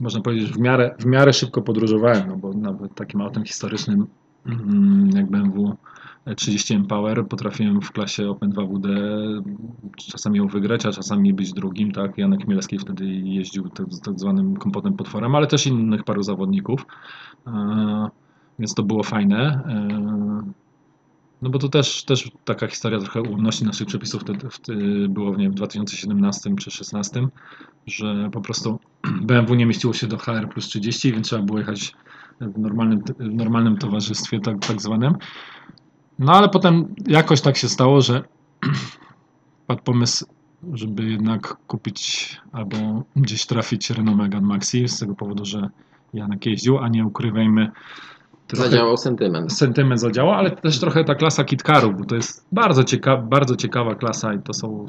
[0.00, 4.06] można powiedzieć, w miarę, w miarę szybko podróżowałem, no bo nawet takim autem historycznym
[4.46, 5.76] mm, jak BMW
[6.36, 8.88] 30 Power potrafiłem w klasie Open 2WD
[9.96, 12.18] czasami ją wygrać, a czasami być drugim, tak?
[12.18, 16.86] Janek Mielewski wtedy jeździł tak, z tak zwanym kompotem potworem, ale też innych paru zawodników,
[17.46, 18.08] e,
[18.58, 19.62] więc to było fajne.
[19.68, 20.62] E,
[21.42, 25.52] no bo to też, też taka historia trochę ułomności naszych przepisów wtedy, wtedy było wiem,
[25.52, 27.28] w 2017 czy 2016,
[27.86, 28.78] że po prostu
[29.28, 31.94] BMW nie mieściło się do HR plus 30, więc trzeba było jechać
[32.40, 35.14] w normalnym, w normalnym towarzystwie tak, tak zwanym.
[36.18, 38.22] No ale potem jakoś tak się stało, że
[39.66, 40.26] padł pomysł,
[40.72, 42.76] żeby jednak kupić albo
[43.16, 45.70] gdzieś trafić Renault Megane Maxi z tego powodu, że
[46.14, 47.70] Janek jeździł, a nie ukrywajmy
[48.46, 49.52] trochę Zadziałał sentyment.
[49.52, 53.94] sentyment zadziała, ale też trochę ta klasa Kitkaru, bo to jest bardzo, cieka bardzo ciekawa
[53.94, 54.86] klasa i to są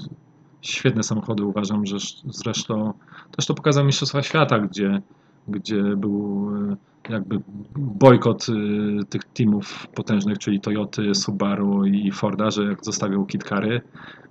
[0.61, 2.93] świetne samochody, uważam, że zresztą
[3.37, 5.01] też to pokazał Mistrzostwa Świata, gdzie,
[5.47, 6.75] gdzie był e,
[7.09, 7.39] jakby
[7.75, 13.81] bojkot e, tych teamów potężnych, czyli Toyoty, Subaru i Forda, że jak zostawią Kitkary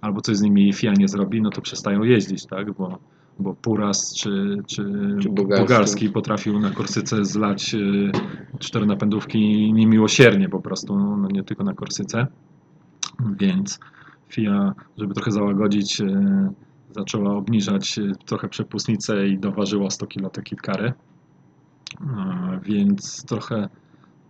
[0.00, 2.98] albo coś z nimi FIA nie zrobi, no to przestają jeździć, tak, bo
[3.38, 4.84] bo Puras czy, czy,
[5.20, 5.62] Czy Bugarski.
[5.62, 8.12] Bugarski potrafił na Korsyce zlać y,
[8.58, 12.26] cztery napędówki niemiłosiernie po prostu, no nie tylko na Korsyce.
[13.40, 13.80] Więc
[14.28, 16.02] FIA, żeby trochę załagodzić,
[16.92, 20.92] zaczęła obniżać y, trochę przepustnicę i doważyła 100 kg te kitkary.
[22.00, 22.04] Y,
[22.62, 23.68] Więc trochę,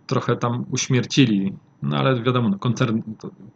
[0.07, 1.53] trochę tam uśmiercili
[1.83, 3.01] no ale wiadomo, no, koncern,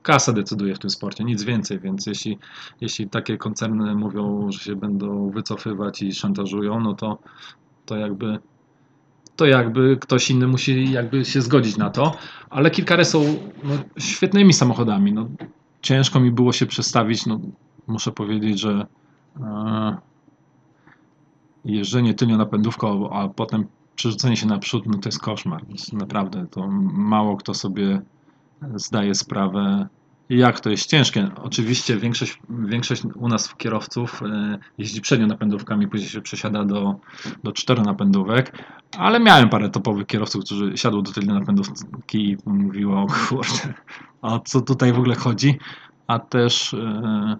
[0.01, 2.37] kasa decyduje w tym sporcie, nic więcej, więc jeśli,
[2.81, 7.17] jeśli takie koncerny mówią, że się będą wycofywać i szantażują, no to,
[7.85, 8.39] to jakby
[9.35, 12.17] to jakby ktoś inny musi jakby się zgodzić na to,
[12.49, 13.23] ale kilkare są
[13.63, 15.13] no, świetnymi samochodami.
[15.13, 15.27] No,
[15.81, 17.39] ciężko mi było się przestawić, no,
[17.87, 18.87] muszę powiedzieć, że
[19.41, 19.97] e,
[21.65, 25.61] jeżdżenie tylnią napędówką, a potem przerzucenie się naprzód, no to jest koszmar.
[25.93, 28.01] Naprawdę, to mało kto sobie
[28.75, 29.87] zdaje sprawę,
[30.29, 31.29] jak to jest ciężkie.
[31.43, 36.95] Oczywiście większość, większość u nas kierowców e, jeździ przednionapędówkami, później się przesiada do,
[37.43, 38.63] do czteronapędówek,
[38.97, 43.73] ale miałem parę topowych kierowców, którzy siadło do tej napędówki i mówiło, o kurde,
[44.21, 45.59] o co tutaj w ogóle chodzi,
[46.07, 47.37] a też e,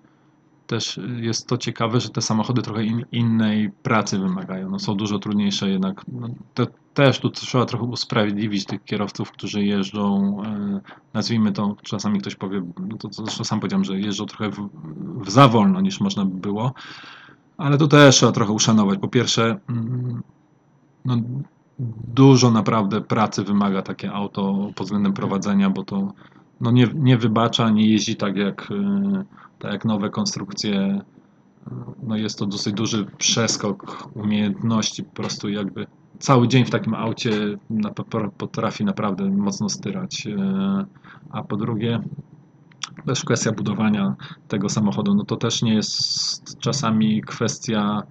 [0.68, 4.69] też jest to ciekawe, że te samochody trochę in, innej pracy wymagają.
[4.69, 6.06] No, są dużo trudniejsze jednak.
[6.07, 10.80] No, te, też tu trzeba trochę usprawiedliwić tych kierowców, którzy jeżdżą, e,
[11.14, 14.69] nazwijmy to, czasami ktoś powie, no to, zresztą sam powiedziałem, że jeżdżą trochę w,
[15.26, 16.73] w za wolno niż można by było,
[17.57, 18.99] ale to też trzeba trochę uszanować.
[18.99, 20.23] Po pierwsze, mm,
[21.06, 21.18] no,
[22.14, 26.14] dużo naprawdę pracy wymaga takie auto pod względem prowadzenia, bo to
[26.61, 29.23] no nie, nie wybacza, nie jeździ tak jak, e,
[29.59, 31.01] tak jak nowe konstrukcje.
[32.03, 35.88] No jest to dosyć duży przeskok umiejętności, po prostu jakby
[36.19, 37.31] cały dzień w takim aucie
[38.38, 40.27] potrafi naprawdę mocno styrać.
[40.27, 40.85] E,
[41.29, 42.01] a po drugie,
[43.05, 44.15] też kwestia budowania
[44.47, 48.03] tego samochodu, no to też nie jest czasami kwestia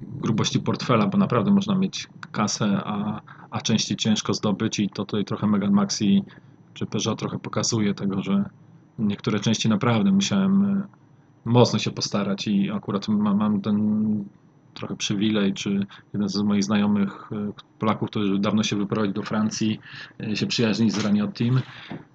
[0.00, 5.24] grubości portfela, bo naprawdę można mieć kasę, a, a części ciężko zdobyć i to tutaj
[5.24, 6.24] trochę Megan Maxi
[6.74, 8.44] czy Peugeot trochę pokazuje tego, że
[8.98, 10.82] niektóre części naprawdę musiałem e,
[11.44, 14.24] mocno się postarać i akurat mam, ten
[14.74, 19.80] trochę przywilej, czy jeden z moich znajomych e, Polaków, którzy dawno się wyprowadził do Francji,
[20.20, 21.60] e, się przyjaźni z Raniottim.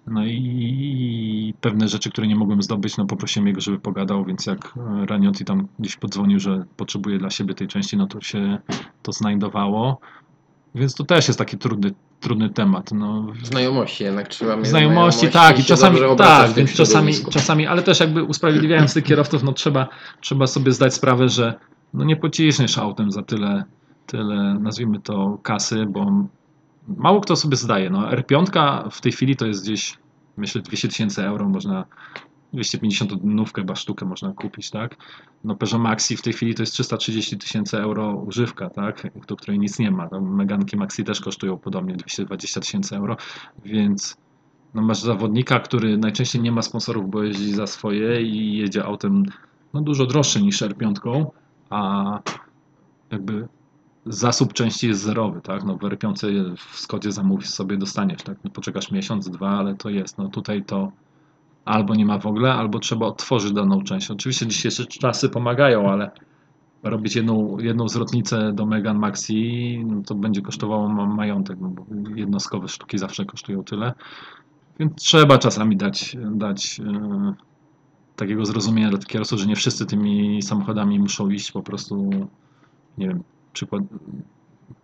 [0.08, 4.74] No i pewne rzeczy, które nie mogłem zdobyć, no poprosiłem jego, żeby pogadał, więc jak
[5.06, 8.58] Raniotti tam gdzieś podzwonił, że potrzebuje dla siebie tej części, no to się
[9.04, 10.00] to znajdowało.
[10.76, 12.92] Więc to też jest taki trudny, trudny temat.
[12.92, 13.28] No.
[13.44, 14.68] Znajomości jednak trzeba mieć.
[14.68, 19.54] Znajomości, tak, i czasami, tak, więc czasami, czasami, ale też jakby usprawiedliwiając tych kierowców, no
[19.54, 19.88] trzeba,
[20.22, 21.54] trzeba sobie zdać sprawę, że
[21.94, 23.64] no nie pociśniesz autem za tyle,
[24.08, 26.12] tyle, nazwijmy to, kasy, bo
[26.88, 27.90] mało kto sobie zdaje.
[27.90, 29.98] No, R5 w tej chwili to jest gdzieś,
[30.38, 31.86] myślę, 200 tysięcy euro można
[32.54, 34.96] 250 nówkę chyba sztukę można kupić, tak?
[35.44, 39.08] No Peugeot Maxi w tej chwili to jest 330 tysięcy euro używka, tak?
[39.28, 40.10] Do której nic nie ma.
[40.10, 43.18] Tam Meganki Maxi też kosztują podobnie 220 tysięcy euro,
[43.66, 44.18] więc
[44.74, 49.24] no masz zawodnika, który najczęściej nie ma sponsorów, bo jeździ za swoje i jedzie autem
[49.74, 51.26] no dużo droższe niż R5,
[51.70, 52.20] a
[53.12, 53.48] jakby
[54.06, 55.64] zasób części jest zerowy, tak?
[55.64, 58.38] No w R5 w Skodzie zamówisz sobie, dostaniesz, tak?
[58.44, 60.18] No poczekasz miesiąc, dwa, ale to jest.
[60.18, 60.92] No tutaj to
[61.66, 64.12] albo nie ma w ogóle, albo trzeba otworzyć daną część.
[64.12, 66.12] Oczywiście dzisiejsze czasy pomagają, ale
[66.84, 71.86] robić jedną, jedną zwrotnicę do Megan Maxi, no to będzie kosztowało majątek, no bo
[72.16, 73.94] jednostkowe sztuki zawsze kosztują tyle.
[74.80, 77.34] Więc trzeba czasami dać, dać e,
[78.16, 82.10] takiego zrozumienia dla kierowców, że nie wszyscy tymi samochodami muszą iść po prostu,
[82.98, 83.24] nie wiem,
[83.54, 83.84] przykład,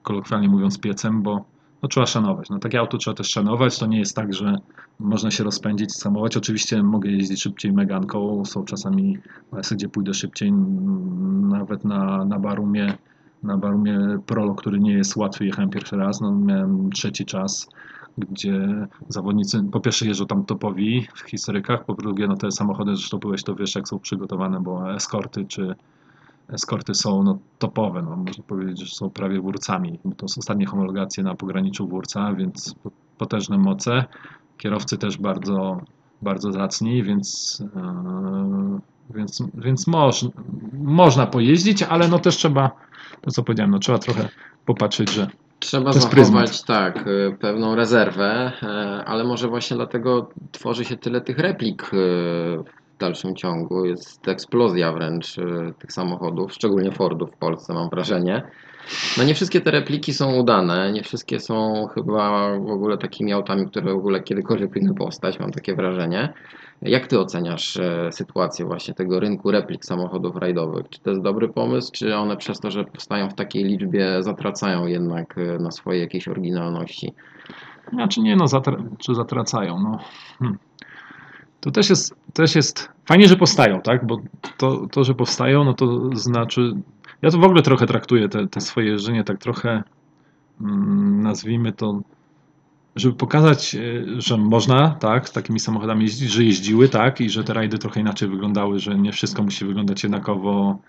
[0.03, 1.45] kolokwialnie mówiąc, piecem, bo
[1.81, 2.49] no, trzeba szanować.
[2.49, 3.80] No, takie auto trzeba też szanować.
[3.80, 4.57] To nie jest tak, że
[4.99, 6.38] można się rozpędzić, samować.
[6.38, 8.45] Oczywiście mogę jeździć szybciej Meganką.
[8.45, 9.18] Są czasami
[9.51, 10.51] masy, gdzie pójdę szybciej,
[11.41, 12.97] nawet na, na Barumie,
[13.43, 15.45] na Barumie Prolo, który nie jest łatwy.
[15.45, 17.69] Jechałem pierwszy raz, no, miałem trzeci czas
[18.18, 23.18] gdzie zawodnicy po pierwsze jeżdżą tam topowi w historykach, po drugie no te samochody, zresztą
[23.18, 25.76] byłeś to wiesz jak są przygotowane, bo eskorty czy
[26.54, 30.00] eskorty są no, topowe, no, można powiedzieć, że są prawie wórcami.
[30.18, 32.76] To są ostatnie homologacje na pograniczu wórca, więc
[33.18, 34.06] potężne moce.
[34.58, 35.82] Kierowcy też bardzo,
[36.22, 40.26] bardzo zacni, więc, yy, więc, więc moż,
[40.74, 42.72] można pojeździć, ale no też trzeba,
[43.22, 44.30] to co powiedziałem, no, trzeba trochę
[44.66, 45.28] popatrzeć, że
[45.60, 51.40] Trzeba zachować tak, y, pewną rezerwę, e, ale może właśnie dlatego tworzy się tyle tych
[51.40, 51.92] replik
[53.00, 53.86] dalszym ciągu.
[53.86, 58.44] Jest eksplozja wręcz y, tych samochodów, szczególnie Fordów w Polsce mam wrażenie.
[59.18, 63.68] No nie wszystkie te repliki są udane, nie wszystkie są chyba w ogóle takimi autami,
[63.68, 66.34] które w ogóle kiedykolwiek powinny powstać, mam takie wrażenie.
[66.82, 70.90] Jak ty oceniasz e, sytuację właśnie tego rynku replik samochodów rajdowych?
[70.90, 74.88] Czy to jest dobry pomysł, czy one przez to, że powstają w takiej liczbie, zatracają
[74.88, 77.14] jednak e, na swojej jakiejś oryginalności?
[77.94, 80.00] Znaczy nie, no, zatra czy zatracają, no.
[80.40, 80.58] Hmm.
[81.60, 84.07] To też jest, też jest fajnie, że powstają, tak?
[84.07, 84.18] Bo
[84.57, 86.73] to, to, że powstają, no to znaczy.
[87.22, 89.84] Ja to w ogóle trochę traktuję te, te swoje jeżdżenie tak trochę,
[90.61, 92.02] mm, nazwijmy to,
[92.95, 93.81] żeby pokazać, e,
[94.22, 97.99] że można, tak, z takimi samochodami jeździć, że jeździły, tak, i że te rajdy trochę
[97.99, 100.80] inaczej wyglądały, że nie wszystko musi wyglądać jednakowo.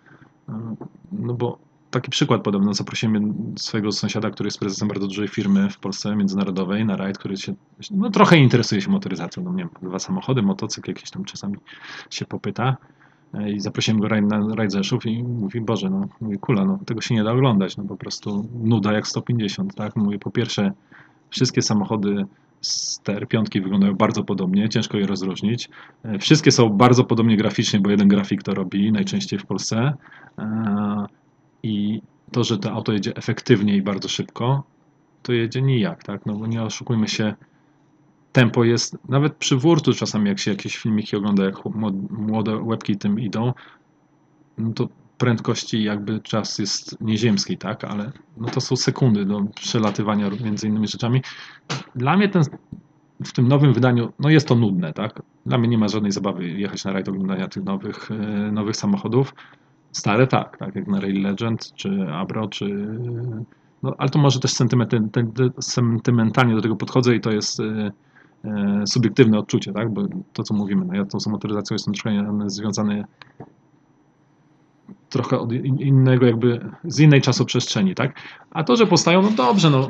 [0.48, 0.74] E,
[1.12, 1.58] no bo
[1.90, 6.84] taki przykład podobno zaprosiłem swojego sąsiada, który jest prezesem bardzo dużej firmy w Polsce międzynarodowej
[6.84, 7.54] na rajd, który się
[7.90, 9.42] no, trochę interesuje się motoryzacją.
[9.42, 11.56] No, nie wiem, dwa samochody, motocykl jakieś tam czasami
[12.10, 12.76] się popyta.
[13.34, 17.00] E, I zaprosiłem go na rajd Rzeszów i mówi, Boże, no, mówi, kula, no, tego
[17.00, 19.96] się nie da oglądać, no po prostu nuda jak 150, tak?
[19.96, 20.72] Mówię, po pierwsze,
[21.30, 22.24] wszystkie samochody
[22.60, 25.68] z TR5 wyglądają bardzo podobnie, ciężko je rozróżnić.
[26.04, 29.92] E, Wszystkie są bardzo podobnie graficznie, bo jeden grafik to robi najczęściej w Polsce.
[31.62, 34.62] I to, że to auto jedzie efektywnie i bardzo szybko,
[35.22, 36.26] to jedzie nijak, tak?
[36.26, 37.34] No bo nie oszukujmy się,
[38.32, 42.96] tempo jest, nawet przy wurtu czasami jak się jakieś filmiki ogląda, jak młod- młode łebki
[42.96, 43.52] tym idą,
[44.58, 44.88] no to
[45.18, 47.84] prędkości jakby czas jest nieziemski, tak?
[47.84, 51.22] Ale no to są sekundy do przelatywania między innymi rzeczami.
[51.94, 52.42] Dla mnie ten,
[53.24, 55.22] w tym nowym wydaniu, no jest to nudne, tak?
[55.46, 59.34] Dla mnie nie ma żadnej zabawy jechać na rajd oglądania tych nowych, e, nowych samochodów.
[59.92, 62.88] Stare tak, tak jak na Rail Legend, czy Abro, czy...
[63.82, 64.52] No, ale to może też
[65.60, 67.92] sentymentalnie do tego podchodzę i to jest e,
[68.44, 69.92] e, subiektywne odczucie, tak?
[69.92, 70.02] Bo
[70.32, 72.10] to, co mówimy, no ja tą motoryzacją jestem troszkę
[72.46, 73.04] związany
[75.08, 78.20] trochę od in- innego jakby, z innej czasoprzestrzeni, tak?
[78.50, 79.88] A to, że powstają, no dobrze, no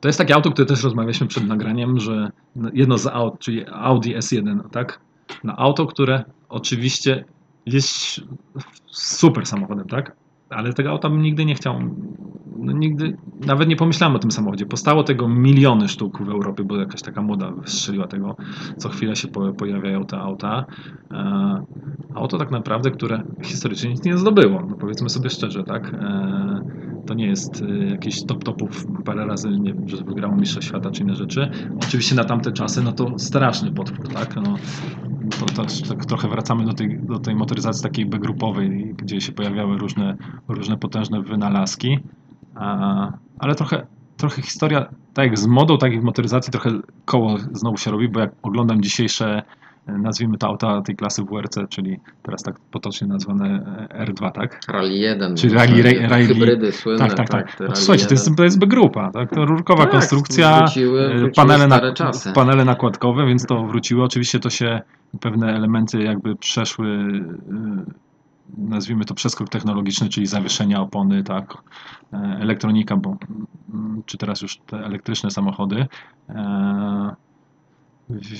[0.00, 2.30] to jest takie auto, które też rozmawialiśmy przed nagraniem, że
[2.72, 5.00] jedno z aut, czyli Audi S1, tak?
[5.44, 7.24] No auto, które oczywiście
[7.66, 8.20] jest
[8.86, 10.16] super samochodem, tak?
[10.50, 11.80] Ale tego auta bym nigdy nie chciał,
[12.56, 14.66] no nigdy, nawet nie pomyślałem o tym samochodzie.
[14.66, 18.36] Powstało tego miliony sztuk w Europie, bo jakaś taka moda wystrzeliła tego.
[18.76, 20.64] Co chwilę się po- pojawiają te auta.
[21.12, 21.62] E,
[22.14, 24.66] auto tak naprawdę, które historycznie nic nie zdobyło.
[24.68, 25.94] No powiedzmy sobie szczerze, tak?
[25.94, 26.60] E,
[27.04, 30.90] to nie jest e, jakiś top topów parę razy, nie wiem, że wygrało Mistrza Świata
[30.90, 31.48] czy inne rzeczy.
[31.76, 34.36] Oczywiście na tamte czasy, no to straszny potwór, tak?
[34.36, 34.60] No,
[35.30, 39.78] to, to, tak trochę wracamy do tej, do tej motoryzacji takiej B-grupowej, gdzie się pojawiały
[39.78, 40.16] różne,
[40.48, 41.98] różne potężne wynalazki.
[42.54, 43.86] A, ale trochę,
[44.16, 46.70] trochę historia, tak jak z modą, tak w motoryzacji, trochę
[47.04, 49.42] koło znowu się robi, bo jak oglądam dzisiejsze,
[49.86, 53.46] nazwijmy to auta tej klasy WRC, czyli teraz tak potocznie nazwane
[53.90, 54.60] e, R2, tak?
[54.68, 55.36] Rally 1.
[55.36, 56.98] Czyli rally- te rally- Hybrydy słynne.
[56.98, 57.56] tak, tak, tak.
[57.56, 58.36] te No, Rally słuchajcie, to jest, 1.
[58.36, 59.30] to jest B-grupa, tak?
[59.34, 61.80] To rurkowa Tak, konstrukcja, wróciły- e, wróciły panele, na,
[62.34, 64.04] panele nakładkowe, więc to wróciło.
[64.04, 64.80] Oczywiście to się
[65.20, 67.92] pewne elementy jakby przeszły, e,
[68.58, 71.54] nazwijmy to przeskok technologiczny, czyli zawieszenia opony, tak,
[72.40, 73.16] elektronika, bo,
[73.74, 75.86] mm, czy teraz już te elektryczne samochody.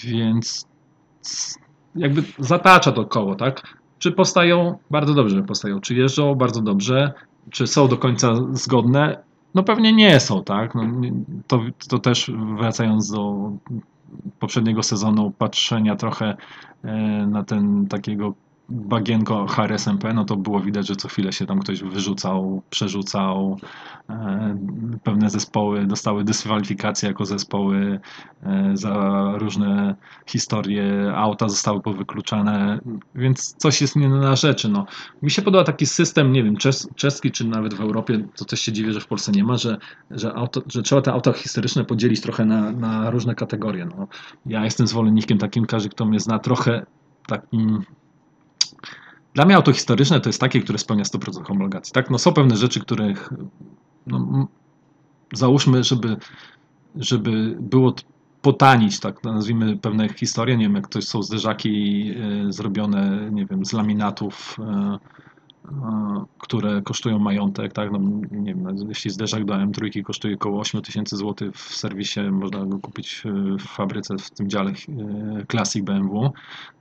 [0.04, 0.66] Więc
[1.94, 3.78] jakby zatacza to koło, tak?
[3.98, 4.78] Czy powstają?
[4.90, 5.80] Bardzo dobrze powstają.
[5.80, 6.34] Czy jeżdżą?
[6.34, 7.12] Bardzo dobrze.
[7.50, 9.22] Czy są do końca zgodne?
[9.54, 10.74] No pewnie nie są, tak?
[10.74, 10.82] No,
[11.46, 13.52] to, to też wracając do
[14.38, 16.36] poprzedniego sezonu, patrzenia trochę
[16.84, 16.92] e,
[17.26, 18.34] na ten takiego
[18.68, 23.58] bagienko HRSMP, no to było widać, że co chwilę się tam ktoś wyrzucał, przerzucał.
[24.10, 24.58] E,
[25.02, 28.00] Pewne zespoły dostały dyskwalifikacje jako zespoły
[28.42, 29.94] e, za różne
[30.26, 32.80] historie, auta zostały powykluczane,
[33.14, 34.68] więc coś jest nie na rzeczy.
[34.68, 34.86] No.
[35.22, 38.60] Mi się podoba taki system, nie wiem, czes, czeski czy nawet w Europie, to też
[38.60, 39.78] się dziwię, że w Polsce nie ma, że,
[40.10, 43.84] że, auto, że trzeba te auta historyczne podzielić trochę na, na różne kategorie.
[43.84, 44.08] No.
[44.46, 46.86] Ja jestem zwolennikiem takim, każdy kto mnie zna, trochę
[47.26, 47.82] takim
[49.34, 51.92] dla mnie auto historyczne to jest takie, które spełnia 100% homologacji.
[51.92, 52.10] Tak?
[52.10, 53.30] No są pewne rzeczy, których
[54.06, 54.48] no,
[55.32, 56.16] załóżmy, żeby,
[56.96, 57.94] żeby było
[58.42, 62.04] potanić, tak nazwijmy pewne historie, nie wiem, jak to są zderzaki
[62.48, 64.98] e, zrobione, nie wiem, z laminatów, e,
[66.38, 67.98] które kosztują majątek, tak, no,
[68.30, 72.78] nie wiem, jeśli zderzak do M3 kosztuje około 8 tysięcy złotych w serwisie, można go
[72.78, 74.74] kupić e, w fabryce, w tym dziale e,
[75.50, 76.32] Classic BMW,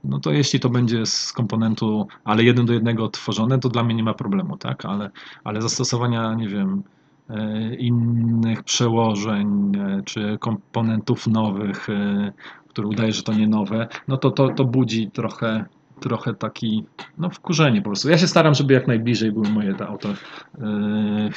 [0.04, 3.94] no to jeśli to będzie z komponentu, ale jeden do jednego tworzone, to dla mnie
[3.94, 5.10] nie ma problemu, tak, ale,
[5.44, 6.82] ale zastosowania, nie wiem,
[7.30, 12.32] e, innych przełożeń, e, czy komponentów nowych, e,
[12.68, 15.64] które udaje, że to nie nowe, no to to, to budzi trochę,
[16.02, 16.84] trochę taki,
[17.18, 18.10] no wkurzenie po prostu.
[18.10, 21.30] Ja się staram, żeby jak najbliżej były moje te auta e,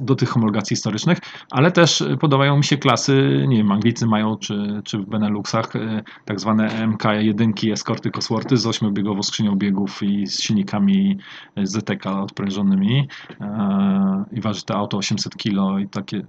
[0.00, 1.18] do tych homologacji historycznych,
[1.50, 6.02] ale też podobają mi się klasy, nie wiem, Anglicy mają, czy, czy w Beneluxach, e,
[6.24, 11.18] tak zwane MK1 eskorty Cosworthy z 8-biegową skrzynią biegów i z silnikami
[11.62, 13.08] ZTK odprężonymi
[13.40, 16.22] e, i waży to auto 800 kg i takie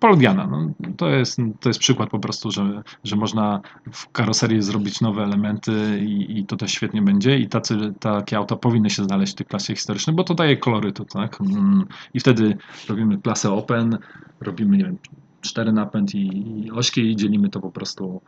[0.00, 3.60] Poldiana, no, to, jest, to jest przykład po prostu, że, że można
[3.92, 8.56] w karoserii zrobić nowe elementy i, i to też świetnie będzie i tacy, takie auta
[8.56, 11.40] powinny się znaleźć w tych klasie historycznych, bo to daje kolorytu, tak?
[11.40, 11.84] Mm,
[12.14, 12.56] I wtedy
[12.88, 13.98] robimy klasę open,
[14.40, 14.98] robimy, nie wiem,
[15.40, 16.28] cztery napęd i,
[16.66, 18.20] i ośki i dzielimy to po prostu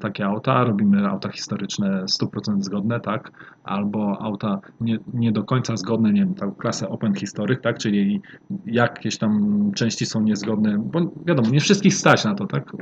[0.00, 3.32] takie auta, robimy auta historyczne 100% zgodne, tak,
[3.64, 8.20] albo auta nie, nie do końca zgodne, nie wiem, tą klasę open historyk, tak, czyli
[8.66, 12.72] jakieś tam części są niezgodne, bo wiadomo, nie wszystkich stać na to, tak,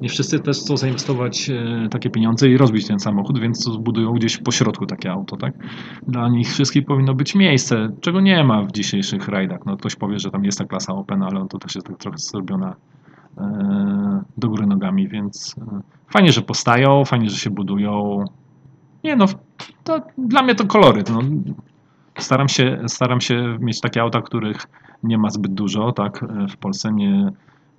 [0.00, 4.38] nie wszyscy też chcą zainwestować e, takie pieniądze i rozbić ten samochód, więc zbudują gdzieś
[4.38, 5.54] po środku takie auto, tak,
[6.08, 10.18] dla nich wszystkich powinno być miejsce, czego nie ma w dzisiejszych rajdach, no ktoś powie,
[10.18, 13.01] że tam jest ta klasa open, ale to też jest tak trochę zrobiona e,
[14.36, 18.24] do góry nogami, więc e, fajnie, że postają, fajnie, że się budują.
[19.04, 19.26] Nie no,
[19.84, 21.10] to dla mnie to koloryt.
[21.10, 21.20] No.
[22.18, 24.66] Staram się, staram się mieć takie auta, których
[25.02, 27.32] nie ma zbyt dużo, tak, e, w Polsce nie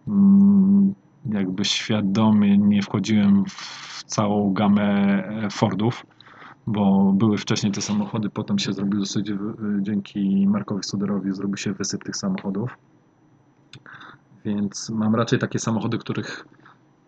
[0.07, 0.93] mm,
[1.25, 6.05] jakby świadomie nie wchodziłem w całą gamę e, Fordów,
[6.67, 9.35] bo były wcześniej te samochody, potem się zrobił dosyć, e,
[9.81, 12.77] dzięki Markowi Suderowi zrobił się wysyp tych samochodów.
[14.45, 16.47] Więc mam raczej takie samochody, których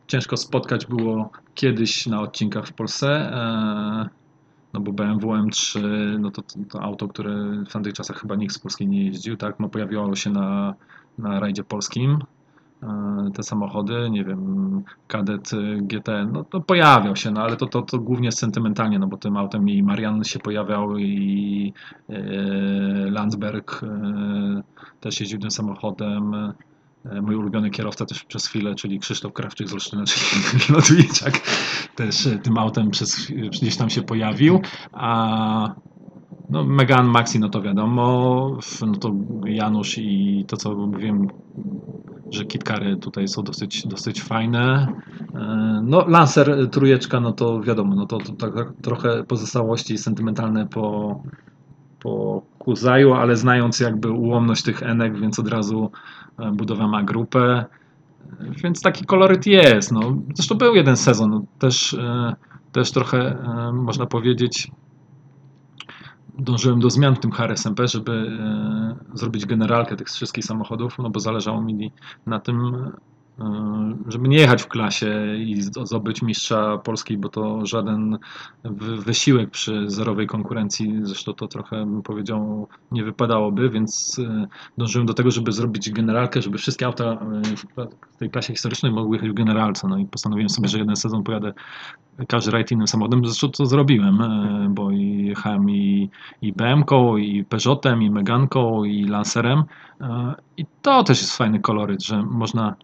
[0.08, 3.08] ciężko spotkać było kiedyś na odcinkach w Polsce.
[3.10, 4.10] e,
[4.74, 5.80] No bo BMW M3,
[6.20, 7.34] no to, to, to auto, które
[7.70, 9.60] w tamtych czasach chyba nikt z Polski nie jeździł, tak?
[9.60, 10.74] No pojawiało się na,
[11.18, 12.20] na rajdzie polskim
[12.84, 17.66] e, te samochody, nie wiem, Kadet y, GT, no to pojawiał się, no ale to,
[17.68, 21.74] to, to głównie sentymentalnie, no bo tym autem i Marian się pojawiał i
[22.10, 22.16] e,
[23.12, 24.64] Landsberg e,
[25.00, 26.54] też jeździł tym samochodem.
[27.12, 31.42] E, Mój ulubiony kierowca też przez chwilę, czyli Krzysztof Krawczyk z Olsztyna, czyli Lotwiczak,
[31.96, 34.62] też e, tym autem przez, gdzieś tam się pojawił.
[34.92, 35.76] A
[36.50, 39.16] no, Megan Maxi, no to wiadomo, no to
[39.46, 41.28] Janusz i to, co mówiłem,
[42.32, 44.88] że kitkary tutaj są dosyć, dosyć fajne.
[45.36, 51.22] E, No, Lancer trójeczka, no to wiadomo, no to, to tak trochę pozostałości sentymentalne po,
[52.00, 55.92] po Kuzaju, ale znając jakby ułomność tych enek, więc od razu
[56.40, 57.66] e, budowa ma grupę.
[58.40, 59.92] E, Więc taki koloryt jest.
[59.92, 60.18] No.
[60.36, 62.36] Zresztą był jeden sezon, no, też, e,
[62.72, 63.38] też trochę
[63.74, 64.72] można powiedzieć
[66.40, 68.40] dążyłem do zmian w tym HRSMP, żeby
[69.14, 71.92] zrobić generalkę tych wszystkich samochodów, no bo zależało mi
[72.26, 72.74] na tym,
[74.08, 78.18] żeby nie jechać w klasie i zdobyć mistrza Polski, bo to żaden
[78.64, 84.48] wy- wysiłek przy zerowej konkurencji, zresztą to trochę bym powiedział nie wypadałoby, więc e,
[84.78, 87.18] dążyłem do tego, żeby zrobić generalkę, żeby wszystkie auta e,
[88.14, 91.24] w tej klasie historycznej mogły jechać w generalce, no i postanowiłem sobie, że jeden sezon
[91.24, 91.54] pojadę
[92.28, 96.10] każdy rajd innym samochodem, zresztą to zrobiłem, e, bo i jechałem i,
[96.42, 99.64] i BM-ką, i Peugeotem, i Meganką, i Lancerem
[100.02, 102.76] e, i to też jest fajny koloryt, że można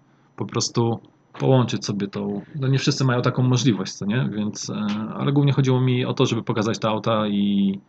[0.41, 0.99] po prostu
[1.39, 4.73] połączyć sobie tą, no nie wszyscy mają taką możliwość, co nie, więc, e,
[5.15, 7.79] ale głównie chodziło mi o to, żeby pokazać te auta i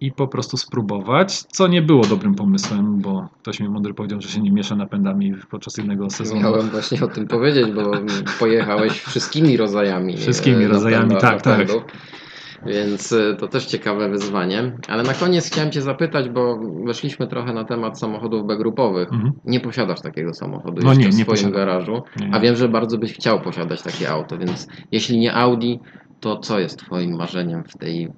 [0.00, 4.28] i po prostu spróbować, co nie było dobrym pomysłem, bo ktoś mi mądry powiedział, że
[4.28, 6.40] się nie miesza napędami podczas jednego sezonu.
[6.40, 7.92] Miałem właśnie o tym powiedzieć, bo
[8.38, 10.16] pojechałeś wszystkimi rodzajami.
[10.16, 11.68] Wszystkimi e, rodzajami, tak, tak.
[12.66, 14.72] Więc e, to też ciekawe wyzwanie.
[14.88, 19.12] Ale na koniec chciałem Cię zapytać, bo weszliśmy trochę na temat samochodów B-grupowych.
[19.12, 19.32] Mhm.
[19.44, 21.52] Nie posiadasz takiego samochodu No nie, w swoim posiadam.
[21.52, 22.40] garażu, Nie, a nie.
[22.40, 25.74] wiem, że bardzo byś chciał posiadać takie auto, więc jeśli nie Audi,
[26.20, 28.08] to co jest Twoim marzeniem w tej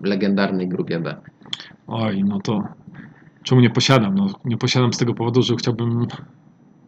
[0.00, 1.16] legendarnej grupie B?
[1.86, 2.62] Oj, no to
[3.42, 4.14] czemu nie posiadam?
[4.14, 6.06] No, nie posiadam z tego powodu, że chciałbym,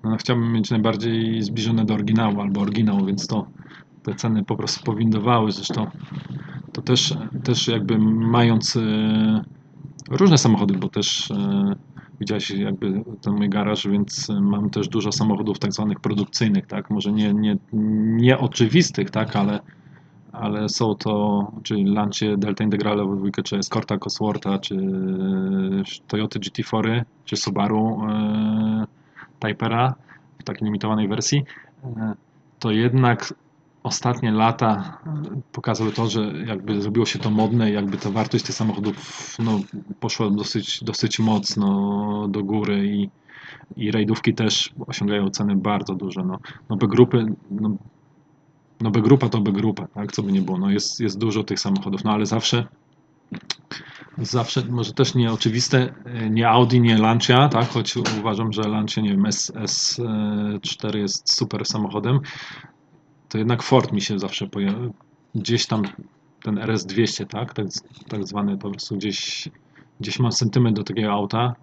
[0.04, 3.46] no, chciałbym mieć najbardziej zbliżone do oryginału albo oryginał, więc to
[4.04, 5.52] te ceny po prostu powindowały.
[5.52, 5.86] Zresztą
[6.72, 9.44] to też, też jakby mając e,
[10.10, 11.74] różne samochody, bo też e,
[12.20, 16.90] widziałeś jakby ten mój garaż, więc e, mam też dużo samochodów tak zwanych produkcyjnych, tak?
[16.90, 17.56] Może nie, nie,
[18.16, 19.36] nie oczywistych, tak?
[19.36, 19.60] Ale
[20.34, 24.76] ale są to, czyli Lancia Delta Integrale w dwójkę, czy Escorta Cosworta, czy
[26.06, 28.84] Toyota GT4, czy Subaru e,
[29.38, 29.94] Typera
[30.38, 31.44] w takiej limitowanej wersji,
[31.84, 32.14] e,
[32.58, 33.34] to jednak
[33.84, 34.98] ostatnie lata
[35.52, 38.96] pokazały to, że jakby zrobiło się to modne i jakby ta wartość tych samochodów
[39.38, 39.60] no,
[40.00, 43.10] poszła dosyć, dosyć mocno do góry i,
[43.76, 46.22] i rajdówki też osiągają ceny bardzo duże.
[46.24, 46.38] No,
[46.68, 47.76] no B grupy, no,
[48.80, 50.58] no grupa to B grupa, tak, co by nie było.
[50.58, 52.66] No jest, jest dużo tych samochodów, no ale zawsze
[54.18, 59.10] zawsze, może też nieoczywiste, e, nie Audi, nie Lancia, tak, choć uważam, że Lancia, nie
[59.10, 62.20] wiem, S, S4 jest super samochodem,
[63.34, 64.88] to jednak Ford mi się zawsze pojawia,
[65.34, 65.82] gdzieś tam
[66.42, 67.66] ten RS200, tak, tak,
[68.08, 69.48] tak zwany po prostu gdzieś,
[70.00, 71.54] gdzieś mam sentyment do takiego auta.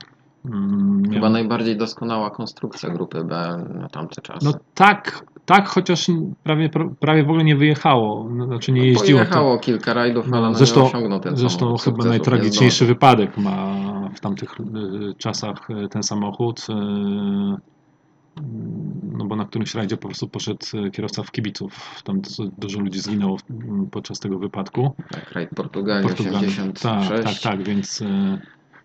[0.45, 4.45] Mm, Chyba najbardziej doskonała konstrukcja grupy B na tamte czasy.
[4.45, 6.07] No tak, tak, chociaż
[6.43, 6.69] prawie,
[6.99, 9.19] prawie w ogóle nie wyjechało, no, znaczy nie jeździło.
[9.19, 12.95] to- Pojechało kilka rajdów, No, ale no zresztą- nie osiągnął ten Zresztą chyba najtragiczniejszy zdążył.
[12.95, 13.75] wypadek ma
[14.15, 14.63] w tamtych y,
[15.17, 16.67] czasach y, ten samochód.
[19.17, 22.01] No bo na którymś rajdzie po prostu poszedł y, kierowca w kibiców.
[22.03, 23.37] Tam du- dużo ludzi zginęło
[23.91, 24.93] podczas tego wypadku.
[25.11, 26.47] Tak, rajd Portugalii Portugalii.
[26.47, 26.81] 86.
[26.83, 28.05] Tak, tak, tak, więc y,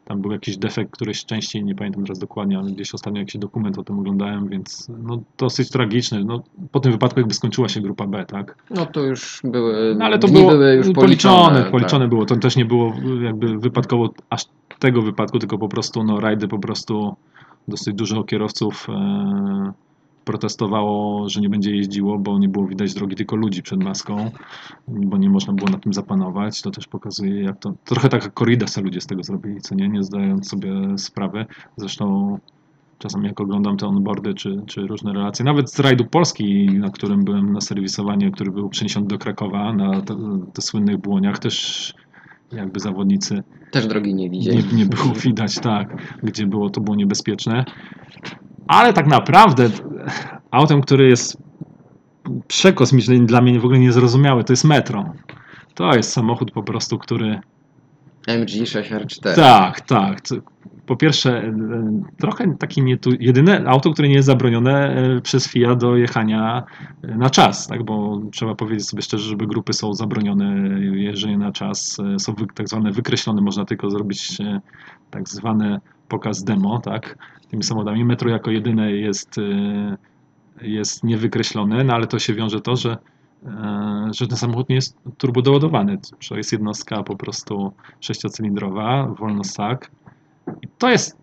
[0.05, 3.78] tam był jakiś defekt któryś części, nie pamiętam teraz dokładnie, ale gdzieś ostatnio jakiś dokument
[3.78, 6.24] o tym oglądałem, więc no, dosyć tragiczny.
[6.24, 6.43] No,
[6.73, 8.56] po tym wypadku jakby skończyła się grupa B, tak?
[8.70, 11.70] No to już były, No, ale to było były już policzone, policzone.
[11.70, 12.09] policzone tak.
[12.09, 12.27] było.
[12.27, 14.44] To też nie było jakby wypadkowo aż
[14.78, 17.16] tego wypadku, tylko po prostu no, rajdy po prostu
[17.68, 19.72] dosyć dużo kierowców e,
[20.24, 24.30] protestowało, że nie będzie jeździło, bo nie było widać drogi, tylko ludzi przed maską,
[24.88, 26.62] bo nie można było na tym zapanować.
[26.62, 27.74] To też pokazuje, jak to.
[27.84, 31.47] Trochę taka korrida se ludzie z tego zrobili, co nie, nie zdając sobie sprawy.
[31.76, 32.38] Zresztą
[32.98, 37.24] czasami jak oglądam te onboardy czy, czy różne relacje, nawet z rajdu Polski, na którym
[37.24, 40.16] byłem na serwisowaniu, który był przeniesiony do Krakowa na te,
[40.52, 41.94] te słynnych błoniach, też
[42.52, 44.56] jakby zawodnicy Też drogi nie widzieli.
[44.64, 47.64] nie, nie było widać, tak, gdzie było to było niebezpieczne.
[48.68, 49.70] Ale tak naprawdę
[50.51, 51.36] autem, który jest
[52.48, 55.12] przekosmiczny dla mnie w ogóle niezrozumiały, to jest metro.
[55.74, 57.40] To jest samochód po prostu, który
[58.27, 59.35] MG6R4.
[59.35, 60.18] tak, tak.
[60.86, 61.54] Po pierwsze, e,
[62.18, 66.62] trochę taki nie tu, jedyne auto, które nie jest zabronione e, przez FIA do jechania
[67.02, 67.84] e, na czas, tak?
[67.84, 72.92] bo trzeba powiedzieć sobie szczerze, żeby grupy są zabronione jeżdżenie na czas, są tak zwane
[72.92, 74.38] wykreślone, można tylko zrobić
[75.10, 77.18] tak zwane pokaz demo, tak?
[77.50, 78.04] Tymi samochodami.
[78.04, 79.36] Metro jako jedyne jest,
[80.62, 82.96] jest niewykreślone, no ale to się wiąże to, że
[84.10, 85.98] że ten samochód nie jest turbodoładowany.
[86.28, 89.90] To jest jednostka po prostu sześciocylindrowa, wolnostak.
[89.90, 90.15] I
[90.78, 91.16] to jest,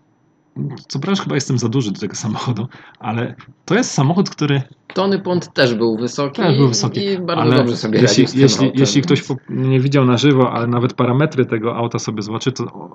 [0.87, 2.67] co prawda chyba jestem za duży do tego samochodu,
[2.99, 3.35] ale
[3.65, 4.61] to jest samochód, który
[4.93, 7.05] Tony Pont też był wysoki, też był wysoki.
[7.05, 8.79] i bardzo ale dobrze sobie jeśli, radził jeśli, autem.
[8.79, 12.89] jeśli ktoś nie widział na żywo, ale nawet parametry tego auta sobie zobaczy, to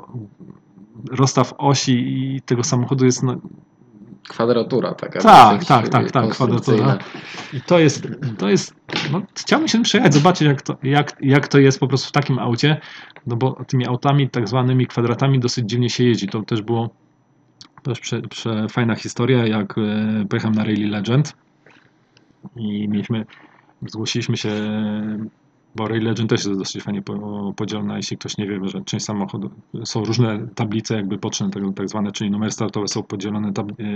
[1.11, 3.37] rozstaw osi i tego samochodu jest no,
[4.29, 5.21] Kwadratura taka.
[5.21, 6.97] Tak, tak, tak, tak, konstrukcyjna.
[6.97, 6.99] kwadratura.
[7.53, 8.75] I to jest, to jest,
[9.13, 12.39] no, chciałbym się przejechać, zobaczyć jak to, jak, jak to jest po prostu w takim
[12.39, 12.81] aucie,
[13.27, 16.29] no bo tymi autami tak zwanymi kwadratami dosyć dziwnie się jeździ.
[16.29, 16.91] To też było
[17.83, 21.37] też prze, prze fajna historia, jak e, pojechałem na Rally Legend
[22.57, 23.27] i mieliśmy,
[23.87, 24.51] zgłosiliśmy się,
[25.79, 29.05] bo Rally Legend też jest dosyć fajnie po- podzielona, jeśli ktoś nie wie, że część
[29.05, 29.53] samochodów,
[29.85, 33.53] są różne tablice jakby poczne, tego, tak zwane, czyli numery startowe są podzielone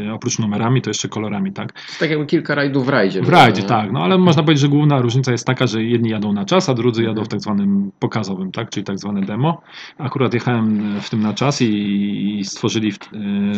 [0.07, 1.73] e, oprócz numerami, to jeszcze kolorami, tak?
[2.01, 3.21] Tak jakby kilka rajdów w rajdzie.
[3.21, 3.69] W było, rajdzie, nie?
[3.69, 6.69] tak, no ale można powiedzieć, że główna różnica jest taka, że jedni jadą na czas,
[6.69, 9.63] a drudzy jadą w tak zwanym pokazowym, tak, czyli tak zwane demo.
[9.99, 12.93] Akurat jechałem w tym na czas i, i stworzyli,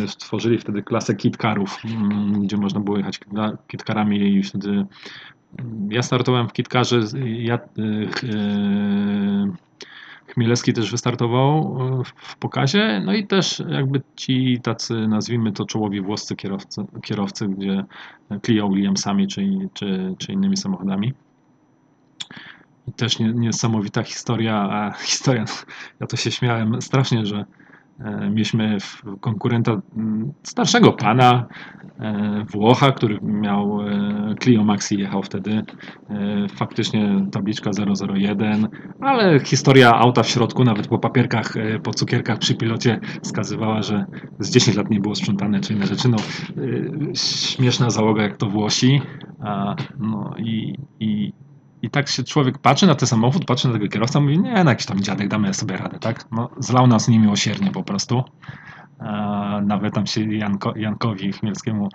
[0.03, 3.19] e, stworzyli wtedy klasę kitkarów, mm, gdzie można było jechać
[3.67, 4.85] kitkarami i wtedy
[5.89, 7.65] ja startowałem w kitkarze, ja, e, e,
[10.27, 16.01] Chmielewski też wystartował e, w- pokazie, no i też jakby ci tacy, nazwijmy to czołowi
[16.01, 17.83] włoscy kierowcy, kierowcy gdzie
[18.45, 21.13] Clio Williamsami czy, czy, czy innymi samochodami.
[22.87, 25.45] I też nie, niesamowita historia, a historia,
[25.99, 27.45] ja to się śmiałem strasznie, że
[28.31, 31.45] mieliśmy w- konkurenta mm, starszego pana,
[31.99, 35.61] e, Włocha, który miał e, Clio Maxi, jechał wtedy,
[36.09, 37.71] e, faktycznie tabliczka
[38.15, 38.67] 001,
[38.99, 44.05] ale historia auta w środku, nawet po papierkach, e, po cukierkach przy pilocie wskazywała, że
[44.39, 46.09] z 10 lat nie było sprzątane czy inne rzeczy.
[46.09, 46.17] No,
[47.15, 49.01] śmieszna załoga jak to Włosi.
[49.99, 51.31] No i, i,
[51.85, 54.69] i tak się człowiek patrzy na ten samochód, patrzy na tego kierowcę, mówi, nie, no
[54.69, 56.25] jakiś tam dziadek, damy sobie radę, tak?
[56.31, 58.23] No, zlał nas niemiłosiernie po prostu.
[59.61, 61.89] Nawet tam się Janko, Jankowi Chmielskiemu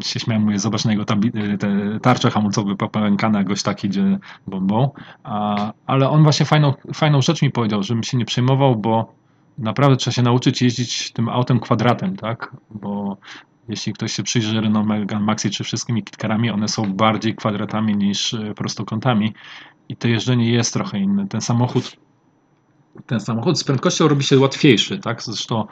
[0.00, 4.90] się śmiałem, mówię, zobacz na jego tabli- te tarcze hamulcowe popękane, gość taki idzie bombą.
[5.86, 9.12] Ale on właśnie fajną, fajną rzecz mi powiedział, żebym się nie przejmował, bo
[9.58, 12.56] naprawdę trzeba się nauczyć jeździć tym autem kwadratem, tak?
[12.70, 13.16] Bo
[13.68, 18.34] jeśli ktoś się przyjrzy Renault Megane Maxi czy wszystkimi kitkarami, one są bardziej kwadratami niż
[18.34, 19.34] e, prostokątami
[19.88, 21.28] i to jeżdżenie jest trochę inne.
[21.28, 21.96] Ten samochód
[23.06, 25.22] ten samochód z prędkością robi się łatwiejszy, tak?
[25.22, 25.66] Zresztą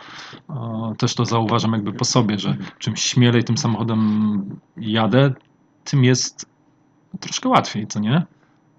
[0.98, 5.32] też to zauważam jakby po sobie, że czym śmielej tym samochodem jadę,
[5.84, 6.46] tym jest
[7.20, 8.26] troszkę łatwiej, co nie?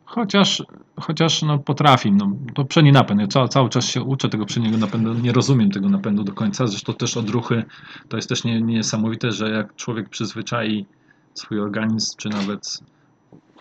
[0.05, 0.63] Chociaż,
[0.99, 3.21] chociaż no, potrafi, no, to przedni napęd.
[3.21, 6.67] Ja cały, cały czas się uczę tego przedniego napędu, nie rozumiem tego napędu do końca.
[6.67, 7.63] Zresztą też odruchy,
[8.09, 10.85] to jest też nie, niesamowite, że jak człowiek przyzwyczai
[11.33, 12.79] swój organizm, czy nawet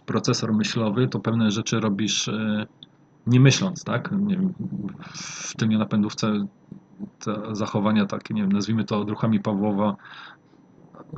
[0.06, 2.66] procesor myślowy, to pewne rzeczy robisz e,
[3.26, 4.12] nie myśląc, tak?
[4.12, 4.54] Nie wiem,
[5.14, 6.46] w tym napędówce
[7.18, 9.96] te zachowania takie, nie wiem, nazwijmy to odruchami Pawłowa,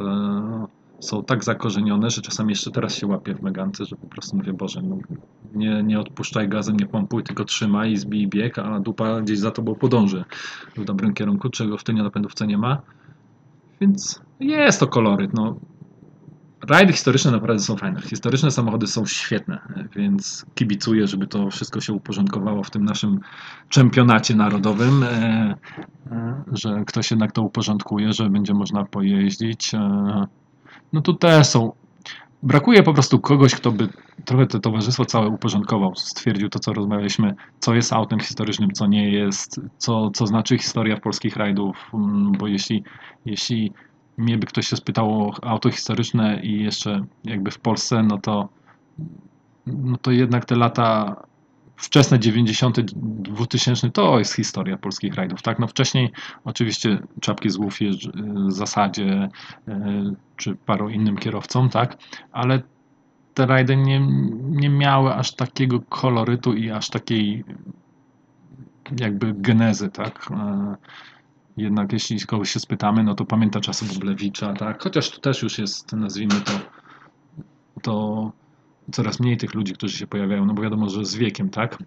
[0.00, 0.66] e,
[1.00, 4.52] są tak zakorzenione, że czasami jeszcze teraz się łapię w Megance, że po prostu mówię,
[4.52, 4.98] Boże, no,
[5.54, 9.50] nie, nie odpuszczaj gazem, nie pompuj, tylko trzymaj i zbij bieg, a dupa gdzieś za
[9.50, 10.24] tobą podąży
[10.76, 12.82] w dobrym kierunku, czego w tylnie napędówce nie ma.
[13.80, 15.34] Więc jest to koloryt.
[15.34, 15.56] No.
[16.68, 18.00] Rajdy historyczne naprawdę są fajne.
[18.00, 19.58] Historyczne samochody są świetne,
[19.96, 23.20] więc kibicuję, żeby to wszystko się uporządkowało w tym naszym
[23.68, 25.54] czempionacie narodowym, e,
[26.10, 29.72] e, że ktoś jednak to uporządkuje, że będzie można pojeździć.
[30.92, 31.72] No tu też są.
[32.42, 33.88] Brakuje po prostu kogoś, kto by
[34.24, 39.10] trochę to towarzystwo całe uporządkował, stwierdził to, co rozmawialiśmy, co jest autem historycznym, co nie
[39.10, 42.84] jest, co, co znaczy historia polskich rajdów, mm, bo jeśli,
[43.24, 43.72] jeśli
[44.16, 48.48] mnie by ktoś się spytał o auto historyczne i jeszcze jakby w Polsce, no to,
[49.66, 51.16] no to jednak te lata
[51.76, 55.58] wczesne 90., 2000 to jest historia polskich rajdów, tak?
[55.58, 56.10] No wcześniej
[56.44, 58.08] oczywiście czapki z głów jeżdż,
[58.48, 59.28] w zasadzie
[59.68, 61.96] e, czy paru innym kierowcom, tak?
[62.32, 62.62] Ale
[63.34, 64.00] te rajdy nie,
[64.40, 67.44] nie miały aż takiego kolorytu i aż takiej
[69.00, 70.28] jakby genezy, tak?
[70.30, 70.76] E,
[71.56, 74.82] Jednak jeśli kogoś się spytamy, no to pamięta czasy Bublewicza, tak?
[74.82, 76.52] Chociaż tu też już jest, nazwijmy to,
[77.82, 78.32] to
[78.92, 81.78] coraz mniej tych ludzi, którzy się pojawiają, no bo wiadomo, że z wiekiem, tak?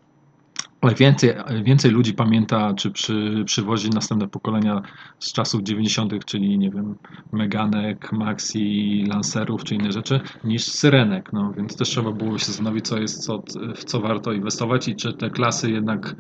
[0.81, 4.81] Ale więcej, więcej ludzi pamięta, czy przy, przywozi następne pokolenia
[5.19, 6.95] z czasów 90., czyli nie wiem,
[7.31, 11.29] Meganek, Maxi, Lancerów czy inne rzeczy, niż Syrenek.
[11.33, 13.43] No, więc też trzeba było się zastanowić, co jest, co,
[13.75, 16.15] w co warto inwestować i czy te klasy jednak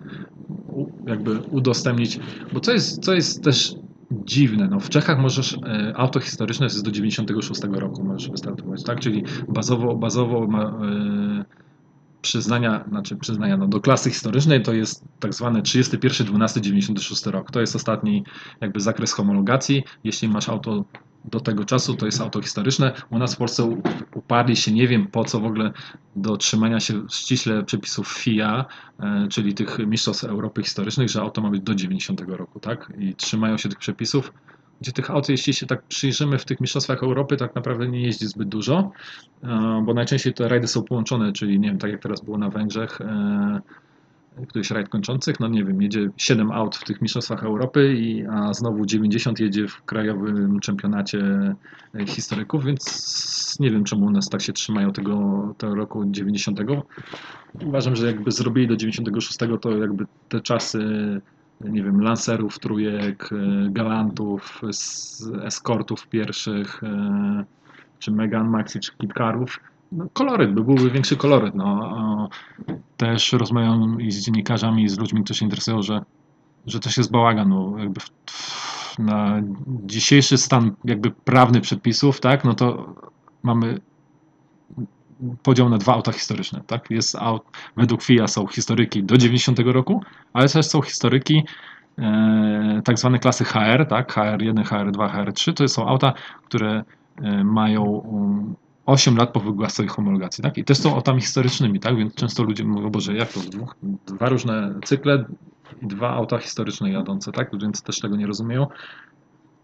[1.07, 2.19] jakby udostępnić.
[2.51, 3.75] Bo co jest, co jest też
[4.11, 8.99] dziwne, no w Czechach możesz, e, auto historyczne jest do 96 roku możesz wystartować, tak?
[8.99, 11.45] Czyli bazowo, bazowo ma, e,
[12.21, 17.51] przyznania, znaczy przyznania no, do klasy historycznej to jest tak zwany 31.12.96 rok.
[17.51, 18.23] To jest ostatni
[18.61, 19.83] jakby zakres homologacji.
[20.03, 20.85] Jeśli masz auto
[21.25, 22.93] do tego czasu, to jest auto historyczne.
[23.09, 23.77] U nas w Polsce
[24.15, 25.71] uparli się, nie wiem po co w ogóle,
[26.15, 28.65] do trzymania się ściśle przepisów FIA,
[28.99, 32.93] e, czyli tych mistrzostw Europy historycznych, że auto ma być do 90 roku, tak?
[32.99, 34.33] I trzymają się tych przepisów
[34.81, 38.27] gdzie tych aut, jeśli się tak przyjrzymy w tych mistrzostwach Europy, tak naprawdę nie jeździ
[38.27, 38.91] zbyt dużo,
[39.43, 42.49] e, bo najczęściej te rajdy są połączone, czyli nie wiem, tak jak teraz było na
[42.49, 43.61] Węgrzech, e,
[44.47, 48.53] któryś rajd kończących, no nie wiem, jedzie 7 aut w tych mistrzostwach Europy, i, a
[48.53, 51.19] znowu 90 jedzie w krajowym czempionacie
[52.05, 56.59] historyków, więc nie wiem czemu u nas tak się trzymają tego, tego roku 90.
[57.65, 60.79] Uważam, że jakby zrobili do 96, to jakby te czasy
[61.61, 64.61] nie wiem, lancerów, trójek, e, galantów,
[65.43, 67.45] eskortów pierwszych, e,
[67.99, 69.59] czy Megan Maxi, czy Kitkarów,
[69.91, 71.55] no, koloryt, by byłby większy koloryt.
[71.55, 72.29] No.
[72.97, 76.01] Też rozmawiam i z dziennikarzami, i z ludźmi, którzy się interesują, że,
[76.65, 77.49] że to się jest bałagan.
[77.49, 78.01] No, jakby
[78.99, 82.95] na dzisiejszy stan jakby prawny przepisów, tak, no to
[83.43, 83.79] mamy
[85.43, 86.61] podział na dwa auta historyczne.
[86.67, 86.91] Tak?
[86.91, 87.43] Jest aut,
[87.77, 90.03] według FIA są historyki do 90 roku,
[90.33, 91.43] ale też są historyki
[91.99, 94.13] e, tak zwane klasy HR, tak?
[94.13, 95.53] HR1, HR2, HR3.
[95.53, 96.13] To są auta,
[96.45, 96.83] które
[97.21, 98.03] e, mają
[98.89, 100.43] 8 lat po wygłasie swojej homologacji.
[100.43, 100.57] Tak?
[100.57, 101.97] I też są autami historycznymi, tak?
[101.97, 103.39] więc często ludzie mówią, Boże, jak to?
[104.07, 105.25] Dwa różne cykle
[105.81, 107.59] i dwa auta historyczne jadące, tak?
[107.61, 108.67] więc też tego nie rozumieją.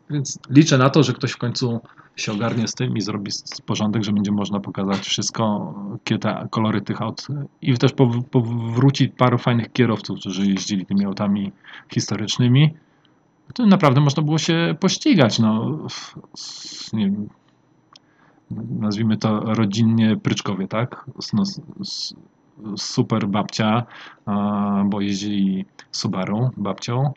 [0.09, 1.81] Więc liczę na to, że ktoś w końcu
[2.15, 3.31] się ogarnie z tym i zrobi
[3.65, 5.73] porządek, że będzie można pokazać wszystko,
[6.21, 7.27] te kolory tych aut
[7.61, 7.91] i też
[8.31, 11.51] powróci paru fajnych kierowców, którzy jeździli tymi autami
[11.93, 12.73] historycznymi.
[13.53, 15.39] To naprawdę można było się pościgać.
[15.39, 15.77] No,
[16.93, 17.29] nie wiem,
[18.79, 21.05] nazwijmy to rodzinnie Pryczkowie, tak?
[21.33, 21.43] No,
[22.77, 23.83] super babcia,
[24.85, 27.13] bo jeździli Subaru babcią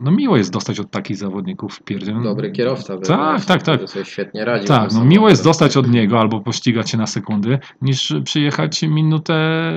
[0.00, 2.22] no miło jest dostać od takich zawodników pierdziel.
[2.22, 2.98] Dobry kierowca.
[2.98, 3.88] Tak, tak, tak.
[3.88, 4.66] Sobie świetnie radzi.
[4.66, 9.70] Tak, no miło jest dostać od niego albo pościgać się na sekundy, niż przyjechać minutę,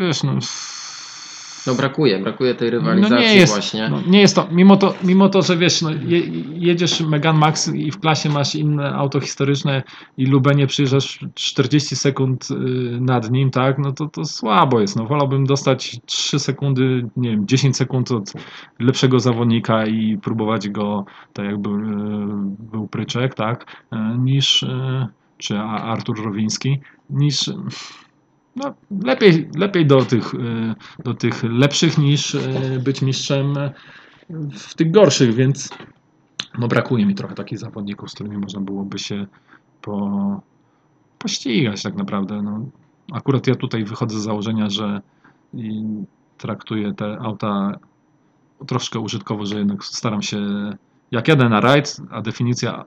[0.00, 0.32] wiesz, no
[1.66, 3.88] no brakuje, brakuje tej rywalizacji no nie jest, właśnie.
[3.88, 6.20] No nie jest to, mimo to, mimo to że wiesz, no, je,
[6.54, 9.82] jedziesz Megan Max i w klasie masz inne auto historyczne
[10.16, 12.54] i Lubenie przyjeżdżasz 40 sekund y,
[13.00, 14.96] nad nim, tak, no to, to słabo jest.
[14.96, 18.32] No wolałbym dostać 3 sekundy, nie wiem, 10 sekund od
[18.78, 21.72] lepszego zawodnika i próbować go, tak jakby y,
[22.72, 24.64] był Pryczek, tak, y, niż,
[25.38, 26.80] czy Artur Rowiński,
[27.10, 27.50] niż
[28.56, 28.74] no,
[29.04, 30.74] lepiej, lepiej do, tych, y,
[31.04, 33.54] do tych lepszych niż y, być mistrzem
[34.52, 35.70] w tych gorszych, więc
[36.58, 39.26] no, brakuje mi trochę takich zawodników, z którymi można byłoby się
[39.82, 40.40] po,
[41.18, 42.42] pościgać tak naprawdę.
[42.42, 42.66] No,
[43.12, 45.00] akurat ja tutaj wychodzę z założenia, że
[46.38, 47.78] traktuję te auta
[48.66, 50.38] troszkę użytkowo, że jednak staram się
[51.10, 52.84] jak jadę na rajd, a definicja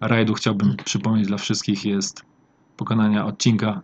[0.00, 2.24] rajdu chciałbym przypomnieć dla wszystkich jest
[2.76, 3.80] pokonania odcinka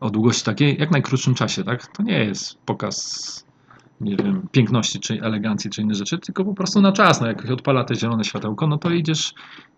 [0.00, 1.86] o długości takiej, jak najkrótszym czasie, tak?
[1.86, 3.46] To nie jest pokaz,
[4.00, 7.20] nie wiem, piękności, czy elegancji, czy inne rzeczy, tylko po prostu na czas.
[7.20, 9.34] No jak odpala te zielone światełko, no to idziesz,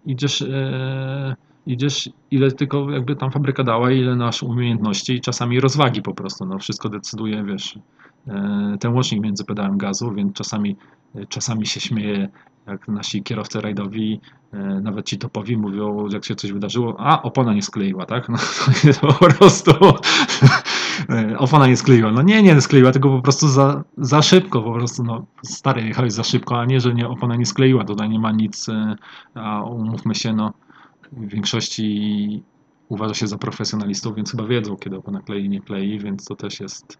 [0.07, 1.37] idziesz, e,
[1.67, 6.45] idziesz ile tylko jakby tam fabryka dała, ile nasz umiejętności i czasami rozwagi po prostu.
[6.47, 7.79] No wszystko decyduje, wiesz,
[8.29, 10.77] e, ten łącznik między pedałem gazu, więc czasami,
[11.29, 12.29] czasami się śmieje
[12.67, 14.21] jak nasi kierowcy rajdowi,
[14.53, 18.29] e, nawet ci topowi mówią, jak się coś wydarzyło, a opona nie skleiła, tak?
[18.29, 18.39] No,
[18.83, 19.73] to jest po prostu
[21.11, 22.13] e, opona nie skleiła.
[22.13, 26.13] No nie, nie skleiła, tylko po prostu za, za szybko, po prostu no stary, jechałeś
[26.13, 28.97] za szybko, a nie, że nie, opona nie skleiła, tutaj nie ma nic, e,
[29.35, 30.53] a umówmy się, no
[31.13, 32.43] w większości
[32.89, 36.61] uważa się za profesjonalistów, więc chyba wiedzą, kiedy opona klei, nie klei, więc to też
[36.61, 36.99] jest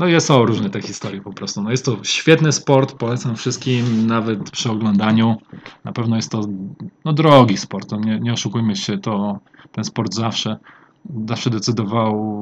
[0.00, 1.62] no jest są różne te historie po prostu.
[1.62, 5.36] No jest to świetny sport, polecam wszystkim, nawet przy oglądaniu.
[5.84, 6.40] Na pewno jest to
[7.04, 9.38] no, drogi sport, no, nie, nie oszukujmy się, to
[9.72, 10.56] ten sport zawsze,
[11.26, 12.40] zawsze decydował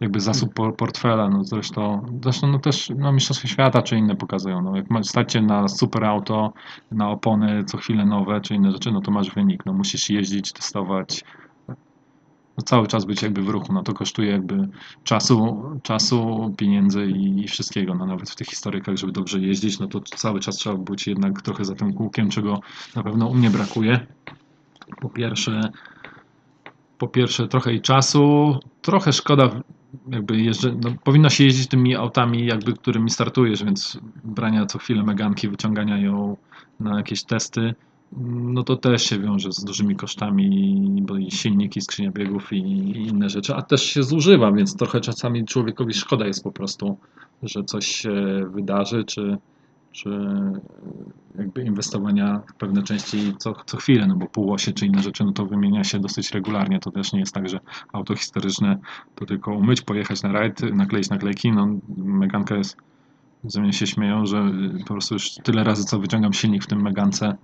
[0.00, 4.62] jakby zasób por- portfela, no zresztą, zresztą no też no, Mistrzostwa Świata czy inne pokazują,
[4.62, 6.52] no jak się na super auto,
[6.90, 10.52] na opony co chwilę nowe czy inne rzeczy, no to masz wynik, no musisz jeździć,
[10.52, 11.24] testować,
[12.64, 14.68] cały czas być jakby w ruchu, no to kosztuje jakby
[15.04, 19.86] czasu, czasu pieniędzy i, i wszystkiego, no nawet w tych historykach, żeby dobrze jeździć, no
[19.86, 22.60] to cały czas trzeba być jednak trochę za tym kółkiem, czego
[22.96, 24.06] na pewno u mnie brakuje.
[25.00, 25.70] Po pierwsze,
[26.98, 29.50] po pierwsze trochę i czasu, trochę szkoda
[30.10, 35.02] jakby jeżdżę, no, powinno się jeździć tymi autami jakby, którymi startujesz, więc brania co chwilę
[35.02, 36.36] meganki, wyciągania ją
[36.80, 37.74] na jakieś testy,
[38.16, 43.08] no to też się wiąże z dużymi kosztami, bo i silniki, skrzynia biegów i, i
[43.08, 46.98] inne rzeczy, a też się zużywa, więc trochę czasami człowiekowi szkoda jest po prostu,
[47.42, 48.12] że coś się
[48.54, 49.38] wydarzy, czy,
[49.92, 50.10] czy
[51.38, 55.32] jakby inwestowania w pewne części co, co chwilę, no bo półosie czy inne rzeczy, no
[55.32, 57.60] to wymienia się dosyć regularnie, to też nie jest tak, że
[57.92, 58.78] auto historyczne
[59.14, 62.76] to tylko umyć, pojechać na rajd, nakleić naklejki, no Meganka jest,
[63.44, 66.82] ze mnie się śmieją, że po prostu już tyle razy co wyciągam silnik w tym
[66.82, 67.36] Megance,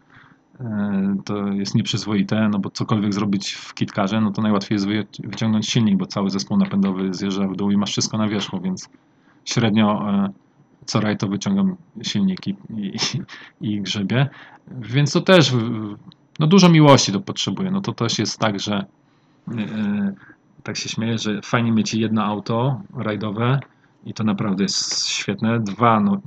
[1.24, 4.86] to jest nieprzyzwoite, no bo cokolwiek zrobić w kitkarze, no to najłatwiej jest
[5.24, 8.89] wyciągnąć silnik, bo cały zespół napędowy zjeżdża w dół i masz wszystko na wierzchu, więc
[9.44, 10.28] średnio e,
[10.86, 12.93] co raj to wyciągam silnik i, i,
[13.70, 14.28] i grzebię,
[14.70, 15.55] więc to też
[16.39, 18.85] no dużo miłości to potrzebuje, no to też jest tak, że
[19.48, 20.14] e,
[20.62, 23.60] tak się śmieję, że fajnie mieć jedno auto rajdowe
[24.05, 26.20] i to naprawdę jest świetne, dwa no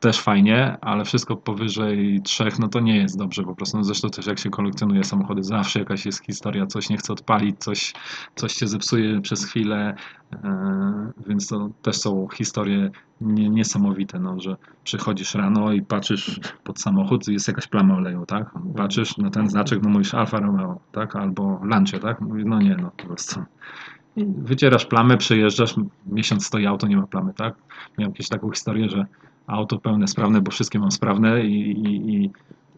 [0.00, 3.76] też fajnie, ale wszystko powyżej trzech, no to nie jest dobrze po prostu.
[3.76, 7.58] No zresztą też jak się kolekcjonuje samochody, zawsze jakaś jest historia, coś nie chce odpalić,
[7.58, 7.94] coś,
[8.34, 9.94] coś się zepsuje przez chwilę,
[10.32, 16.80] e, więc to też są historie nie, niesamowite, no, że przychodzisz rano i patrzysz pod
[16.80, 18.50] samochód, jest jakaś plama oleju, tak?
[18.76, 21.16] Patrzysz na ten znaczek, no mówisz Alfa Romeo, tak?
[21.16, 22.20] Albo Lancia, tak?
[22.20, 23.42] Mówisz, no nie, no po prostu.
[24.26, 25.74] Wycierasz plamę, przejeżdżasz,
[26.06, 27.54] miesiąc stoi auto, nie ma plamy, tak?
[27.98, 29.06] Miałem jakąś taką historię, że
[29.48, 32.30] auto pełne sprawne, bo wszystkie mam sprawne i, i, i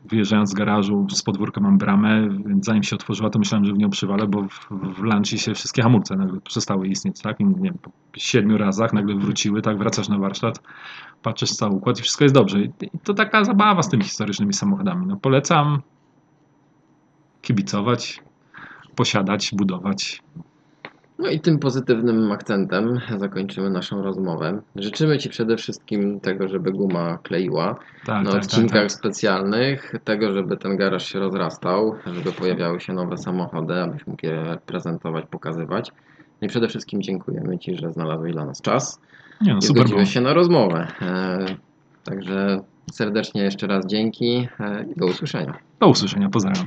[0.04, 3.78] wyjeżdżając z garażu z podwórka mam bramę, więc zanim się otworzyła, to myślałem, że w
[3.78, 7.40] nią przywalę, bo w, w Lanci się wszystkie hamulce nagle przestały istnieć, tak?
[7.40, 9.78] I nie wiem, po siedmiu razach nagle wróciły, tak?
[9.78, 10.62] Wracasz na warsztat,
[11.22, 12.60] patrzysz cały układ i wszystko jest dobrze.
[12.60, 15.06] I i to taka zabawa z tymi historycznymi samochodami.
[15.06, 15.80] No polecam
[17.42, 18.22] kibicować,
[18.96, 20.22] posiadać, budować.
[21.20, 24.62] No i tym pozytywnym akcentem zakończymy naszą rozmowę.
[24.76, 27.74] Życzymy Ci przede wszystkim tego, żeby guma kleiła
[28.06, 28.92] Tak, na tak, odcinkach tak, tak.
[28.92, 34.58] specjalnych, tego, żeby ten garaż się rozrastał, żeby pojawiały się nowe samochody, abyś mógł je
[34.66, 35.92] prezentować, pokazywać.
[36.40, 39.00] No i przede wszystkim dziękujemy Ci, że znalazłeś dla nas czas
[39.40, 39.78] Nie no, i było.
[39.78, 40.86] zgodziłeś się na rozmowę.
[41.02, 41.44] E,
[42.04, 42.60] Także
[42.92, 45.58] serdecznie jeszcze raz dzięki e, i do usłyszenia.
[45.80, 46.66] Do usłyszenia, pozdrawiam.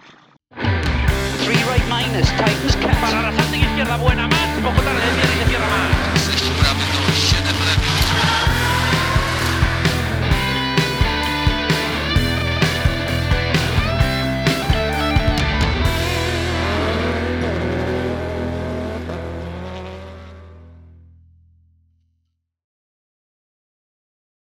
[1.44, 2.96] Three right minus, tightens cap.
[3.02, 4.60] Para la salta izquierda, buena más.
[4.64, 5.74] Poco tarde, viene izquierda más.
[5.74, 5.93] Sześć prawy do